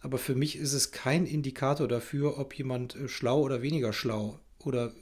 Aber 0.02 0.18
für 0.18 0.34
mich 0.34 0.56
ist 0.56 0.72
es 0.72 0.90
kein 0.90 1.26
Indikator 1.26 1.88
dafür, 1.88 2.38
ob 2.38 2.54
jemand 2.54 2.96
äh, 2.96 3.08
schlau 3.08 3.40
oder 3.40 3.62
weniger 3.62 3.92
schlau 3.92 4.38
oder 4.58 4.92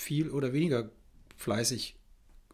viel 0.00 0.30
oder 0.30 0.52
weniger 0.52 0.90
fleißig 1.36 1.96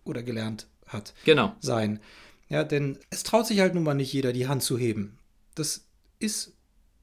oder 0.04 0.22
gelernt 0.22 0.66
hat 0.86 1.14
genau. 1.24 1.54
sein. 1.60 2.00
Ja, 2.48 2.64
denn 2.64 2.98
es 3.10 3.22
traut 3.22 3.46
sich 3.46 3.60
halt 3.60 3.74
nun 3.74 3.82
mal 3.84 3.94
nicht 3.94 4.12
jeder, 4.12 4.32
die 4.32 4.46
Hand 4.46 4.62
zu 4.62 4.78
heben. 4.78 5.18
Das 5.54 5.86
ist 6.18 6.56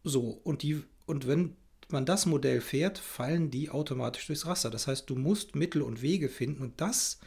so. 0.04 0.40
Und, 0.44 0.64
die, 0.64 0.84
und 1.06 1.28
wenn 1.28 1.56
man 1.90 2.06
das 2.06 2.26
Modell 2.26 2.62
fährt, 2.62 2.98
fallen 2.98 3.52
die 3.52 3.70
automatisch 3.70 4.28
durchs 4.28 4.46
Raster. 4.46 4.70
Das 4.70 4.88
heißt, 4.88 5.10
du 5.10 5.16
musst 5.16 5.56
Mittel 5.56 5.82
und 5.82 6.02
Wege 6.02 6.30
finden 6.30 6.62
und 6.62 6.80
das 6.80 7.20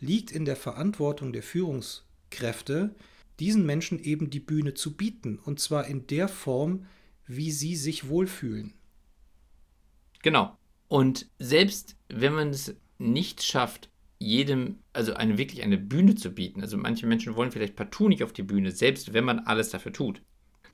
liegt 0.00 0.30
in 0.30 0.44
der 0.44 0.56
Verantwortung 0.56 1.32
der 1.32 1.42
Führungskräfte, 1.42 2.94
diesen 3.40 3.64
Menschen 3.64 3.98
eben 3.98 4.30
die 4.30 4.40
Bühne 4.40 4.74
zu 4.74 4.96
bieten. 4.96 5.38
Und 5.38 5.60
zwar 5.60 5.86
in 5.86 6.06
der 6.06 6.28
Form, 6.28 6.86
wie 7.26 7.50
sie 7.50 7.76
sich 7.76 8.08
wohlfühlen. 8.08 8.74
Genau. 10.22 10.56
Und 10.94 11.26
selbst 11.40 11.96
wenn 12.08 12.34
man 12.34 12.50
es 12.50 12.76
nicht 12.98 13.42
schafft, 13.42 13.90
jedem, 14.20 14.78
also 14.92 15.14
eine 15.14 15.38
wirklich 15.38 15.64
eine 15.64 15.76
Bühne 15.76 16.14
zu 16.14 16.30
bieten. 16.30 16.60
Also 16.60 16.76
manche 16.76 17.08
Menschen 17.08 17.34
wollen 17.34 17.50
vielleicht 17.50 17.74
partout 17.74 18.08
nicht 18.08 18.22
auf 18.22 18.32
die 18.32 18.44
Bühne, 18.44 18.70
selbst 18.70 19.12
wenn 19.12 19.24
man 19.24 19.40
alles 19.40 19.70
dafür 19.70 19.92
tut. 19.92 20.22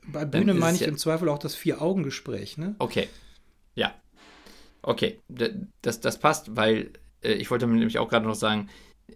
Bei 0.07 0.27
Bühne 0.27 0.53
meine 0.53 0.75
ich 0.75 0.83
ja 0.83 0.89
im 0.89 0.99
Zweifel 0.99 1.31
auch 1.31 1.39
das 1.39 1.55
Vier-Augen-Gespräch, 1.55 2.59
ne? 2.59 2.75
Okay. 2.81 3.09
Ja. 3.75 3.95
Okay. 4.83 5.21
Das, 5.81 6.01
das 6.01 6.19
passt, 6.19 6.55
weil 6.55 6.93
äh, 7.23 7.33
ich 7.33 7.51
wollte 7.51 7.67
nämlich 7.67 7.99
auch 7.99 8.11
gerade 8.11 8.27
noch 8.27 8.35
sagen, 8.35 8.69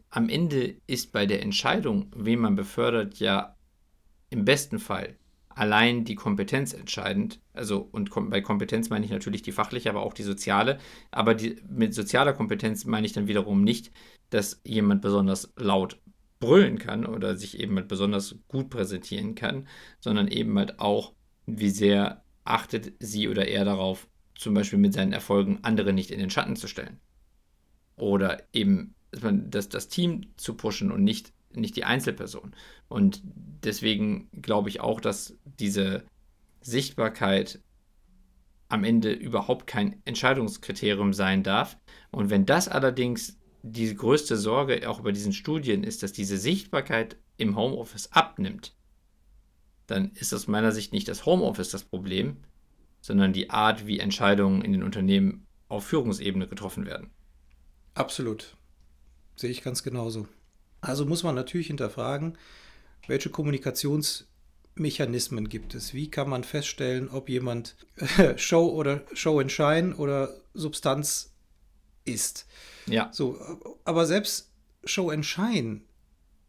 am 0.09 0.31
Ende 0.31 0.77
ist 0.87 1.13
bei 1.13 1.27
der 1.27 1.43
Entscheidung, 1.43 2.11
wen 2.17 2.39
man 2.39 2.57
befördert, 2.57 3.19
ja 3.19 3.59
im 4.31 4.47
besten 4.47 4.79
Fall 4.79 5.19
allein 5.55 6.05
die 6.05 6.15
Kompetenz 6.15 6.73
entscheidend. 6.73 7.41
Also, 7.53 7.89
und 7.93 8.11
bei 8.31 8.41
Kompetenz 8.41 8.91
meine 8.91 9.05
ich 9.05 9.11
natürlich 9.11 9.43
die 9.43 9.53
fachliche, 9.53 9.91
aber 9.91 10.03
auch 10.03 10.13
die 10.13 10.23
soziale. 10.23 10.79
Aber 11.11 11.35
die, 11.35 11.57
mit 11.69 11.95
sozialer 11.95 12.33
Kompetenz 12.33 12.85
meine 12.85 13.07
ich 13.07 13.13
dann 13.13 13.29
wiederum 13.29 13.63
nicht, 13.63 13.93
dass 14.31 14.61
jemand 14.65 15.03
besonders 15.03 15.53
laut 15.57 16.01
brüllen 16.41 16.79
kann 16.79 17.07
oder 17.07 17.37
sich 17.37 17.59
eben 17.59 17.77
halt 17.77 17.89
besonders 17.89 18.37
gut 18.49 18.71
präsentieren 18.71 19.35
kann, 19.35 19.67
sondern 20.01 20.29
eben 20.29 20.59
halt 20.59 20.81
auch, 20.81 21.15
wie 21.47 21.71
sehr 21.71 22.25
achtet 22.45 22.93
sie 22.99 23.29
oder 23.29 23.49
er 23.49 23.65
darauf, 23.65 24.09
zum 24.35 24.55
Beispiel 24.55 24.79
mit 24.79 24.93
seinen 24.93 25.13
Erfolgen 25.13 25.61
andere 25.63 25.93
nicht 25.93 26.11
in 26.11 26.19
den 26.19 26.31
Schatten 26.31 26.57
zu 26.57 26.67
stellen. 26.67 27.01
Oder 27.97 28.43
eben 28.53 28.95
das, 29.13 29.69
das 29.69 29.89
Team 29.89 30.33
zu 30.37 30.55
pushen 30.55 30.91
und 30.91 31.05
nicht 31.05 31.33
nicht 31.57 31.77
die 31.77 31.85
Einzelperson. 31.85 32.55
Und 32.89 33.23
deswegen 33.25 34.29
glaube 34.41 34.69
ich 34.69 34.81
auch, 34.81 35.01
dass 35.01 35.37
diese 35.45 36.05
Sichtbarkeit 36.61 37.61
am 38.69 38.85
Ende 38.85 39.13
überhaupt 39.13 39.67
kein 39.67 40.01
Entscheidungskriterium 40.05 41.13
sein 41.13 41.43
darf. 41.43 41.79
Und 42.11 42.31
wenn 42.31 42.47
das 42.47 42.69
allerdings 42.69 43.39
die 43.63 43.95
größte 43.95 44.37
Sorge 44.37 44.89
auch 44.89 45.01
bei 45.01 45.13
diesen 45.13 45.33
Studien 45.33 45.85
ist, 45.85 46.03
dass 46.03 46.13
diese 46.13 46.37
Sichtbarkeit 46.37 47.17
im 47.37 47.57
Homeoffice 47.57 48.13
abnimmt, 48.13 48.75
dann 49.87 50.11
ist 50.13 50.33
aus 50.33 50.49
meiner 50.49 50.73
Sicht 50.73 50.93
nicht 50.93 51.09
das 51.09 51.27
Homeoffice 51.27 51.71
das 51.71 51.85
Problem, 51.85 52.39
sondern 53.01 53.33
die 53.33 53.51
Art, 53.51 53.87
wie 53.87 54.01
Entscheidungen 54.01 54.63
in 54.63 54.73
den 54.73 54.83
Unternehmen 54.83 55.47
auf 55.69 55.87
Führungsebene 55.87 56.47
getroffen 56.47 56.87
werden. 56.87 57.11
Absolut. 57.95 58.57
Sehe 59.37 59.51
ich 59.51 59.63
ganz 59.63 59.83
genauso. 59.83 60.27
Also 60.85 61.05
muss 61.07 61.23
man 61.23 61.35
natürlich 61.35 61.69
hinterfragen, 61.69 62.37
welche 63.07 63.31
Kommunikationsmechanismen 63.31 65.49
gibt 65.49 65.75
es? 65.75 65.95
Wie 65.95 66.11
kann 66.11 66.29
man 66.29 66.45
feststellen, 66.45 67.09
ob 67.09 67.29
jemand 67.29 67.77
Show 68.37 68.69
oder 68.69 69.05
Show 69.13 69.41
and 69.41 69.51
Shine 69.51 69.97
oder 69.97 70.41
Substanz 70.53 71.33
ist? 72.05 72.47
Ja. 72.87 73.11
So, 73.13 73.41
aber 73.85 74.07
selbst 74.07 74.53
Show 74.85 75.11
and 75.11 75.27
Shine 75.27 75.81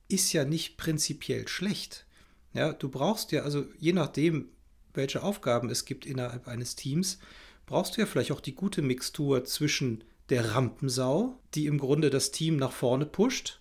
ist 0.08 0.32
ja 0.34 0.46
nicht 0.46 0.78
prinzipiell 0.78 1.48
schlecht. 1.48 2.06
Ja, 2.54 2.74
du 2.74 2.90
brauchst 2.90 3.32
ja, 3.32 3.44
also 3.44 3.66
je 3.80 3.94
nachdem, 3.94 4.50
welche 4.94 5.24
Aufgaben 5.24 5.70
es 5.70 5.86
gibt 5.86 6.06
innerhalb 6.06 6.48
eines 6.48 6.76
Teams, 6.76 7.18
brauchst 7.66 7.98
du 7.98 8.02
ja 8.02 8.08
vielleicht 8.08 8.32
auch 8.32 8.42
die 8.42 8.56
gute 8.56 8.82
Mixtur 8.82 9.44
zwischen 9.46 10.04
der 10.30 10.56
Rampensau, 10.56 11.38
die 11.54 11.66
im 11.66 11.78
Grunde 11.78 12.10
das 12.10 12.32
Team 12.32 12.56
nach 12.58 12.72
vorne 12.72 13.06
pusht, 13.06 13.60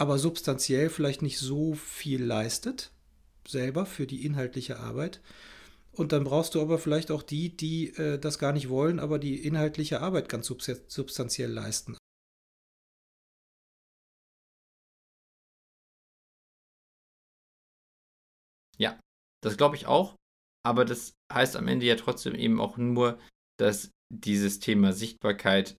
aber 0.00 0.18
substanziell 0.18 0.88
vielleicht 0.88 1.20
nicht 1.20 1.38
so 1.38 1.74
viel 1.74 2.24
leistet, 2.24 2.90
selber 3.46 3.84
für 3.84 4.06
die 4.06 4.24
inhaltliche 4.24 4.78
Arbeit. 4.78 5.20
Und 5.92 6.12
dann 6.12 6.24
brauchst 6.24 6.54
du 6.54 6.62
aber 6.62 6.78
vielleicht 6.78 7.10
auch 7.10 7.22
die, 7.22 7.54
die 7.54 7.90
äh, 7.96 8.18
das 8.18 8.38
gar 8.38 8.52
nicht 8.54 8.70
wollen, 8.70 8.98
aber 8.98 9.18
die 9.18 9.44
inhaltliche 9.44 10.00
Arbeit 10.00 10.30
ganz 10.30 10.46
substanziell 10.46 11.50
leisten. 11.50 11.98
Ja, 18.78 18.98
das 19.42 19.58
glaube 19.58 19.76
ich 19.76 19.86
auch. 19.86 20.16
Aber 20.64 20.86
das 20.86 21.12
heißt 21.30 21.56
am 21.56 21.68
Ende 21.68 21.84
ja 21.84 21.96
trotzdem 21.96 22.34
eben 22.34 22.58
auch 22.58 22.78
nur, 22.78 23.18
dass 23.58 23.90
dieses 24.10 24.60
Thema 24.60 24.94
Sichtbarkeit 24.94 25.76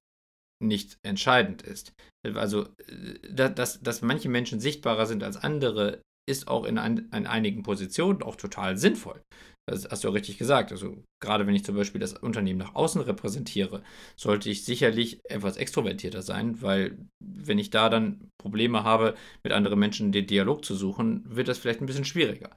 nicht 0.62 0.97
entscheidend 1.04 1.62
ist. 1.62 1.93
Also, 2.36 2.67
äh, 2.88 3.50
dass, 3.50 3.82
dass 3.82 4.02
manche 4.02 4.30
Menschen 4.30 4.60
sichtbarer 4.60 5.06
sind 5.06 5.24
als 5.24 5.38
andere, 5.38 6.02
ist 6.30 6.47
auch 6.47 6.65
in, 6.65 6.78
ein, 6.78 7.10
in 7.13 7.26
einigen 7.26 7.63
Positionen 7.63 8.21
auch 8.21 8.36
total 8.36 8.78
sinnvoll. 8.78 9.21
Das 9.67 9.88
hast 9.89 10.04
du 10.04 10.10
auch 10.10 10.13
richtig 10.13 10.38
gesagt. 10.38 10.71
Also, 10.71 11.04
gerade 11.21 11.45
wenn 11.47 11.56
ich 11.56 11.63
zum 11.63 11.76
Beispiel 11.76 12.02
das 12.02 12.13
Unternehmen 12.13 12.60
nach 12.60 12.76
außen 12.76 13.02
repräsentiere, 13.02 13.84
sollte 14.19 14.50
ich 14.50 14.65
sicherlich 14.65 15.19
etwas 15.30 15.58
extrovertierter 15.58 16.21
sein, 16.21 16.62
weil, 16.62 16.97
wenn 17.24 17.60
ich 17.60 17.69
da 17.69 17.89
dann 17.89 18.30
Probleme 18.41 18.84
habe, 18.84 19.15
mit 19.43 19.54
anderen 19.54 19.80
Menschen 19.80 20.12
den 20.12 20.28
Dialog 20.28 20.65
zu 20.65 20.76
suchen, 20.76 21.24
wird 21.26 21.47
das 21.47 21.58
vielleicht 21.58 21.82
ein 21.82 21.86
bisschen 21.86 22.06
schwieriger. 22.06 22.56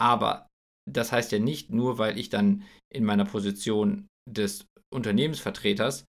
Aber 0.00 0.48
das 0.90 1.12
heißt 1.12 1.30
ja 1.32 1.38
nicht 1.38 1.70
nur, 1.70 1.98
weil 1.98 2.18
ich 2.18 2.30
dann 2.30 2.64
in 2.92 3.04
meiner 3.04 3.24
Position 3.24 4.08
des 4.28 4.66
Unternehmensvertreters 4.92 6.04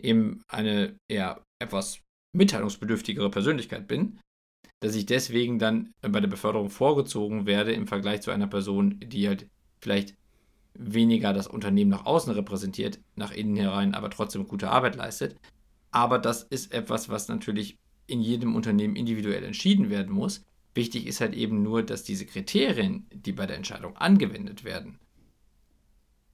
eben 0.00 0.42
eine 0.48 0.96
eher 1.08 1.42
etwas 1.58 2.00
mitteilungsbedürftigere 2.32 3.30
Persönlichkeit 3.30 3.88
bin, 3.88 4.18
dass 4.80 4.94
ich 4.94 5.06
deswegen 5.06 5.58
dann 5.58 5.92
bei 6.02 6.20
der 6.20 6.28
Beförderung 6.28 6.70
vorgezogen 6.70 7.46
werde 7.46 7.72
im 7.72 7.86
Vergleich 7.86 8.22
zu 8.22 8.30
einer 8.30 8.46
Person, 8.46 9.00
die 9.00 9.26
halt 9.28 9.48
vielleicht 9.80 10.14
weniger 10.74 11.32
das 11.32 11.48
Unternehmen 11.48 11.90
nach 11.90 12.06
außen 12.06 12.32
repräsentiert, 12.32 13.00
nach 13.16 13.32
innen 13.32 13.56
herein, 13.56 13.94
aber 13.94 14.10
trotzdem 14.10 14.46
gute 14.46 14.70
Arbeit 14.70 14.96
leistet. 14.96 15.36
Aber 15.90 16.18
das 16.18 16.44
ist 16.44 16.72
etwas, 16.72 17.08
was 17.08 17.28
natürlich 17.28 17.76
in 18.06 18.20
jedem 18.20 18.54
Unternehmen 18.54 18.94
individuell 18.94 19.44
entschieden 19.44 19.90
werden 19.90 20.12
muss. 20.12 20.44
Wichtig 20.74 21.06
ist 21.06 21.20
halt 21.20 21.34
eben 21.34 21.62
nur, 21.62 21.82
dass 21.82 22.04
diese 22.04 22.26
Kriterien, 22.26 23.06
die 23.12 23.32
bei 23.32 23.46
der 23.46 23.56
Entscheidung 23.56 23.96
angewendet 23.96 24.64
werden, 24.64 24.98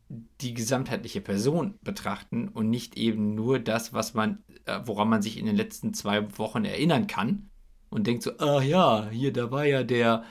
die 0.09 0.55
gesamtheitliche 0.55 1.21
Person 1.21 1.75
betrachten 1.83 2.49
und 2.49 2.71
nicht 2.71 2.97
eben 2.97 3.35
nur 3.35 3.59
das, 3.59 3.93
was 3.93 4.15
man, 4.15 4.43
äh, 4.67 4.81
woran 4.85 5.09
man 5.09 5.23
sich 5.23 5.39
in 5.39 5.47
den 5.47 5.57
letzten 5.57 5.95
zwei 5.95 6.39
Wochen 6.39 6.65
erinnern 6.65 7.07
kann 7.07 7.51
und 7.91 8.07
denkt 8.07 8.23
so, 8.23 8.37
ah 8.39 8.63
ja, 8.63 9.09
hier, 9.11 9.33
da 9.33 9.51
war 9.51 9.65
ja 9.65 9.83
der, 9.83 10.25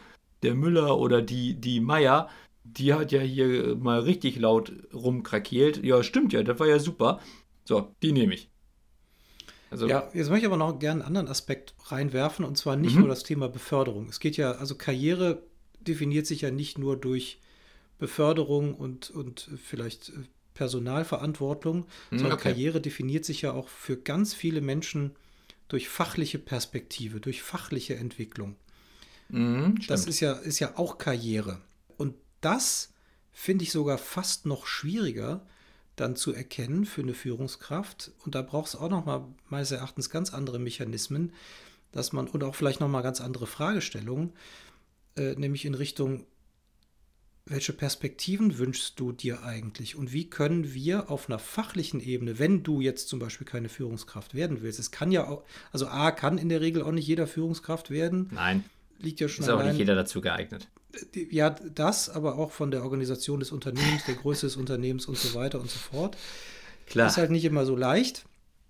der 0.43 0.53
Müller 0.53 0.99
oder 0.99 1.21
die, 1.21 1.55
die 1.55 1.79
Meier, 1.79 2.29
die 2.63 2.93
hat 2.93 3.11
ja 3.11 3.21
hier 3.21 3.75
mal 3.75 3.99
richtig 3.99 4.37
laut 4.37 4.71
rumkrakeelt. 4.93 5.83
Ja, 5.83 6.03
stimmt 6.03 6.33
ja, 6.33 6.43
das 6.43 6.59
war 6.59 6.67
ja 6.67 6.79
super. 6.79 7.19
So, 7.65 7.93
die 8.01 8.11
nehme 8.11 8.33
ich. 8.33 8.49
Also, 9.69 9.87
ja, 9.87 10.09
jetzt 10.13 10.29
möchte 10.29 10.45
ich 10.45 10.51
aber 10.51 10.57
noch 10.57 10.77
gerne 10.77 11.01
einen 11.01 11.07
anderen 11.07 11.27
Aspekt 11.27 11.73
reinwerfen, 11.85 12.45
und 12.45 12.57
zwar 12.57 12.75
nicht 12.75 12.93
mhm. 12.93 13.01
nur 13.01 13.09
das 13.09 13.23
Thema 13.23 13.49
Beförderung. 13.49 14.07
Es 14.07 14.19
geht 14.19 14.37
ja, 14.37 14.51
also 14.51 14.75
Karriere 14.75 15.41
definiert 15.79 16.27
sich 16.27 16.41
ja 16.41 16.51
nicht 16.51 16.77
nur 16.77 16.95
durch 16.95 17.39
Beförderung 18.03 18.75
und, 18.75 19.11
und 19.11 19.49
vielleicht 19.63 20.09
äh, 20.09 20.23
Personalverantwortung, 20.55 21.85
mhm, 22.11 22.17
sondern 22.19 22.33
okay. 22.33 22.49
Karriere 22.49 22.81
definiert 22.81 23.23
sich 23.23 23.43
ja 23.43 23.53
auch 23.53 23.69
für 23.69 23.95
ganz 23.95 24.33
viele 24.33 24.59
Menschen 24.59 25.15
durch 25.69 25.87
fachliche 25.87 26.37
Perspektive, 26.37 27.21
durch 27.21 27.41
fachliche 27.41 27.95
Entwicklung. 27.95 28.57
Mhm, 29.29 29.79
das 29.87 30.05
ist 30.05 30.19
ja, 30.19 30.33
ist 30.33 30.59
ja 30.59 30.77
auch 30.77 30.97
Karriere. 30.97 31.61
Und 31.95 32.15
das 32.41 32.91
finde 33.31 33.63
ich 33.63 33.71
sogar 33.71 33.97
fast 33.97 34.45
noch 34.45 34.67
schwieriger, 34.67 35.47
dann 35.95 36.17
zu 36.17 36.33
erkennen 36.33 36.83
für 36.83 37.03
eine 37.03 37.13
Führungskraft. 37.13 38.11
Und 38.25 38.35
da 38.35 38.41
braucht 38.41 38.67
es 38.67 38.75
auch 38.75 38.89
nochmal 38.89 39.23
meines 39.47 39.71
Erachtens 39.71 40.09
ganz 40.09 40.33
andere 40.33 40.59
Mechanismen, 40.59 41.31
dass 41.93 42.11
man 42.11 42.27
und 42.27 42.43
auch 42.43 42.55
vielleicht 42.55 42.81
nochmal 42.81 43.01
ganz 43.01 43.21
andere 43.21 43.47
Fragestellungen, 43.47 44.33
äh, 45.15 45.35
nämlich 45.35 45.63
in 45.63 45.73
Richtung, 45.73 46.25
welche 47.45 47.73
Perspektiven 47.73 48.57
wünschst 48.57 48.99
du 48.99 49.11
dir 49.11 49.43
eigentlich 49.43 49.95
und 49.95 50.13
wie 50.13 50.29
können 50.29 50.73
wir 50.73 51.11
auf 51.11 51.29
einer 51.29 51.39
fachlichen 51.39 51.99
Ebene, 51.99 52.39
wenn 52.39 52.63
du 52.63 52.79
jetzt 52.79 53.09
zum 53.09 53.19
Beispiel 53.19 53.45
keine 53.45 53.69
Führungskraft 53.69 54.33
werden 54.33 54.61
willst, 54.61 54.79
es 54.79 54.91
kann 54.91 55.11
ja 55.11 55.27
auch, 55.27 55.43
also 55.71 55.87
A 55.87 56.11
kann 56.11 56.37
in 56.37 56.49
der 56.49 56.61
Regel 56.61 56.83
auch 56.83 56.91
nicht 56.91 57.07
jeder 57.07 57.27
Führungskraft 57.27 57.89
werden. 57.89 58.29
Nein. 58.31 58.63
Liegt 58.99 59.19
ja 59.19 59.27
schon 59.27 59.43
Ist 59.43 59.49
auch 59.49 59.63
nicht 59.63 59.77
jeder 59.77 59.95
dazu 59.95 60.21
geeignet 60.21 60.69
ja, 61.29 61.49
das, 61.49 62.09
aber 62.09 62.37
auch 62.37 62.51
von 62.51 62.71
der 62.71 62.83
Organisation 62.83 63.39
des 63.39 63.51
Unternehmens, 63.51 64.05
der 64.05 64.15
Größe 64.15 64.45
des 64.45 64.57
Unternehmens 64.57 65.05
und 65.07 65.17
so 65.17 65.37
weiter 65.37 65.59
und 65.59 65.69
so 65.69 65.79
fort. 65.79 66.17
Klar. 66.87 67.07
Ist 67.07 67.17
halt 67.17 67.31
nicht 67.31 67.45
immer 67.45 67.65
so 67.65 67.75
leicht. 67.75 68.25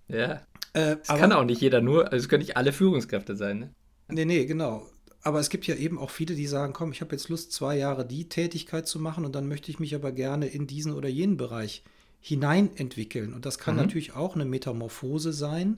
Ja. 0.08 0.42
Äh, 0.74 0.98
es 1.02 1.08
kann 1.08 1.32
auch 1.32 1.44
nicht 1.44 1.62
jeder 1.62 1.82
nur, 1.82 2.12
also 2.12 2.24
es 2.24 2.30
können 2.30 2.42
nicht 2.42 2.58
alle 2.58 2.74
Führungskräfte 2.74 3.36
sein, 3.36 3.60
ne? 3.60 3.74
Nee, 4.10 4.26
nee, 4.26 4.46
genau. 4.46 4.88
Aber 5.24 5.40
es 5.40 5.50
gibt 5.50 5.66
ja 5.68 5.76
eben 5.76 5.98
auch 5.98 6.10
viele, 6.10 6.36
die 6.36 6.48
sagen, 6.48 6.74
komm, 6.74 6.92
ich 6.92 7.00
habe 7.00 7.16
jetzt 7.16 7.30
Lust, 7.30 7.54
zwei 7.54 7.78
Jahre 7.78 8.06
die 8.06 8.28
Tätigkeit 8.28 8.88
zu 8.88 9.00
machen 9.00 9.24
und 9.24 9.34
dann 9.34 9.48
möchte 9.48 9.72
ich 9.72 9.80
mich 9.80 9.96
aber 9.96 10.12
gerne 10.12 10.48
in 10.48 10.68
diesen 10.68 10.94
oder 10.94 11.08
jenen 11.08 11.38
Bereich 11.38 11.84
hineinentwickeln. 12.20 13.34
Und 13.34 13.46
das 13.46 13.58
kann 13.58 13.76
mhm. 13.76 13.82
natürlich 13.82 14.14
auch 14.14 14.36
eine 14.36 14.46
Metamorphose 14.46 15.32
sein, 15.32 15.78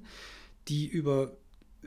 die 0.67 0.88
über 0.88 1.38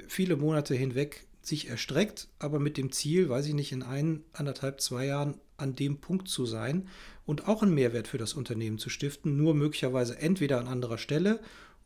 viele 0.06 0.36
Monate 0.36 0.74
hinweg 0.74 1.26
sich 1.42 1.68
erstreckt, 1.68 2.28
aber 2.38 2.60
mit 2.60 2.76
dem 2.76 2.92
Ziel, 2.92 3.28
weiß 3.28 3.46
ich 3.46 3.54
nicht, 3.54 3.72
in 3.72 3.82
ein, 3.82 4.22
anderthalb, 4.32 4.80
zwei 4.80 5.06
Jahren 5.06 5.34
an 5.56 5.74
dem 5.74 5.98
Punkt 5.98 6.28
zu 6.28 6.46
sein 6.46 6.88
und 7.26 7.48
auch 7.48 7.62
einen 7.62 7.74
Mehrwert 7.74 8.06
für 8.06 8.18
das 8.18 8.34
Unternehmen 8.34 8.78
zu 8.78 8.90
stiften, 8.90 9.36
nur 9.36 9.54
möglicherweise 9.54 10.18
entweder 10.18 10.60
an 10.60 10.68
anderer 10.68 10.98
Stelle 10.98 11.40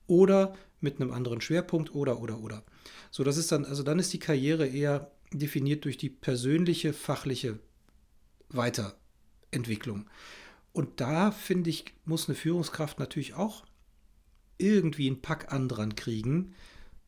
oder 0.06 0.54
mit 0.80 1.00
einem 1.00 1.12
anderen 1.12 1.40
Schwerpunkt 1.40 1.94
oder 1.94 2.20
oder 2.20 2.40
oder. 2.40 2.62
So, 3.10 3.24
das 3.24 3.36
ist 3.36 3.52
dann, 3.52 3.64
also 3.64 3.82
dann 3.82 3.98
ist 3.98 4.12
die 4.12 4.18
Karriere 4.18 4.66
eher 4.66 5.10
definiert 5.38 5.84
durch 5.84 5.96
die 5.96 6.10
persönliche, 6.10 6.92
fachliche 6.92 7.58
Weiterentwicklung. 8.48 10.08
Und 10.72 11.00
da 11.00 11.30
finde 11.30 11.70
ich, 11.70 11.84
muss 12.04 12.28
eine 12.28 12.36
Führungskraft 12.36 12.98
natürlich 12.98 13.34
auch 13.34 13.64
irgendwie 14.58 15.06
einen 15.08 15.20
Pack 15.20 15.52
an 15.52 15.68
dran 15.68 15.96
kriegen, 15.96 16.54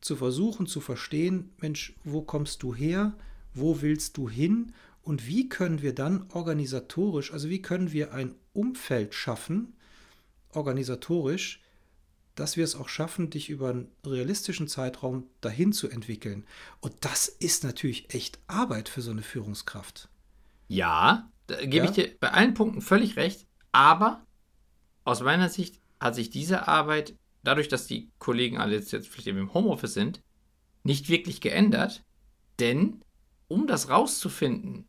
zu 0.01 0.15
versuchen 0.15 0.67
zu 0.67 0.81
verstehen, 0.81 1.51
Mensch, 1.59 1.95
wo 2.03 2.21
kommst 2.21 2.61
du 2.61 2.75
her, 2.75 3.17
wo 3.53 3.81
willst 3.81 4.17
du 4.17 4.29
hin 4.29 4.73
und 5.01 5.27
wie 5.27 5.49
können 5.49 5.81
wir 5.81 5.95
dann 5.95 6.25
organisatorisch, 6.31 7.31
also 7.31 7.49
wie 7.49 7.61
können 7.61 7.91
wir 7.91 8.13
ein 8.13 8.35
Umfeld 8.53 9.13
schaffen, 9.13 9.73
organisatorisch, 10.51 11.61
dass 12.35 12.57
wir 12.57 12.63
es 12.63 12.75
auch 12.75 12.89
schaffen, 12.89 13.29
dich 13.29 13.49
über 13.49 13.69
einen 13.69 13.91
realistischen 14.05 14.67
Zeitraum 14.67 15.27
dahin 15.41 15.73
zu 15.73 15.89
entwickeln. 15.89 16.45
Und 16.81 16.93
das 17.01 17.27
ist 17.27 17.63
natürlich 17.63 18.13
echt 18.13 18.39
Arbeit 18.47 18.89
für 18.89 19.01
so 19.01 19.11
eine 19.11 19.21
Führungskraft. 19.21 20.09
Ja, 20.67 21.29
da 21.47 21.57
gebe 21.61 21.77
ja? 21.77 21.85
ich 21.85 21.91
dir 21.91 22.11
bei 22.19 22.31
allen 22.31 22.53
Punkten 22.53 22.81
völlig 22.81 23.15
recht, 23.15 23.47
aber 23.71 24.25
aus 25.03 25.21
meiner 25.21 25.49
Sicht 25.49 25.79
hat 25.99 26.15
sich 26.15 26.29
diese 26.29 26.67
Arbeit 26.67 27.15
dadurch, 27.43 27.67
dass 27.67 27.87
die 27.87 28.09
Kollegen 28.19 28.57
alle 28.57 28.75
jetzt, 28.75 28.91
jetzt 28.91 29.07
vielleicht 29.07 29.27
eben 29.27 29.37
im 29.37 29.53
Homeoffice 29.53 29.93
sind, 29.93 30.21
nicht 30.83 31.09
wirklich 31.09 31.41
geändert. 31.41 32.03
Denn 32.59 33.01
um 33.47 33.67
das 33.67 33.89
rauszufinden, 33.89 34.87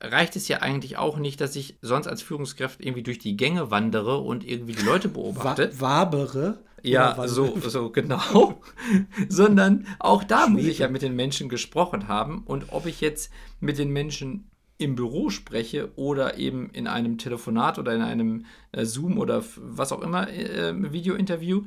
reicht 0.00 0.36
es 0.36 0.48
ja 0.48 0.58
eigentlich 0.58 0.96
auch 0.96 1.18
nicht, 1.18 1.40
dass 1.40 1.56
ich 1.56 1.76
sonst 1.82 2.06
als 2.06 2.22
Führungskraft 2.22 2.80
irgendwie 2.80 3.02
durch 3.02 3.18
die 3.18 3.36
Gänge 3.36 3.70
wandere 3.70 4.18
und 4.18 4.46
irgendwie 4.46 4.74
die 4.74 4.84
Leute 4.84 5.08
beobachte. 5.08 5.80
wabere. 5.80 6.58
Ja, 6.82 7.26
so, 7.26 7.58
so 7.58 7.90
genau. 7.90 8.60
Sondern 9.28 9.86
auch 9.98 10.22
da 10.22 10.42
Schwede. 10.44 10.52
muss 10.52 10.64
ich 10.64 10.78
ja 10.78 10.88
mit 10.88 11.02
den 11.02 11.16
Menschen 11.16 11.48
gesprochen 11.48 12.06
haben. 12.06 12.44
Und 12.44 12.66
ob 12.72 12.86
ich 12.86 13.00
jetzt 13.00 13.32
mit 13.60 13.78
den 13.78 13.90
Menschen 13.90 14.48
im 14.78 14.94
Büro 14.94 15.30
spreche 15.30 15.90
oder 15.96 16.38
eben 16.38 16.70
in 16.70 16.86
einem 16.86 17.18
Telefonat 17.18 17.80
oder 17.80 17.94
in 17.94 18.02
einem 18.02 18.46
äh, 18.70 18.84
Zoom 18.84 19.18
oder 19.18 19.42
was 19.56 19.90
auch 19.90 20.02
immer 20.02 20.30
äh, 20.30 20.72
Videointerview, 20.92 21.64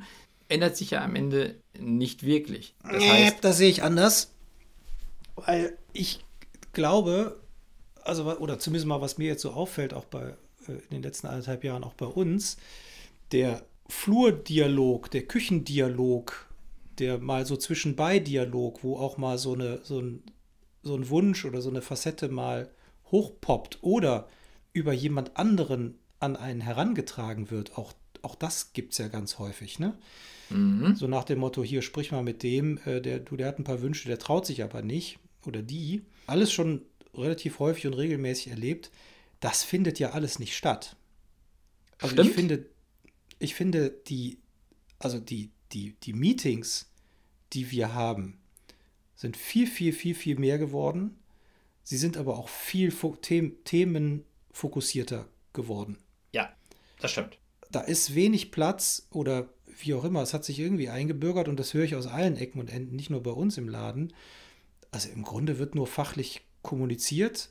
ändert 0.48 0.78
sich 0.78 0.92
ja 0.92 1.04
am 1.04 1.14
Ende 1.14 1.56
nicht 1.78 2.24
wirklich. 2.24 2.74
Das, 2.90 3.04
heißt, 3.04 3.36
das 3.42 3.58
sehe 3.58 3.68
ich 3.68 3.82
anders, 3.82 4.32
weil 5.36 5.76
ich 5.92 6.24
glaube, 6.72 7.41
also 8.04 8.38
oder 8.38 8.58
zumindest 8.58 8.86
mal, 8.86 9.00
was 9.00 9.18
mir 9.18 9.26
jetzt 9.26 9.42
so 9.42 9.50
auffällt, 9.50 9.94
auch 9.94 10.04
bei 10.04 10.34
äh, 10.68 10.72
in 10.72 10.90
den 10.90 11.02
letzten 11.02 11.26
anderthalb 11.26 11.64
Jahren, 11.64 11.84
auch 11.84 11.94
bei 11.94 12.06
uns, 12.06 12.56
der 13.32 13.62
Flurdialog, 13.88 15.10
der 15.10 15.22
Küchendialog, 15.22 16.48
der 16.98 17.18
mal 17.18 17.46
so 17.46 17.56
zwischenbei 17.56 18.18
Dialog, 18.18 18.82
wo 18.84 18.96
auch 18.96 19.16
mal 19.16 19.38
so, 19.38 19.54
eine, 19.54 19.80
so, 19.82 20.00
ein, 20.00 20.22
so 20.82 20.94
ein 20.94 21.08
Wunsch 21.08 21.44
oder 21.44 21.60
so 21.60 21.70
eine 21.70 21.82
Facette 21.82 22.28
mal 22.28 22.70
hochpoppt 23.10 23.78
oder 23.82 24.28
über 24.72 24.92
jemand 24.92 25.36
anderen 25.36 25.98
an 26.20 26.36
einen 26.36 26.60
herangetragen 26.60 27.50
wird, 27.50 27.76
auch, 27.76 27.92
auch 28.22 28.34
das 28.36 28.72
gibt 28.72 28.92
es 28.92 28.98
ja 28.98 29.08
ganz 29.08 29.38
häufig, 29.38 29.78
ne? 29.78 29.94
Mhm. 30.50 30.94
So 30.94 31.06
nach 31.06 31.24
dem 31.24 31.40
Motto, 31.40 31.64
hier 31.64 31.82
sprich 31.82 32.12
mal 32.12 32.22
mit 32.22 32.42
dem, 32.42 32.78
äh, 32.84 33.00
der, 33.00 33.18
du, 33.18 33.36
der 33.36 33.48
hat 33.48 33.58
ein 33.58 33.64
paar 33.64 33.82
Wünsche, 33.82 34.08
der 34.08 34.18
traut 34.18 34.46
sich 34.46 34.62
aber 34.62 34.82
nicht. 34.82 35.18
Oder 35.46 35.62
die. 35.62 36.02
Alles 36.26 36.52
schon 36.52 36.82
relativ 37.16 37.58
häufig 37.58 37.86
und 37.86 37.94
regelmäßig 37.94 38.48
erlebt. 38.48 38.90
Das 39.40 39.64
findet 39.64 39.98
ja 39.98 40.10
alles 40.10 40.38
nicht 40.38 40.56
statt. 40.56 40.96
Also 41.98 42.14
Stimmt. 42.14 42.28
ich 42.28 42.34
finde, 42.34 42.66
ich 43.38 43.54
finde 43.54 43.90
die, 43.90 44.38
also 44.98 45.18
die, 45.18 45.50
die, 45.72 45.94
die 46.02 46.12
Meetings, 46.12 46.90
die 47.52 47.70
wir 47.70 47.94
haben, 47.94 48.38
sind 49.14 49.36
viel, 49.36 49.66
viel, 49.66 49.92
viel, 49.92 50.14
viel 50.14 50.38
mehr 50.38 50.58
geworden. 50.58 51.18
Sie 51.84 51.96
sind 51.96 52.16
aber 52.16 52.38
auch 52.38 52.48
viel 52.48 52.92
themenfokussierter 52.92 55.28
geworden. 55.52 55.98
Ja, 56.32 56.52
das 57.00 57.12
stimmt. 57.12 57.38
Da 57.70 57.80
ist 57.80 58.14
wenig 58.14 58.50
Platz 58.50 59.06
oder 59.10 59.48
wie 59.78 59.94
auch 59.94 60.04
immer, 60.04 60.22
es 60.22 60.34
hat 60.34 60.44
sich 60.44 60.58
irgendwie 60.58 60.88
eingebürgert 60.88 61.48
und 61.48 61.58
das 61.58 61.74
höre 61.74 61.84
ich 61.84 61.94
aus 61.94 62.06
allen 62.06 62.36
Ecken 62.36 62.60
und 62.60 62.70
Enden, 62.70 62.96
nicht 62.96 63.10
nur 63.10 63.22
bei 63.22 63.30
uns 63.30 63.58
im 63.58 63.68
Laden. 63.68 64.12
Also 64.90 65.08
im 65.08 65.22
Grunde 65.22 65.58
wird 65.58 65.74
nur 65.74 65.86
fachlich 65.86 66.42
kommuniziert 66.62 67.50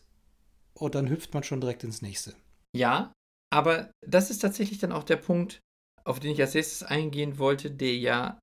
und 0.74 0.96
dann 0.96 1.10
hüpft 1.10 1.34
man 1.34 1.44
schon 1.44 1.62
direkt 1.62 1.84
ins 1.84 2.02
nächste. 2.02 2.34
Ja, 2.76 3.14
aber 3.54 3.92
das 4.06 4.30
ist 4.30 4.40
tatsächlich 4.40 4.80
dann 4.80 4.92
auch 4.92 5.04
der 5.04 5.18
Punkt, 5.18 5.60
auf 6.04 6.20
den 6.20 6.32
ich 6.32 6.42
als 6.42 6.54
nächstes 6.54 6.84
eingehen 6.84 7.38
wollte, 7.38 7.70
der 7.70 7.96
ja 7.96 8.40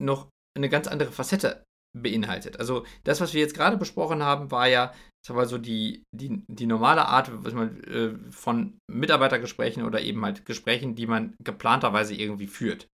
noch 0.00 0.28
eine 0.56 0.68
ganz 0.68 0.86
andere 0.86 1.12
Facette 1.12 1.64
beinhaltet. 1.96 2.58
Also 2.58 2.86
das, 3.04 3.20
was 3.20 3.34
wir 3.34 3.40
jetzt 3.40 3.54
gerade 3.54 3.76
besprochen 3.76 4.22
haben, 4.22 4.50
war 4.50 4.68
ja, 4.68 4.94
sag 5.26 5.36
mal 5.36 5.46
so 5.46 5.58
die, 5.58 6.04
die, 6.14 6.42
die 6.48 6.66
normale 6.66 7.06
Art 7.06 7.28
äh, 7.28 8.14
von 8.30 8.78
Mitarbeitergesprächen 8.90 9.84
oder 9.84 10.00
eben 10.00 10.24
halt 10.24 10.46
Gesprächen, 10.46 10.94
die 10.94 11.06
man 11.06 11.34
geplanterweise 11.42 12.14
irgendwie 12.14 12.46
führt. 12.46 12.88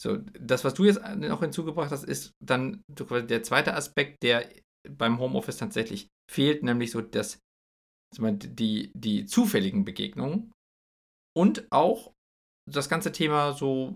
So, 0.00 0.18
das, 0.38 0.64
was 0.64 0.74
du 0.74 0.84
jetzt 0.84 1.00
noch 1.16 1.40
hinzugebracht 1.40 1.90
hast, 1.92 2.04
ist 2.04 2.32
dann 2.42 2.82
der 2.88 3.42
zweite 3.42 3.74
Aspekt, 3.74 4.22
der 4.22 4.48
beim 4.88 5.18
Homeoffice 5.18 5.58
tatsächlich 5.58 6.08
fehlt, 6.30 6.62
nämlich 6.62 6.90
so 6.90 7.00
das, 7.00 7.38
die, 8.16 8.90
die 8.94 9.26
zufälligen 9.26 9.84
Begegnungen 9.84 10.52
und 11.36 11.66
auch 11.70 12.12
das 12.68 12.88
ganze 12.88 13.12
Thema 13.12 13.52
so 13.52 13.94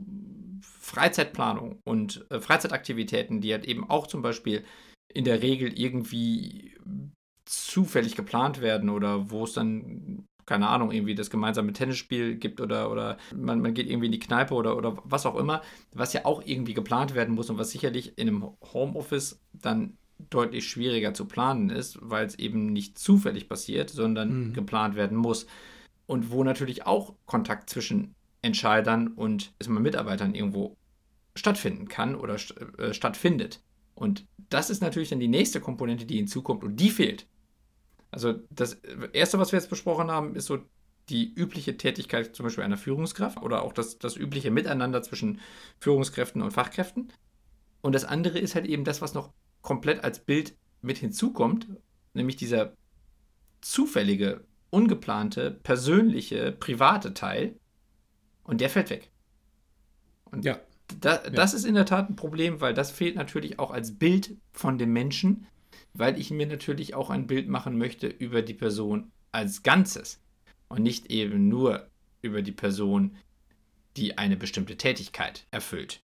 Freizeitplanung 0.63 1.81
und 1.85 2.27
äh, 2.31 2.41
Freizeitaktivitäten, 2.41 3.41
die 3.41 3.53
halt 3.53 3.67
eben 3.67 3.89
auch 3.89 4.07
zum 4.07 4.23
Beispiel 4.23 4.65
in 5.13 5.25
der 5.25 5.43
Regel 5.43 5.79
irgendwie 5.79 6.77
zufällig 7.45 8.17
geplant 8.17 8.61
werden 8.61 8.89
oder 8.89 9.31
wo 9.31 9.45
es 9.45 9.53
dann, 9.53 10.27
keine 10.47 10.69
Ahnung, 10.69 10.91
irgendwie 10.91 11.15
das 11.15 11.31
gemeinsame 11.31 11.73
Tennisspiel 11.73 12.37
gibt 12.37 12.61
oder, 12.61 12.91
oder 12.91 13.19
man, 13.35 13.61
man 13.61 13.75
geht 13.75 13.89
irgendwie 13.89 14.07
in 14.07 14.13
die 14.13 14.19
Kneipe 14.19 14.55
oder, 14.55 14.77
oder 14.77 14.97
was 15.05 15.27
auch 15.27 15.37
immer, 15.37 15.63
was 15.93 16.13
ja 16.13 16.25
auch 16.25 16.43
irgendwie 16.45 16.75
geplant 16.75 17.15
werden 17.15 17.35
muss 17.35 17.51
und 17.51 17.59
was 17.59 17.71
sicherlich 17.71 18.17
in 18.19 18.29
einem 18.29 18.57
Homeoffice 18.73 19.41
dann 19.53 19.99
deutlich 20.19 20.69
schwieriger 20.69 21.15
zu 21.15 21.27
planen 21.27 21.71
ist, 21.71 21.99
weil 22.01 22.27
es 22.27 22.39
eben 22.39 22.73
nicht 22.73 22.99
zufällig 22.99 23.49
passiert, 23.49 23.91
sondern 23.91 24.49
mhm. 24.49 24.53
geplant 24.53 24.97
werden 24.97 25.17
muss. 25.17 25.47
Und 26.07 26.31
wo 26.31 26.45
natürlich 26.45 26.87
auch 26.87 27.15
Kontakt 27.27 27.71
zwischen 27.71 28.15
Entscheidern 28.43 29.09
und 29.09 29.55
Mitarbeitern 29.67 30.35
irgendwo 30.35 30.77
stattfinden 31.35 31.89
kann 31.89 32.15
oder 32.15 32.37
äh, 32.79 32.93
stattfindet. 32.93 33.61
Und 33.95 34.27
das 34.51 34.71
ist 34.71 34.83
natürlich 34.83 35.09
dann 35.09 35.21
die 35.21 35.29
nächste 35.29 35.61
Komponente, 35.61 36.05
die 36.05 36.17
hinzukommt 36.17 36.63
und 36.63 36.77
die 36.77 36.91
fehlt. 36.91 37.27
Also 38.11 38.35
das 38.51 38.75
Erste, 39.13 39.39
was 39.39 39.53
wir 39.53 39.59
jetzt 39.59 39.71
besprochen 39.71 40.11
haben, 40.11 40.37
ist 40.37 40.47
so 40.47 40.59
die 41.09 41.33
übliche 41.35 41.77
Tätigkeit 41.77 42.35
zum 42.35 42.45
Beispiel 42.45 42.65
einer 42.65 42.77
Führungskraft 42.77 43.43
oder 43.43 43.63
auch 43.63 43.73
das, 43.73 43.99
das 43.99 44.17
übliche 44.17 44.51
Miteinander 44.51 45.03
zwischen 45.03 45.41
Führungskräften 45.81 46.41
und 46.41 46.53
Fachkräften. 46.53 47.13
Und 47.83 47.95
das 47.95 48.05
andere 48.05 48.39
ist 48.39 48.55
halt 48.55 48.67
eben 48.67 48.85
das, 48.85 49.03
was 49.03 49.15
noch 49.15 49.33
komplett 49.65 50.05
als 50.05 50.21
Bild 50.21 50.55
mit 50.83 50.99
hinzukommt, 50.99 51.67
nämlich 52.13 52.37
dieser 52.37 52.77
zufällige, 53.61 54.45
ungeplante, 54.71 55.51
persönliche, 55.51 56.53
private 56.53 57.15
Teil, 57.15 57.59
und 58.45 58.61
der 58.61 58.71
fällt 58.71 58.91
weg. 58.91 59.11
Und 60.27 60.45
ja. 60.45 60.61
Da, 61.01 61.17
das 61.17 61.53
ja. 61.53 61.59
ist 61.59 61.65
in 61.65 61.75
der 61.75 61.87
Tat 61.87 62.11
ein 62.11 62.17
Problem, 62.17 62.61
weil 62.61 62.75
das 62.75 62.91
fehlt 62.91 63.17
natürlich 63.17 63.59
auch 63.59 63.71
als 63.71 63.99
Bild 63.99 64.37
von 64.53 64.77
dem 64.77 64.93
Menschen, 64.93 65.47
weil 65.95 66.21
ich 66.21 66.31
mir 66.31 66.47
natürlich 66.47 66.95
auch 66.95 67.09
ein 67.09 67.27
Bild 67.27 67.49
machen 67.49 67.79
möchte 67.79 68.07
über 68.07 68.43
die 68.43 68.53
Person 68.53 69.11
als 69.33 69.63
Ganzes 69.63 70.21
und 70.69 70.83
nicht 70.83 71.11
eben 71.11 71.49
nur 71.49 71.89
über 72.21 72.43
die 72.43 72.53
Person, 72.53 73.17
die 73.97 74.19
eine 74.19 74.37
bestimmte 74.37 74.77
Tätigkeit 74.77 75.47
erfüllt. 75.51 76.01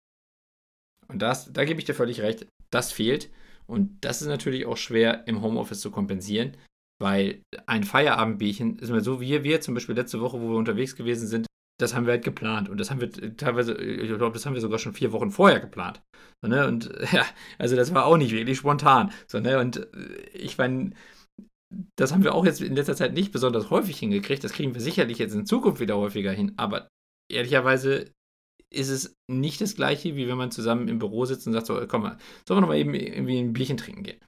Und 1.09 1.21
das, 1.21 1.53
da 1.53 1.65
gebe 1.67 1.79
ich 1.79 1.85
dir 1.85 1.95
völlig 1.95 2.23
recht, 2.23 2.47
das 2.71 2.91
fehlt. 2.91 3.31
Und 3.71 4.05
das 4.05 4.21
ist 4.21 4.29
natürlich 4.29 4.67
auch 4.67 4.77
schwer 4.77 5.29
im 5.29 5.43
Homeoffice 5.43 5.81
zu 5.81 5.93
kompensieren, 5.93 6.57
weil 7.01 7.43
ein 7.67 7.85
Feierabendbierchen 7.85 8.79
ist 8.81 8.91
mir 8.91 9.01
so, 9.01 9.21
wie 9.21 9.45
wir 9.45 9.61
zum 9.61 9.75
Beispiel 9.75 9.95
letzte 9.95 10.21
Woche, 10.21 10.41
wo 10.41 10.51
wir 10.51 10.57
unterwegs 10.57 10.97
gewesen 10.97 11.29
sind, 11.29 11.47
das 11.81 11.95
haben 11.95 12.05
wir 12.05 12.13
halt 12.13 12.25
geplant. 12.25 12.69
Und 12.69 12.79
das 12.79 12.91
haben 12.91 13.01
wir 13.01 13.37
teilweise, 13.37 13.75
ich 13.75 14.09
glaube, 14.09 14.35
das 14.35 14.45
haben 14.45 14.55
wir 14.55 14.61
sogar 14.61 14.79
schon 14.79 14.93
vier 14.93 15.13
Wochen 15.13 15.31
vorher 15.31 15.61
geplant. 15.61 16.03
So, 16.43 16.49
ne? 16.49 16.67
Und 16.67 16.93
ja, 17.13 17.25
also 17.59 17.77
das 17.77 17.95
war 17.95 18.07
auch 18.07 18.17
nicht 18.17 18.33
wirklich 18.33 18.59
spontan. 18.59 19.13
So, 19.29 19.39
ne? 19.39 19.59
Und 19.59 19.77
äh, 19.95 20.29
ich 20.35 20.59
meine, 20.59 20.91
das 21.97 22.13
haben 22.13 22.25
wir 22.25 22.35
auch 22.35 22.45
jetzt 22.45 22.61
in 22.61 22.75
letzter 22.75 22.97
Zeit 22.97 23.15
nicht 23.15 23.33
besonders 23.33 23.71
häufig 23.71 23.99
hingekriegt. 23.99 24.43
Das 24.43 24.53
kriegen 24.53 24.75
wir 24.75 24.81
sicherlich 24.81 25.19
jetzt 25.19 25.35
in 25.35 25.47
Zukunft 25.47 25.81
wieder 25.81 25.97
häufiger 25.97 26.33
hin. 26.33 26.53
Aber 26.57 26.89
ehrlicherweise 27.31 28.11
ist 28.73 28.89
es 28.89 29.15
nicht 29.29 29.61
das 29.61 29.75
gleiche, 29.75 30.17
wie 30.17 30.29
wenn 30.29 30.39
man 30.39 30.51
zusammen 30.51 30.89
im 30.89 30.99
Büro 30.99 31.25
sitzt 31.25 31.47
und 31.47 31.53
sagt, 31.53 31.67
so, 31.67 31.87
komm 31.87 32.03
mal, 32.03 32.19
sollen 32.47 32.59
wir 32.59 32.61
noch 32.63 32.69
mal 32.69 32.79
eben 32.79 32.95
irgendwie 32.95 33.39
ein 33.39 33.53
Bierchen 33.53 33.77
trinken 33.77 34.05
gehen? 34.05 34.21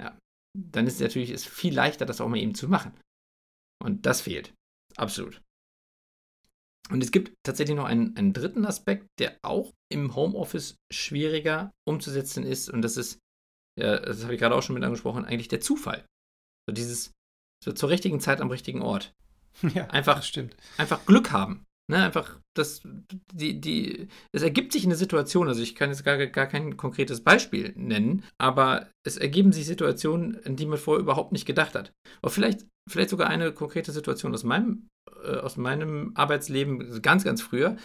Ja, 0.00 0.18
dann 0.58 0.86
ist 0.86 0.94
es 0.94 1.00
natürlich 1.00 1.30
ist 1.30 1.46
viel 1.46 1.74
leichter, 1.74 2.06
das 2.06 2.20
auch 2.20 2.28
mal 2.28 2.38
eben 2.38 2.54
zu 2.54 2.68
machen. 2.68 2.92
Und 3.82 4.06
das 4.06 4.20
fehlt. 4.22 4.54
Absolut. 4.96 5.42
Und 6.90 7.02
es 7.02 7.10
gibt 7.10 7.34
tatsächlich 7.44 7.76
noch 7.76 7.84
einen, 7.84 8.16
einen 8.16 8.32
dritten 8.32 8.66
Aspekt, 8.66 9.06
der 9.18 9.38
auch 9.42 9.72
im 9.90 10.14
Homeoffice 10.14 10.76
schwieriger 10.92 11.70
umzusetzen 11.88 12.44
ist. 12.44 12.68
Und 12.68 12.82
das 12.82 12.96
ist, 12.96 13.18
ja, 13.80 13.98
das 13.98 14.24
habe 14.24 14.34
ich 14.34 14.40
gerade 14.40 14.54
auch 14.54 14.62
schon 14.62 14.74
mit 14.74 14.84
angesprochen, 14.84 15.24
eigentlich 15.24 15.48
der 15.48 15.60
Zufall. 15.60 16.04
So 16.68 16.74
dieses 16.74 17.12
so 17.64 17.72
zur 17.72 17.90
richtigen 17.90 18.20
Zeit 18.20 18.40
am 18.40 18.50
richtigen 18.50 18.82
Ort. 18.82 19.12
Ja, 19.74 19.86
einfach, 19.88 20.16
das 20.16 20.28
stimmt. 20.28 20.56
Einfach 20.78 21.04
Glück 21.04 21.30
haben. 21.30 21.66
Ne, 21.90 22.04
einfach, 22.04 22.40
das, 22.56 22.82
die, 23.32 23.60
die, 23.60 24.08
es 24.32 24.42
ergibt 24.42 24.72
sich 24.72 24.84
eine 24.84 24.94
Situation, 24.94 25.48
also 25.48 25.62
ich 25.62 25.74
kann 25.74 25.90
jetzt 25.90 26.04
gar, 26.04 26.16
gar 26.28 26.46
kein 26.46 26.76
konkretes 26.76 27.24
Beispiel 27.24 27.72
nennen, 27.76 28.24
aber 28.38 28.88
es 29.04 29.16
ergeben 29.16 29.52
sich 29.52 29.66
Situationen, 29.66 30.34
in 30.34 30.54
die 30.54 30.66
man 30.66 30.78
vorher 30.78 31.02
überhaupt 31.02 31.32
nicht 31.32 31.44
gedacht 31.44 31.74
hat. 31.74 31.92
Oder 32.22 32.30
vielleicht, 32.30 32.66
vielleicht 32.88 33.10
sogar 33.10 33.28
eine 33.28 33.52
konkrete 33.52 33.90
Situation 33.90 34.32
aus 34.32 34.44
meinem, 34.44 34.88
äh, 35.24 35.36
aus 35.36 35.56
meinem 35.56 36.12
Arbeitsleben 36.14 37.02
ganz, 37.02 37.24
ganz 37.24 37.42
früher. 37.42 37.76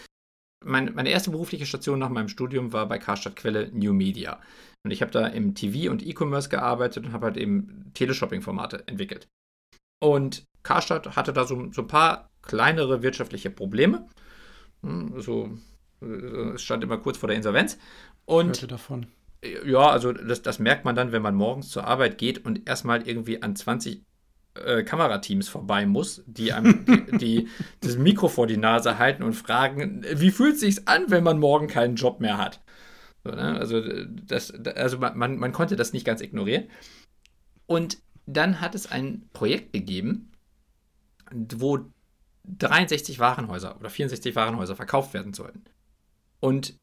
Mein, 0.64 0.94
meine 0.94 1.10
erste 1.10 1.32
berufliche 1.32 1.66
Station 1.66 1.98
nach 1.98 2.08
meinem 2.08 2.28
Studium 2.28 2.72
war 2.72 2.86
bei 2.86 2.98
Karstadt 2.98 3.36
Quelle 3.36 3.70
New 3.72 3.92
Media. 3.92 4.40
Und 4.84 4.92
ich 4.92 5.02
habe 5.02 5.12
da 5.12 5.26
im 5.26 5.54
TV 5.54 5.90
und 5.90 6.06
E-Commerce 6.06 6.48
gearbeitet 6.48 7.04
und 7.04 7.12
habe 7.12 7.26
halt 7.26 7.36
eben 7.36 7.90
Teleshopping-Formate 7.94 8.86
entwickelt. 8.86 9.28
Und 10.00 10.44
Karstadt 10.62 11.16
hatte 11.16 11.32
da 11.32 11.44
so, 11.44 11.72
so 11.72 11.82
ein 11.82 11.88
paar 11.88 12.30
kleinere 12.48 13.02
wirtschaftliche 13.02 13.50
Probleme. 13.50 14.08
Hm, 14.82 15.20
so, 15.20 15.50
äh, 16.02 16.54
es 16.54 16.62
stand 16.62 16.82
immer 16.82 16.98
kurz 16.98 17.18
vor 17.18 17.28
der 17.28 17.36
Insolvenz. 17.36 17.78
Und 18.24 18.56
ich 18.56 18.62
hörte 18.62 18.66
davon. 18.66 19.06
Ja, 19.64 19.90
also 19.90 20.12
das, 20.12 20.42
das 20.42 20.58
merkt 20.58 20.84
man 20.84 20.96
dann, 20.96 21.12
wenn 21.12 21.22
man 21.22 21.36
morgens 21.36 21.68
zur 21.68 21.86
Arbeit 21.86 22.18
geht 22.18 22.44
und 22.44 22.68
erstmal 22.68 23.06
irgendwie 23.06 23.40
an 23.40 23.54
20 23.54 24.02
äh, 24.64 24.82
Kamerateams 24.82 25.48
vorbei 25.48 25.86
muss, 25.86 26.24
die, 26.26 26.52
einem, 26.52 26.84
die, 26.84 27.18
die, 27.18 27.48
das 27.80 27.96
Mikro 27.96 28.26
vor 28.28 28.48
die 28.48 28.56
Nase 28.56 28.98
halten 28.98 29.22
und 29.22 29.34
fragen, 29.34 30.04
wie 30.12 30.32
fühlt 30.32 30.54
es 30.54 30.60
sich 30.60 30.88
an, 30.88 31.04
wenn 31.08 31.22
man 31.22 31.38
morgen 31.38 31.68
keinen 31.68 31.94
Job 31.94 32.20
mehr 32.20 32.38
hat? 32.38 32.60
So, 33.24 33.30
ne? 33.30 33.56
Also, 33.58 33.82
das, 34.08 34.52
also 34.52 34.98
man, 34.98 35.38
man 35.38 35.52
konnte 35.52 35.76
das 35.76 35.92
nicht 35.92 36.04
ganz 36.04 36.20
ignorieren. 36.20 36.64
Und 37.66 37.98
dann 38.26 38.60
hat 38.60 38.74
es 38.74 38.90
ein 38.90 39.28
Projekt 39.32 39.72
gegeben, 39.72 40.32
wo 41.32 41.78
63 42.56 43.18
Warenhäuser 43.18 43.78
oder 43.78 43.90
64 43.90 44.34
Warenhäuser 44.34 44.76
verkauft 44.76 45.14
werden 45.14 45.34
sollten. 45.34 45.64
Und 46.40 46.78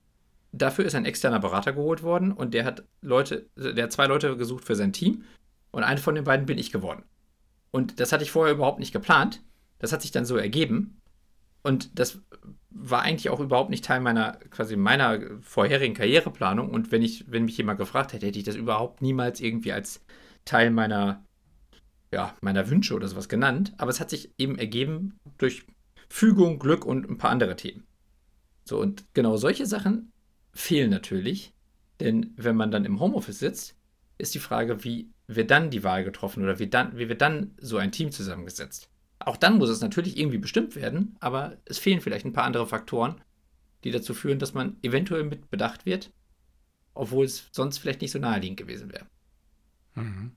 dafür 0.52 0.86
ist 0.86 0.96
ein 0.96 1.06
externer 1.06 1.40
Berater 1.40 1.74
geholt 1.74 2.04
worden 2.04 2.32
und 2.32 2.54
der 2.54 2.66
hat 2.66 2.84
Leute, 3.02 3.50
der 3.56 3.86
hat 3.86 3.92
zwei 3.92 4.08
Leute 4.08 4.38
gesucht 4.38 4.66
für 4.66 4.76
sein 4.76 4.94
Team 4.94 5.24
und 5.72 5.84
einer 5.84 6.00
von 6.00 6.16
den 6.16 6.24
beiden 6.24 6.46
bin 6.46 6.58
ich 6.58 6.72
geworden. 6.72 7.04
Und 7.72 8.00
das 8.00 8.14
hatte 8.14 8.24
ich 8.24 8.32
vorher 8.32 8.54
überhaupt 8.54 8.80
nicht 8.80 8.94
geplant. 8.94 9.44
Das 9.80 9.92
hat 9.92 10.02
sich 10.02 10.12
dann 10.12 10.24
so 10.24 10.38
ergeben. 10.38 11.02
Und 11.62 12.00
das 12.00 12.22
war 12.70 13.02
eigentlich 13.02 13.30
auch 13.30 13.42
überhaupt 13.42 13.70
nicht 13.70 13.84
Teil 13.84 14.00
meiner, 14.00 14.34
quasi 14.50 14.78
meiner 14.78 15.20
vorherigen 15.42 15.94
Karriereplanung. 15.94 16.70
Und 16.70 16.94
wenn 16.94 17.02
ich, 17.02 17.30
wenn 17.30 17.44
mich 17.44 17.58
jemand 17.58 17.80
gefragt 17.80 18.14
hätte, 18.14 18.28
hätte 18.28 18.40
ich 18.40 18.46
das 18.46 18.56
überhaupt 18.56 19.02
niemals 19.02 19.42
irgendwie 19.42 19.74
als 19.74 20.00
Teil 20.46 20.72
meiner, 20.72 21.25
ja, 22.16 22.34
meiner 22.40 22.70
Wünsche 22.70 22.96
oder 22.96 23.10
sowas 23.10 23.28
genannt. 23.28 23.74
Aber 23.78 23.92
es 23.92 24.00
hat 24.00 24.10
sich 24.10 24.32
eben 24.38 24.58
ergeben 24.58 25.20
durch 25.38 25.66
Fügung, 26.08 26.60
Glück 26.60 26.86
und 26.86 27.10
ein 27.10 27.18
paar 27.18 27.30
andere 27.30 27.58
Themen. 27.58 27.84
So, 28.64 28.80
und 28.80 29.06
genau 29.14 29.36
solche 29.36 29.66
Sachen 29.66 30.14
fehlen 30.54 30.90
natürlich. 30.90 31.54
Denn 32.00 32.34
wenn 32.38 32.56
man 32.56 32.72
dann 32.72 32.86
im 32.86 33.02
Homeoffice 33.02 33.40
sitzt, 33.40 33.76
ist 34.18 34.34
die 34.34 34.40
Frage, 34.40 34.86
wie 34.86 35.10
wird 35.28 35.52
dann 35.52 35.70
die 35.70 35.84
Wahl 35.84 36.06
getroffen 36.06 36.42
oder 36.42 36.58
wie, 36.58 36.68
dann, 36.68 36.98
wie 36.98 37.10
wird 37.10 37.22
dann 37.22 37.54
so 37.60 37.76
ein 37.78 37.92
Team 37.92 38.12
zusammengesetzt. 38.12 38.90
Auch 39.20 39.36
dann 39.36 39.58
muss 39.58 39.70
es 39.70 39.82
natürlich 39.82 40.18
irgendwie 40.18 40.38
bestimmt 40.38 40.76
werden, 40.76 41.18
aber 41.20 41.58
es 41.66 41.80
fehlen 41.80 42.00
vielleicht 42.00 42.26
ein 42.26 42.34
paar 42.34 42.46
andere 42.46 42.66
Faktoren, 42.66 43.22
die 43.84 43.92
dazu 43.92 44.14
führen, 44.14 44.40
dass 44.40 44.54
man 44.54 44.78
eventuell 44.84 45.24
mit 45.24 45.50
bedacht 45.50 45.86
wird, 45.86 46.14
obwohl 46.94 47.26
es 47.26 47.50
sonst 47.52 47.80
vielleicht 47.80 48.02
nicht 48.02 48.12
so 48.12 48.20
naheliegend 48.20 48.58
gewesen 48.58 48.90
wäre. 48.94 49.06
Mhm. 49.96 50.32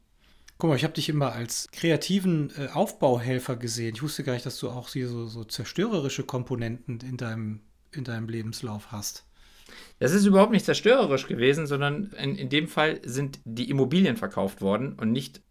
Guck 0.58 0.70
mal, 0.70 0.76
ich 0.76 0.82
habe 0.82 0.94
dich 0.94 1.08
immer 1.08 1.32
als 1.32 1.68
kreativen 1.70 2.52
äh, 2.58 2.68
Aufbauhelfer 2.68 3.54
gesehen. 3.56 3.94
Ich 3.94 4.02
wusste 4.02 4.24
gar 4.24 4.32
nicht, 4.32 4.44
dass 4.44 4.58
du 4.58 4.68
auch 4.68 4.88
so, 4.88 5.26
so 5.26 5.44
zerstörerische 5.44 6.24
Komponenten 6.24 6.98
in 7.00 7.16
deinem, 7.16 7.60
in 7.92 8.02
deinem 8.02 8.28
Lebenslauf 8.28 8.90
hast. 8.90 9.24
Das 10.00 10.12
ist 10.12 10.24
überhaupt 10.26 10.50
nicht 10.50 10.64
zerstörerisch 10.64 11.28
gewesen, 11.28 11.68
sondern 11.68 12.10
in, 12.18 12.34
in 12.34 12.48
dem 12.48 12.66
Fall 12.66 13.00
sind 13.04 13.38
die 13.44 13.70
Immobilien 13.70 14.16
verkauft 14.16 14.60
worden 14.60 14.94
und 14.94 15.12
nicht 15.12 15.42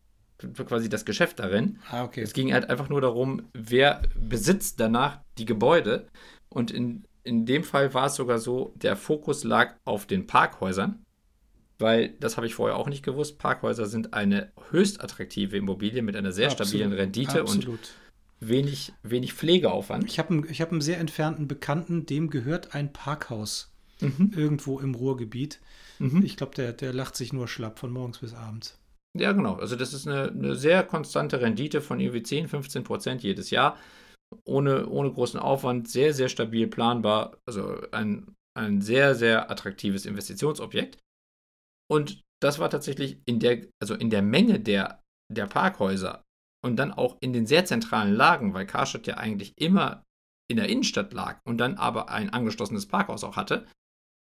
quasi 0.65 0.89
das 0.89 1.05
Geschäft 1.05 1.39
darin. 1.39 1.79
Ah, 1.89 2.03
okay. 2.03 2.21
Es 2.21 2.33
ging 2.33 2.53
halt 2.53 2.69
einfach 2.69 2.89
nur 2.89 2.99
darum, 2.99 3.47
wer 3.53 4.01
besitzt 4.15 4.79
danach 4.79 5.21
die 5.37 5.45
Gebäude. 5.45 6.07
Und 6.49 6.69
in, 6.69 7.05
in 7.23 7.45
dem 7.45 7.63
Fall 7.63 7.93
war 7.93 8.07
es 8.07 8.15
sogar 8.15 8.39
so, 8.39 8.73
der 8.75 8.97
Fokus 8.97 9.45
lag 9.45 9.75
auf 9.85 10.05
den 10.05 10.27
Parkhäusern, 10.27 11.03
weil 11.79 12.09
das 12.19 12.37
habe 12.37 12.47
ich 12.47 12.55
vorher 12.55 12.77
auch 12.77 12.87
nicht 12.87 13.03
gewusst. 13.03 13.37
Parkhäuser 13.37 13.85
sind 13.85 14.13
eine 14.13 14.51
höchst 14.71 15.01
attraktive 15.01 15.57
Immobilie 15.57 16.01
mit 16.01 16.15
einer 16.15 16.31
sehr 16.31 16.47
Absolut. 16.47 16.69
stabilen 16.69 16.93
Rendite 16.93 17.41
Absolut. 17.41 17.67
und 17.67 17.93
wenig, 18.39 18.93
wenig 19.03 19.33
Pflegeaufwand. 19.33 20.05
Ich 20.05 20.19
habe 20.19 20.29
einen, 20.29 20.43
hab 20.43 20.71
einen 20.71 20.81
sehr 20.81 20.99
entfernten 20.99 21.47
Bekannten, 21.47 22.05
dem 22.05 22.29
gehört 22.29 22.73
ein 22.73 22.93
Parkhaus 22.93 23.71
mhm. 23.99 24.33
irgendwo 24.35 24.79
im 24.79 24.95
Ruhrgebiet. 24.95 25.59
Mhm. 25.99 26.23
Ich 26.23 26.37
glaube, 26.37 26.55
der, 26.55 26.73
der 26.73 26.93
lacht 26.93 27.15
sich 27.15 27.33
nur 27.33 27.47
schlapp 27.47 27.79
von 27.79 27.91
morgens 27.91 28.19
bis 28.19 28.33
abends. 28.33 28.79
Ja, 29.17 29.31
genau. 29.31 29.55
Also 29.55 29.75
das 29.75 29.93
ist 29.93 30.07
eine, 30.07 30.29
eine 30.29 30.55
sehr 30.55 30.83
konstante 30.83 31.41
Rendite 31.41 31.81
von 31.81 31.99
irgendwie 31.99 32.23
10, 32.23 32.47
15 32.47 32.83
Prozent 32.83 33.23
jedes 33.23 33.49
Jahr. 33.49 33.77
Ohne, 34.45 34.87
ohne 34.87 35.11
großen 35.11 35.39
Aufwand, 35.39 35.87
sehr, 35.89 36.13
sehr 36.13 36.29
stabil 36.29 36.67
planbar. 36.67 37.37
Also 37.45 37.81
ein, 37.91 38.35
ein 38.55 38.81
sehr, 38.81 39.15
sehr 39.15 39.49
attraktives 39.49 40.05
Investitionsobjekt. 40.05 40.99
Und 41.89 42.21
das 42.41 42.59
war 42.59 42.69
tatsächlich 42.69 43.21
in 43.25 43.39
der, 43.39 43.65
also 43.81 43.95
in 43.95 44.09
der 44.09 44.21
Menge 44.21 44.59
der, 44.59 45.01
der 45.33 45.47
Parkhäuser 45.47 46.23
und 46.63 46.75
dann 46.77 46.91
auch 46.91 47.17
in 47.21 47.33
den 47.33 47.45
sehr 47.45 47.65
zentralen 47.65 48.13
Lagen, 48.13 48.53
weil 48.53 48.65
Karstadt 48.65 49.07
ja 49.07 49.15
eigentlich 49.15 49.53
immer 49.57 50.03
in 50.49 50.57
der 50.57 50.69
Innenstadt 50.69 51.13
lag 51.13 51.39
und 51.45 51.57
dann 51.57 51.75
aber 51.75 52.09
ein 52.09 52.29
angeschlossenes 52.29 52.87
Parkhaus 52.87 53.23
auch 53.23 53.35
hatte, 53.35 53.67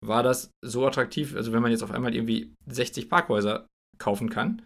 war 0.04 0.24
das 0.24 0.52
so 0.64 0.86
attraktiv, 0.86 1.36
also 1.36 1.54
wenn 1.54 1.62
man 1.62 1.72
jetzt 1.72 1.84
auf 1.84 1.92
einmal 1.92 2.16
irgendwie 2.16 2.54
60 2.66 3.10
Parkhäuser 3.10 3.68
kaufen 3.98 4.30
kann, 4.30 4.66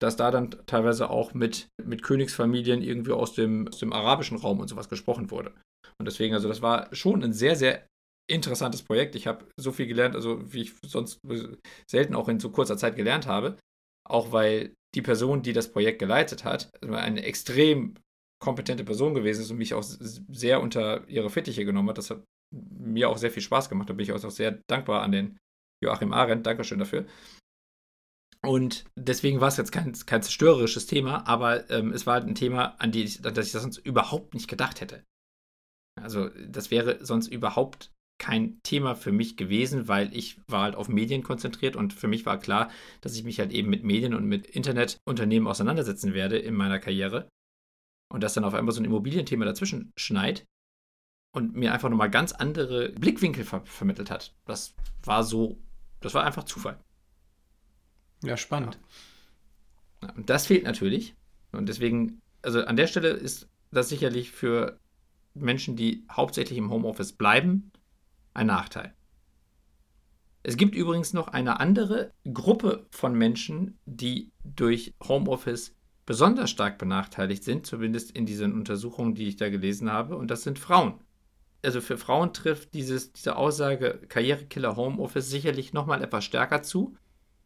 dass 0.00 0.16
da 0.16 0.30
dann 0.30 0.50
teilweise 0.66 1.10
auch 1.10 1.34
mit, 1.34 1.68
mit 1.82 2.02
Königsfamilien 2.02 2.82
irgendwie 2.82 3.12
aus 3.12 3.34
dem, 3.34 3.68
aus 3.68 3.78
dem 3.78 3.92
arabischen 3.92 4.36
Raum 4.36 4.60
und 4.60 4.68
sowas 4.68 4.88
gesprochen 4.88 5.30
wurde. 5.30 5.52
Und 5.98 6.06
deswegen, 6.06 6.34
also 6.34 6.48
das 6.48 6.62
war 6.62 6.94
schon 6.94 7.22
ein 7.22 7.32
sehr, 7.32 7.56
sehr 7.56 7.86
interessantes 8.28 8.82
Projekt. 8.82 9.14
Ich 9.14 9.26
habe 9.26 9.46
so 9.56 9.72
viel 9.72 9.86
gelernt, 9.86 10.14
also 10.14 10.52
wie 10.52 10.62
ich 10.62 10.74
sonst 10.86 11.20
selten 11.86 12.14
auch 12.14 12.28
in 12.28 12.40
so 12.40 12.50
kurzer 12.50 12.76
Zeit 12.76 12.96
gelernt 12.96 13.26
habe. 13.26 13.56
Auch 14.08 14.32
weil 14.32 14.74
die 14.94 15.02
Person, 15.02 15.42
die 15.42 15.52
das 15.52 15.70
Projekt 15.72 15.98
geleitet 15.98 16.44
hat, 16.44 16.70
eine 16.82 17.22
extrem 17.24 17.94
kompetente 18.40 18.84
Person 18.84 19.14
gewesen 19.14 19.42
ist 19.42 19.50
und 19.50 19.58
mich 19.58 19.74
auch 19.74 19.82
sehr 19.82 20.60
unter 20.62 21.06
ihre 21.08 21.30
Fittiche 21.30 21.64
genommen 21.64 21.88
hat. 21.88 21.98
Das 21.98 22.10
hat 22.10 22.22
mir 22.54 23.08
auch 23.08 23.18
sehr 23.18 23.30
viel 23.30 23.42
Spaß 23.42 23.68
gemacht. 23.68 23.90
Da 23.90 23.94
bin 23.94 24.04
ich 24.04 24.12
auch 24.12 24.30
sehr 24.30 24.60
dankbar 24.68 25.02
an 25.02 25.12
den 25.12 25.38
Joachim 25.82 26.12
Arendt. 26.12 26.46
Dankeschön 26.46 26.78
dafür. 26.78 27.06
Und 28.42 28.84
deswegen 28.96 29.40
war 29.40 29.48
es 29.48 29.56
jetzt 29.56 29.72
kein, 29.72 29.92
kein 29.92 30.22
zerstörerisches 30.22 30.86
Thema, 30.86 31.26
aber 31.26 31.68
ähm, 31.70 31.92
es 31.92 32.06
war 32.06 32.14
halt 32.14 32.26
ein 32.26 32.36
Thema, 32.36 32.76
an, 32.78 32.92
die 32.92 33.02
ich, 33.02 33.20
das 33.20 33.46
ich 33.46 33.52
sonst 33.52 33.78
überhaupt 33.78 34.34
nicht 34.34 34.48
gedacht 34.48 34.80
hätte. 34.80 35.02
Also 36.00 36.28
das 36.28 36.70
wäre 36.70 37.04
sonst 37.04 37.26
überhaupt 37.26 37.90
kein 38.18 38.60
Thema 38.62 38.94
für 38.94 39.12
mich 39.12 39.36
gewesen, 39.36 39.88
weil 39.88 40.14
ich 40.16 40.40
war 40.48 40.62
halt 40.62 40.74
auf 40.74 40.88
Medien 40.88 41.22
konzentriert 41.22 41.76
und 41.76 41.92
für 41.92 42.08
mich 42.08 42.26
war 42.26 42.38
klar, 42.38 42.70
dass 43.00 43.16
ich 43.16 43.24
mich 43.24 43.38
halt 43.38 43.52
eben 43.52 43.70
mit 43.70 43.84
Medien 43.84 44.14
und 44.14 44.24
mit 44.24 44.46
Internetunternehmen 44.46 45.48
auseinandersetzen 45.48 46.14
werde 46.14 46.38
in 46.38 46.54
meiner 46.54 46.78
Karriere. 46.78 47.28
Und 48.10 48.22
dass 48.22 48.34
dann 48.34 48.44
auf 48.44 48.54
einmal 48.54 48.74
so 48.74 48.80
ein 48.80 48.86
Immobilienthema 48.86 49.44
dazwischen 49.44 49.92
schneit, 49.96 50.46
und 51.32 51.54
mir 51.54 51.72
einfach 51.72 51.88
nochmal 51.88 52.10
ganz 52.10 52.32
andere 52.32 52.90
Blickwinkel 52.90 53.44
ver 53.44 53.62
vermittelt 53.64 54.10
hat. 54.10 54.34
Das 54.44 54.74
war 55.02 55.24
so, 55.24 55.58
das 56.00 56.14
war 56.14 56.24
einfach 56.24 56.44
Zufall. 56.44 56.78
Ja, 58.22 58.36
spannend. 58.36 58.78
Ja. 60.02 60.12
Und 60.12 60.30
das 60.30 60.46
fehlt 60.46 60.64
natürlich. 60.64 61.14
Und 61.52 61.68
deswegen, 61.68 62.20
also 62.42 62.64
an 62.64 62.76
der 62.76 62.86
Stelle 62.86 63.10
ist 63.10 63.48
das 63.70 63.88
sicherlich 63.88 64.30
für 64.30 64.78
Menschen, 65.34 65.76
die 65.76 66.04
hauptsächlich 66.10 66.58
im 66.58 66.70
Homeoffice 66.70 67.12
bleiben, 67.12 67.70
ein 68.34 68.46
Nachteil. 68.46 68.94
Es 70.42 70.56
gibt 70.56 70.74
übrigens 70.74 71.12
noch 71.12 71.28
eine 71.28 71.60
andere 71.60 72.12
Gruppe 72.32 72.86
von 72.90 73.14
Menschen, 73.14 73.78
die 73.84 74.32
durch 74.44 74.94
Homeoffice 75.06 75.74
besonders 76.06 76.50
stark 76.50 76.78
benachteiligt 76.78 77.44
sind, 77.44 77.66
zumindest 77.66 78.12
in 78.12 78.24
diesen 78.24 78.54
Untersuchungen, 78.54 79.14
die 79.14 79.28
ich 79.28 79.36
da 79.36 79.50
gelesen 79.50 79.92
habe, 79.92 80.16
und 80.16 80.30
das 80.30 80.42
sind 80.42 80.58
Frauen 80.58 81.00
also 81.64 81.80
für 81.80 81.98
Frauen 81.98 82.32
trifft 82.32 82.74
dieses, 82.74 83.12
diese 83.12 83.36
Aussage 83.36 84.00
Karrierekiller 84.08 84.76
Homeoffice 84.76 85.28
sicherlich 85.28 85.72
nochmal 85.72 86.02
etwas 86.02 86.24
stärker 86.24 86.62
zu. 86.62 86.96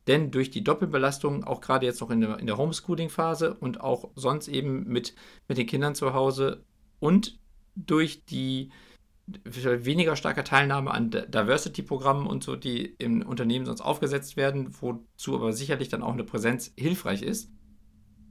Denn 0.08 0.32
durch 0.32 0.50
die 0.50 0.64
Doppelbelastung, 0.64 1.44
auch 1.44 1.60
gerade 1.60 1.86
jetzt 1.86 2.00
noch 2.00 2.10
in 2.10 2.20
der, 2.20 2.38
in 2.40 2.46
der 2.46 2.56
Homeschooling-Phase 2.56 3.54
und 3.54 3.80
auch 3.80 4.10
sonst 4.16 4.48
eben 4.48 4.84
mit, 4.88 5.14
mit 5.46 5.58
den 5.58 5.66
Kindern 5.66 5.94
zu 5.94 6.12
Hause 6.12 6.64
und 6.98 7.38
durch 7.76 8.24
die 8.24 8.72
weniger 9.44 10.16
starke 10.16 10.44
Teilnahme 10.44 10.90
an 10.90 11.10
Diversity-Programmen 11.10 12.26
und 12.26 12.42
so, 12.42 12.56
die 12.56 12.94
im 12.98 13.22
Unternehmen 13.22 13.66
sonst 13.66 13.80
aufgesetzt 13.80 14.36
werden, 14.36 14.74
wozu 14.80 15.34
aber 15.34 15.52
sicherlich 15.52 15.88
dann 15.88 16.02
auch 16.02 16.12
eine 16.12 16.24
Präsenz 16.24 16.72
hilfreich 16.76 17.22
ist, 17.22 17.50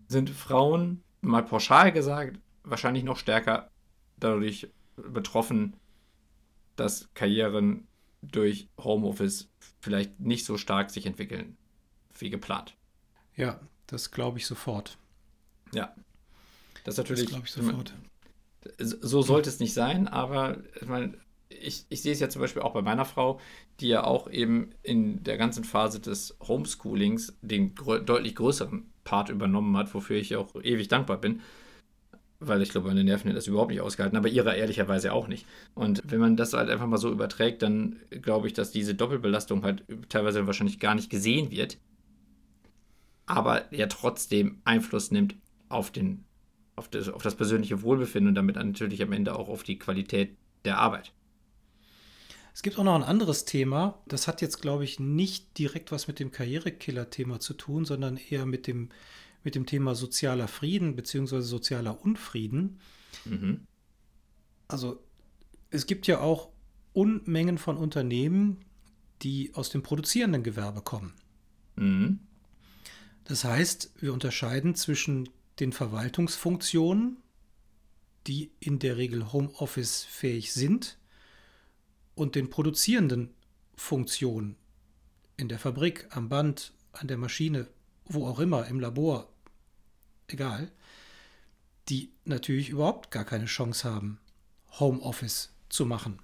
sind 0.07 0.29
Frauen, 0.29 1.03
mal 1.21 1.43
pauschal 1.43 1.91
gesagt, 1.91 2.39
wahrscheinlich 2.63 3.03
noch 3.03 3.17
stärker 3.17 3.69
dadurch 4.17 4.69
betroffen, 4.95 5.75
dass 6.75 7.09
Karrieren 7.13 7.87
durch 8.21 8.69
Homeoffice 8.77 9.49
vielleicht 9.79 10.19
nicht 10.19 10.45
so 10.45 10.57
stark 10.57 10.91
sich 10.91 11.05
entwickeln 11.05 11.57
wie 12.17 12.29
geplant. 12.29 12.75
Ja, 13.35 13.59
das 13.87 14.11
glaube 14.11 14.37
ich 14.37 14.45
sofort. 14.45 14.97
Ja. 15.73 15.95
Das 16.83 16.95
ist 16.95 16.97
natürlich. 16.97 17.23
Das 17.25 17.31
glaube 17.31 17.45
ich 17.45 17.51
sofort. 17.51 17.93
So 18.77 19.21
sollte 19.21 19.49
es 19.49 19.59
nicht 19.59 19.73
sein, 19.73 20.07
aber 20.07 20.57
ich, 20.79 20.87
meine, 20.87 21.13
ich, 21.49 21.85
ich 21.89 22.01
sehe 22.01 22.13
es 22.13 22.19
ja 22.19 22.29
zum 22.29 22.41
Beispiel 22.41 22.61
auch 22.61 22.73
bei 22.73 22.81
meiner 22.81 23.05
Frau, 23.05 23.39
die 23.79 23.87
ja 23.87 24.03
auch 24.03 24.29
eben 24.29 24.71
in 24.83 25.23
der 25.23 25.37
ganzen 25.37 25.63
Phase 25.63 25.99
des 25.99 26.37
Homeschoolings 26.47 27.37
den 27.41 27.73
grö 27.73 27.99
deutlich 27.99 28.35
größeren 28.35 28.85
Part 29.03 29.29
übernommen 29.29 29.75
hat, 29.77 29.93
wofür 29.93 30.17
ich 30.17 30.35
auch 30.35 30.55
ewig 30.61 30.87
dankbar 30.87 31.17
bin 31.17 31.41
weil 32.41 32.61
ich 32.63 32.69
glaube, 32.69 32.87
meine 32.87 33.03
Nerven 33.03 33.27
hätten 33.27 33.35
das 33.35 33.47
überhaupt 33.47 33.69
nicht 33.69 33.81
ausgehalten, 33.81 34.17
aber 34.17 34.27
ihre 34.27 34.55
ehrlicherweise 34.55 35.13
auch 35.13 35.27
nicht. 35.27 35.45
Und 35.75 36.01
wenn 36.05 36.19
man 36.19 36.35
das 36.35 36.53
halt 36.53 36.69
einfach 36.69 36.87
mal 36.87 36.97
so 36.97 37.11
überträgt, 37.11 37.61
dann 37.61 37.97
glaube 38.09 38.47
ich, 38.47 38.53
dass 38.53 38.71
diese 38.71 38.95
Doppelbelastung 38.95 39.63
halt 39.63 39.85
teilweise 40.09 40.47
wahrscheinlich 40.47 40.79
gar 40.79 40.95
nicht 40.95 41.11
gesehen 41.11 41.51
wird, 41.51 41.77
aber 43.27 43.73
ja 43.73 43.85
trotzdem 43.85 44.59
Einfluss 44.65 45.11
nimmt 45.11 45.35
auf, 45.69 45.91
den, 45.91 46.25
auf, 46.75 46.87
das, 46.87 47.09
auf 47.09 47.21
das 47.21 47.35
persönliche 47.35 47.81
Wohlbefinden 47.81 48.29
und 48.29 48.35
damit 48.35 48.55
natürlich 48.55 49.01
am 49.01 49.11
Ende 49.11 49.35
auch 49.35 49.49
auf 49.49 49.63
die 49.63 49.77
Qualität 49.77 50.35
der 50.65 50.77
Arbeit. 50.77 51.11
Es 52.53 52.61
gibt 52.61 52.77
auch 52.77 52.83
noch 52.83 52.95
ein 52.95 53.03
anderes 53.03 53.45
Thema, 53.45 54.01
das 54.07 54.27
hat 54.27 54.41
jetzt, 54.41 54.61
glaube 54.61 54.83
ich, 54.83 54.99
nicht 54.99 55.57
direkt 55.57 55.91
was 55.91 56.07
mit 56.07 56.19
dem 56.19 56.31
Karrierekiller-Thema 56.31 57.39
zu 57.39 57.53
tun, 57.53 57.85
sondern 57.85 58.17
eher 58.17 58.45
mit 58.45 58.67
dem 58.67 58.89
mit 59.43 59.55
dem 59.55 59.65
Thema 59.65 59.95
sozialer 59.95 60.47
Frieden 60.47 60.95
bzw. 60.95 61.41
sozialer 61.41 62.03
Unfrieden. 62.03 62.79
Mhm. 63.25 63.61
Also 64.67 65.03
es 65.69 65.85
gibt 65.85 66.07
ja 66.07 66.19
auch 66.19 66.49
Unmengen 66.93 67.57
von 67.57 67.77
Unternehmen, 67.77 68.57
die 69.21 69.51
aus 69.53 69.69
dem 69.69 69.83
produzierenden 69.83 70.43
Gewerbe 70.43 70.81
kommen. 70.81 71.13
Mhm. 71.75 72.19
Das 73.23 73.43
heißt, 73.43 73.93
wir 73.99 74.13
unterscheiden 74.13 74.75
zwischen 74.75 75.29
den 75.61 75.71
Verwaltungsfunktionen, 75.71 77.17
die 78.27 78.51
in 78.59 78.79
der 78.79 78.97
Regel 78.97 79.31
Homeoffice 79.31 80.03
fähig 80.03 80.51
sind, 80.53 80.97
und 82.15 82.35
den 82.35 82.49
produzierenden 82.49 83.33
Funktionen 83.75 84.57
in 85.37 85.47
der 85.47 85.59
Fabrik, 85.59 86.07
am 86.11 86.29
Band, 86.29 86.73
an 86.91 87.07
der 87.07 87.17
Maschine, 87.17 87.67
wo 88.05 88.27
auch 88.27 88.39
immer, 88.39 88.67
im 88.67 88.79
Labor, 88.79 89.31
egal, 90.27 90.71
die 91.89 92.11
natürlich 92.25 92.69
überhaupt 92.69 93.11
gar 93.11 93.23
keine 93.23 93.45
Chance 93.45 93.89
haben, 93.89 94.19
Homeoffice 94.79 95.53
zu 95.69 95.85
machen. 95.85 96.19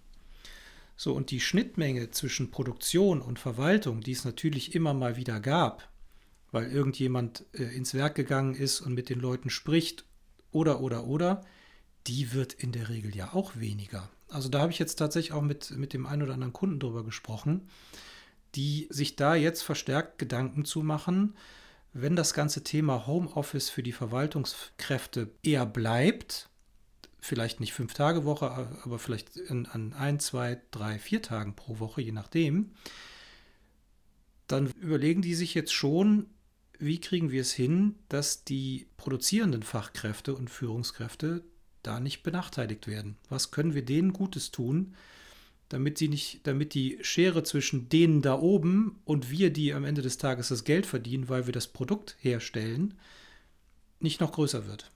So, 0.96 1.14
und 1.14 1.32
die 1.32 1.40
Schnittmenge 1.40 2.12
zwischen 2.12 2.52
Produktion 2.52 3.22
und 3.22 3.40
Verwaltung, 3.40 4.02
die 4.02 4.12
es 4.12 4.26
natürlich 4.26 4.76
immer 4.76 4.94
mal 4.94 5.16
wieder 5.16 5.40
gab, 5.40 5.90
weil 6.52 6.72
irgendjemand 6.72 7.46
äh, 7.54 7.64
ins 7.64 7.94
Werk 7.94 8.16
gegangen 8.16 8.56
ist 8.56 8.82
und 8.82 8.94
mit 8.94 9.10
den 9.10 9.20
Leuten 9.20 9.50
spricht, 9.50 10.06
oder, 10.52 10.82
oder, 10.82 11.06
oder, 11.06 11.46
die 12.08 12.34
wird 12.34 12.54
in 12.54 12.72
der 12.72 12.90
Regel 12.90 13.16
ja 13.16 13.34
auch 13.34 13.58
weniger. 13.58 14.10
Also 14.30 14.50
da 14.50 14.62
habe 14.62 14.72
ich 14.72 14.80
jetzt 14.80 14.96
tatsächlich 14.96 15.34
auch 15.34 15.42
mit, 15.42 15.72
mit 15.72 15.94
dem 15.94 16.06
einen 16.06 16.24
oder 16.24 16.34
anderen 16.34 16.54
Kunden 16.54 16.80
drüber 16.80 17.04
gesprochen, 17.04 17.70
die 18.56 18.88
sich 18.90 19.16
da 19.16 19.36
jetzt 19.36 19.62
verstärkt 19.62 20.18
Gedanken 20.18 20.66
zu 20.66 20.84
machen, 20.84 21.36
wenn 21.94 22.16
das 22.16 22.34
ganze 22.34 22.64
Thema 22.64 23.08
Homeoffice 23.08 23.70
für 23.70 23.84
die 23.84 23.92
Verwaltungskräfte 23.92 25.32
eher 25.44 25.66
bleibt, 25.66 26.50
vielleicht 27.20 27.60
nicht 27.60 27.74
fünf 27.74 27.94
Tage 27.94 28.26
Woche, 28.26 28.52
aber 28.84 29.00
vielleicht 29.00 29.36
in, 29.36 29.66
an 29.66 29.94
ein, 29.94 30.20
zwei, 30.20 30.62
drei, 30.72 31.00
vier 31.00 31.22
Tagen 31.22 31.56
pro 31.56 31.80
Woche, 31.80 32.02
je 32.02 32.12
nachdem, 32.12 32.72
dann 34.48 34.68
überlegen 34.80 35.22
die 35.22 35.36
sich 35.36 35.54
jetzt 35.54 35.74
schon, 35.74 36.28
wie 36.80 37.00
kriegen 37.00 37.32
wir 37.32 37.42
es 37.42 37.54
hin, 37.54 37.96
dass 38.10 38.44
die 38.44 38.88
produzierenden 38.98 39.64
Fachkräfte 39.64 40.36
und 40.36 40.50
Führungskräfte 40.50 41.44
da 41.84 42.00
nicht 42.00 42.24
benachteiligt 42.24 42.88
werden? 42.88 43.18
Was 43.30 43.52
können 43.52 43.74
wir 43.74 43.84
denen 43.84 44.14
Gutes 44.14 44.52
tun, 44.52 44.96
damit 45.70 45.98
sie 45.98 46.08
nicht, 46.08 46.46
damit 46.48 46.74
die 46.74 46.98
Schere 47.02 47.44
zwischen 47.44 47.90
denen 47.90 48.22
da 48.22 48.40
oben 48.40 49.00
und 49.06 49.30
wir, 49.30 49.52
die 49.52 49.74
am 49.74 49.86
Ende 49.86 50.02
des 50.02 50.18
Tages 50.18 50.50
das 50.50 50.64
Geld 50.64 50.86
verdienen, 50.86 51.30
weil 51.30 51.46
wir 51.46 51.54
das 51.54 51.68
Produkt 51.68 52.16
herstellen, 52.20 52.94
nicht 54.00 54.22
noch 54.22 54.32
größer 54.32 54.68
wird? 54.68 54.92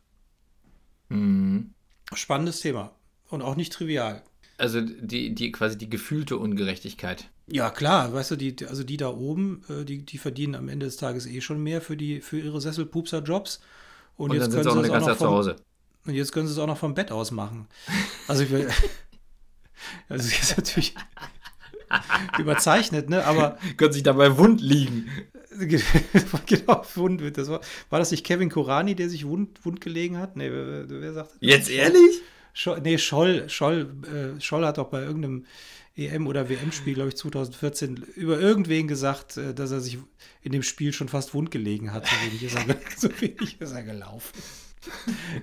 Mhm. 1.09 1.73
Spannendes 2.13 2.59
Thema 2.59 2.95
und 3.29 3.41
auch 3.41 3.55
nicht 3.55 3.73
trivial. 3.73 4.23
Also 4.57 4.81
die, 4.81 5.33
die 5.33 5.51
quasi 5.51 5.77
die 5.77 5.89
gefühlte 5.89 6.37
Ungerechtigkeit. 6.37 7.29
Ja, 7.51 7.69
klar, 7.69 8.13
weißt 8.13 8.31
du, 8.31 8.35
die, 8.37 8.55
also 8.67 8.83
die 8.83 8.97
da 8.97 9.09
oben, 9.09 9.63
äh, 9.69 9.83
die, 9.83 10.05
die 10.05 10.17
verdienen 10.17 10.55
am 10.55 10.69
Ende 10.69 10.85
des 10.85 10.95
Tages 10.95 11.25
eh 11.25 11.41
schon 11.41 11.61
mehr 11.61 11.81
für, 11.81 11.97
die, 11.97 12.21
für 12.21 12.39
ihre 12.39 12.61
Sesselpupser-Jobs. 12.61 13.59
Und, 14.15 14.31
und, 14.31 14.37
jetzt 14.37 14.51
können 14.51 14.63
sie 14.63 14.69
auch, 14.69 15.01
auch 15.01 15.07
noch 15.07 15.17
vom. 15.17 15.55
Und 16.05 16.13
jetzt 16.13 16.31
können 16.31 16.47
sie 16.47 16.53
es 16.53 16.59
auch 16.59 16.67
noch 16.67 16.77
vom 16.77 16.93
Bett 16.93 17.11
aus 17.11 17.31
machen. 17.31 17.67
Also 18.27 18.43
ich 18.43 18.51
will. 18.51 18.69
also 20.09 20.29
das 20.29 20.39
ist 20.39 20.57
natürlich 20.57 20.95
überzeichnet, 22.39 23.09
ne? 23.09 23.25
Aber. 23.25 23.57
können 23.77 23.93
sich 23.93 24.03
dabei 24.03 24.37
wund 24.37 24.61
liegen. 24.61 25.09
genau, 26.45 26.85
wund. 26.95 27.37
Das 27.37 27.49
war, 27.49 27.61
war 27.89 27.99
das 27.99 28.11
nicht 28.11 28.25
Kevin 28.25 28.49
Kurani, 28.49 28.95
der 28.95 29.09
sich 29.09 29.27
wund, 29.27 29.63
wund 29.65 29.81
gelegen 29.81 30.17
hat? 30.17 30.37
Nee, 30.37 30.49
wer, 30.51 30.89
wer 30.89 31.13
sagt 31.13 31.31
das? 31.31 31.37
Jetzt 31.41 31.69
ehrlich? 31.69 32.21
Scholl, 32.53 32.81
nee, 32.81 32.97
Scholl, 32.97 33.49
Scholl, 33.49 33.93
äh, 34.05 34.41
Scholl 34.41 34.65
hat 34.65 34.79
auch 34.79 34.89
bei 34.89 35.01
irgendeinem 35.01 35.45
EM- 36.07 36.27
oder 36.27 36.49
WM-Spiel, 36.49 36.93
glaube 36.93 37.09
ich, 37.09 37.17
2014, 37.17 37.97
über 38.15 38.39
irgendwen 38.39 38.87
gesagt, 38.87 39.37
äh, 39.37 39.53
dass 39.53 39.71
er 39.71 39.81
sich 39.81 39.97
in 40.41 40.51
dem 40.51 40.63
Spiel 40.63 40.93
schon 40.93 41.09
fast 41.09 41.33
wund 41.33 41.51
gelegen 41.51 41.93
hat. 41.93 42.05
So 42.07 42.15
wenig 42.25 42.43
ist 42.43 42.55
er, 42.55 42.75
so 42.97 43.09
wenig 43.21 43.59
ist 43.59 43.71
er 43.71 43.83
gelaufen. 43.83 44.33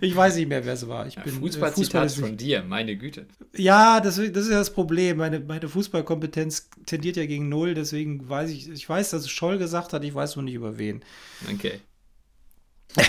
Ich 0.01 0.17
weiß 0.17 0.37
nicht 0.37 0.49
mehr, 0.49 0.65
wer 0.65 0.75
es 0.75 0.89
war. 0.89 1.07
Ich 1.07 1.15
ja, 1.15 1.23
bin 1.23 1.37
äh, 1.37 1.39
Fußball, 1.39 1.73
Fußball 1.73 2.09
von 2.09 2.37
dir, 2.37 2.63
meine 2.65 2.97
Güte. 2.97 3.27
Ja, 3.55 4.01
das, 4.01 4.17
das 4.17 4.45
ist 4.45 4.51
ja 4.51 4.59
das 4.59 4.73
Problem. 4.73 5.19
Meine, 5.19 5.39
meine 5.41 5.69
Fußballkompetenz 5.69 6.71
tendiert 6.87 7.17
ja 7.17 7.27
gegen 7.27 7.49
null, 7.49 7.75
deswegen 7.75 8.29
weiß 8.29 8.51
ich, 8.51 8.69
ich 8.69 8.89
weiß, 8.89 9.11
dass 9.11 9.23
es 9.23 9.31
Scholl 9.31 9.59
gesagt 9.59 9.93
hat, 9.93 10.03
ich 10.03 10.15
weiß 10.15 10.37
nur 10.37 10.45
nicht 10.45 10.55
über 10.55 10.79
wen. 10.79 11.05
Okay. 11.53 11.81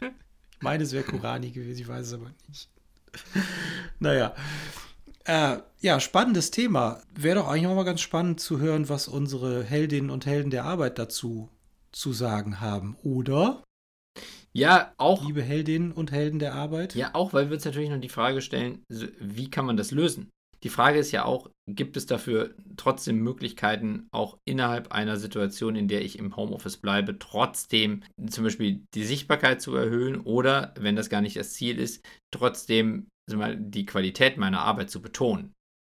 ich 0.00 0.60
meine, 0.60 0.84
es 0.84 0.92
wäre 0.92 1.04
Kurani 1.04 1.50
gewesen, 1.50 1.80
ich 1.80 1.88
weiß 1.88 2.06
es 2.06 2.12
aber 2.12 2.30
nicht. 2.48 2.68
naja. 3.98 4.34
Äh, 5.24 5.58
ja, 5.80 6.00
spannendes 6.00 6.50
Thema. 6.50 7.00
Wäre 7.14 7.36
doch 7.36 7.48
eigentlich 7.48 7.66
auch 7.66 7.74
mal 7.74 7.84
ganz 7.84 8.00
spannend 8.00 8.40
zu 8.40 8.58
hören, 8.60 8.88
was 8.88 9.08
unsere 9.08 9.62
Heldinnen 9.62 10.10
und 10.10 10.26
Helden 10.26 10.50
der 10.50 10.64
Arbeit 10.64 10.98
dazu 10.98 11.48
zu 11.92 12.12
sagen 12.12 12.60
haben, 12.60 12.96
oder? 13.02 13.62
Ja, 14.52 14.92
auch. 14.98 15.24
Liebe 15.26 15.42
Heldinnen 15.42 15.92
und 15.92 16.12
Helden 16.12 16.38
der 16.38 16.54
Arbeit. 16.54 16.94
Ja, 16.94 17.14
auch, 17.14 17.32
weil 17.32 17.48
wir 17.48 17.54
uns 17.54 17.64
natürlich 17.64 17.90
noch 17.90 18.00
die 18.00 18.08
Frage 18.08 18.42
stellen, 18.42 18.82
wie 18.88 19.50
kann 19.50 19.64
man 19.64 19.76
das 19.76 19.90
lösen? 19.90 20.30
Die 20.62 20.68
Frage 20.68 20.98
ist 20.98 21.10
ja 21.10 21.24
auch, 21.24 21.50
gibt 21.66 21.96
es 21.96 22.06
dafür 22.06 22.54
trotzdem 22.76 23.16
Möglichkeiten, 23.18 24.06
auch 24.12 24.38
innerhalb 24.44 24.92
einer 24.92 25.16
Situation, 25.16 25.74
in 25.74 25.88
der 25.88 26.02
ich 26.02 26.18
im 26.18 26.36
Homeoffice 26.36 26.76
bleibe, 26.76 27.18
trotzdem 27.18 28.04
zum 28.28 28.44
Beispiel 28.44 28.84
die 28.94 29.04
Sichtbarkeit 29.04 29.60
zu 29.60 29.74
erhöhen 29.74 30.20
oder, 30.20 30.72
wenn 30.78 30.94
das 30.94 31.10
gar 31.10 31.20
nicht 31.20 31.36
das 31.36 31.54
Ziel 31.54 31.80
ist, 31.80 32.04
trotzdem 32.30 33.08
mal, 33.28 33.56
die 33.56 33.86
Qualität 33.86 34.36
meiner 34.36 34.60
Arbeit 34.60 34.90
zu 34.90 35.00
betonen? 35.00 35.52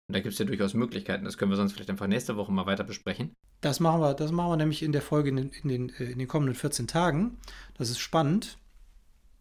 Und 0.07 0.15
da 0.15 0.19
gibt 0.19 0.33
es 0.33 0.39
ja 0.39 0.45
durchaus 0.45 0.73
Möglichkeiten. 0.73 1.25
Das 1.25 1.37
können 1.37 1.51
wir 1.51 1.55
sonst 1.55 1.73
vielleicht 1.73 1.89
einfach 1.89 2.07
nächste 2.07 2.35
Woche 2.35 2.51
mal 2.51 2.67
weiter 2.67 2.83
besprechen. 2.83 3.33
Das 3.61 3.79
machen 3.79 4.01
wir, 4.01 4.13
das 4.13 4.31
machen 4.31 4.51
wir 4.51 4.57
nämlich 4.57 4.83
in 4.83 4.91
der 4.91 5.01
Folge 5.01 5.29
in 5.29 5.35
den, 5.37 5.49
in 5.63 5.69
den, 5.69 5.89
äh, 5.89 6.11
in 6.11 6.19
den 6.19 6.27
kommenden 6.27 6.55
14 6.55 6.87
Tagen. 6.87 7.37
Das 7.77 7.89
ist 7.89 7.99
spannend. 7.99 8.57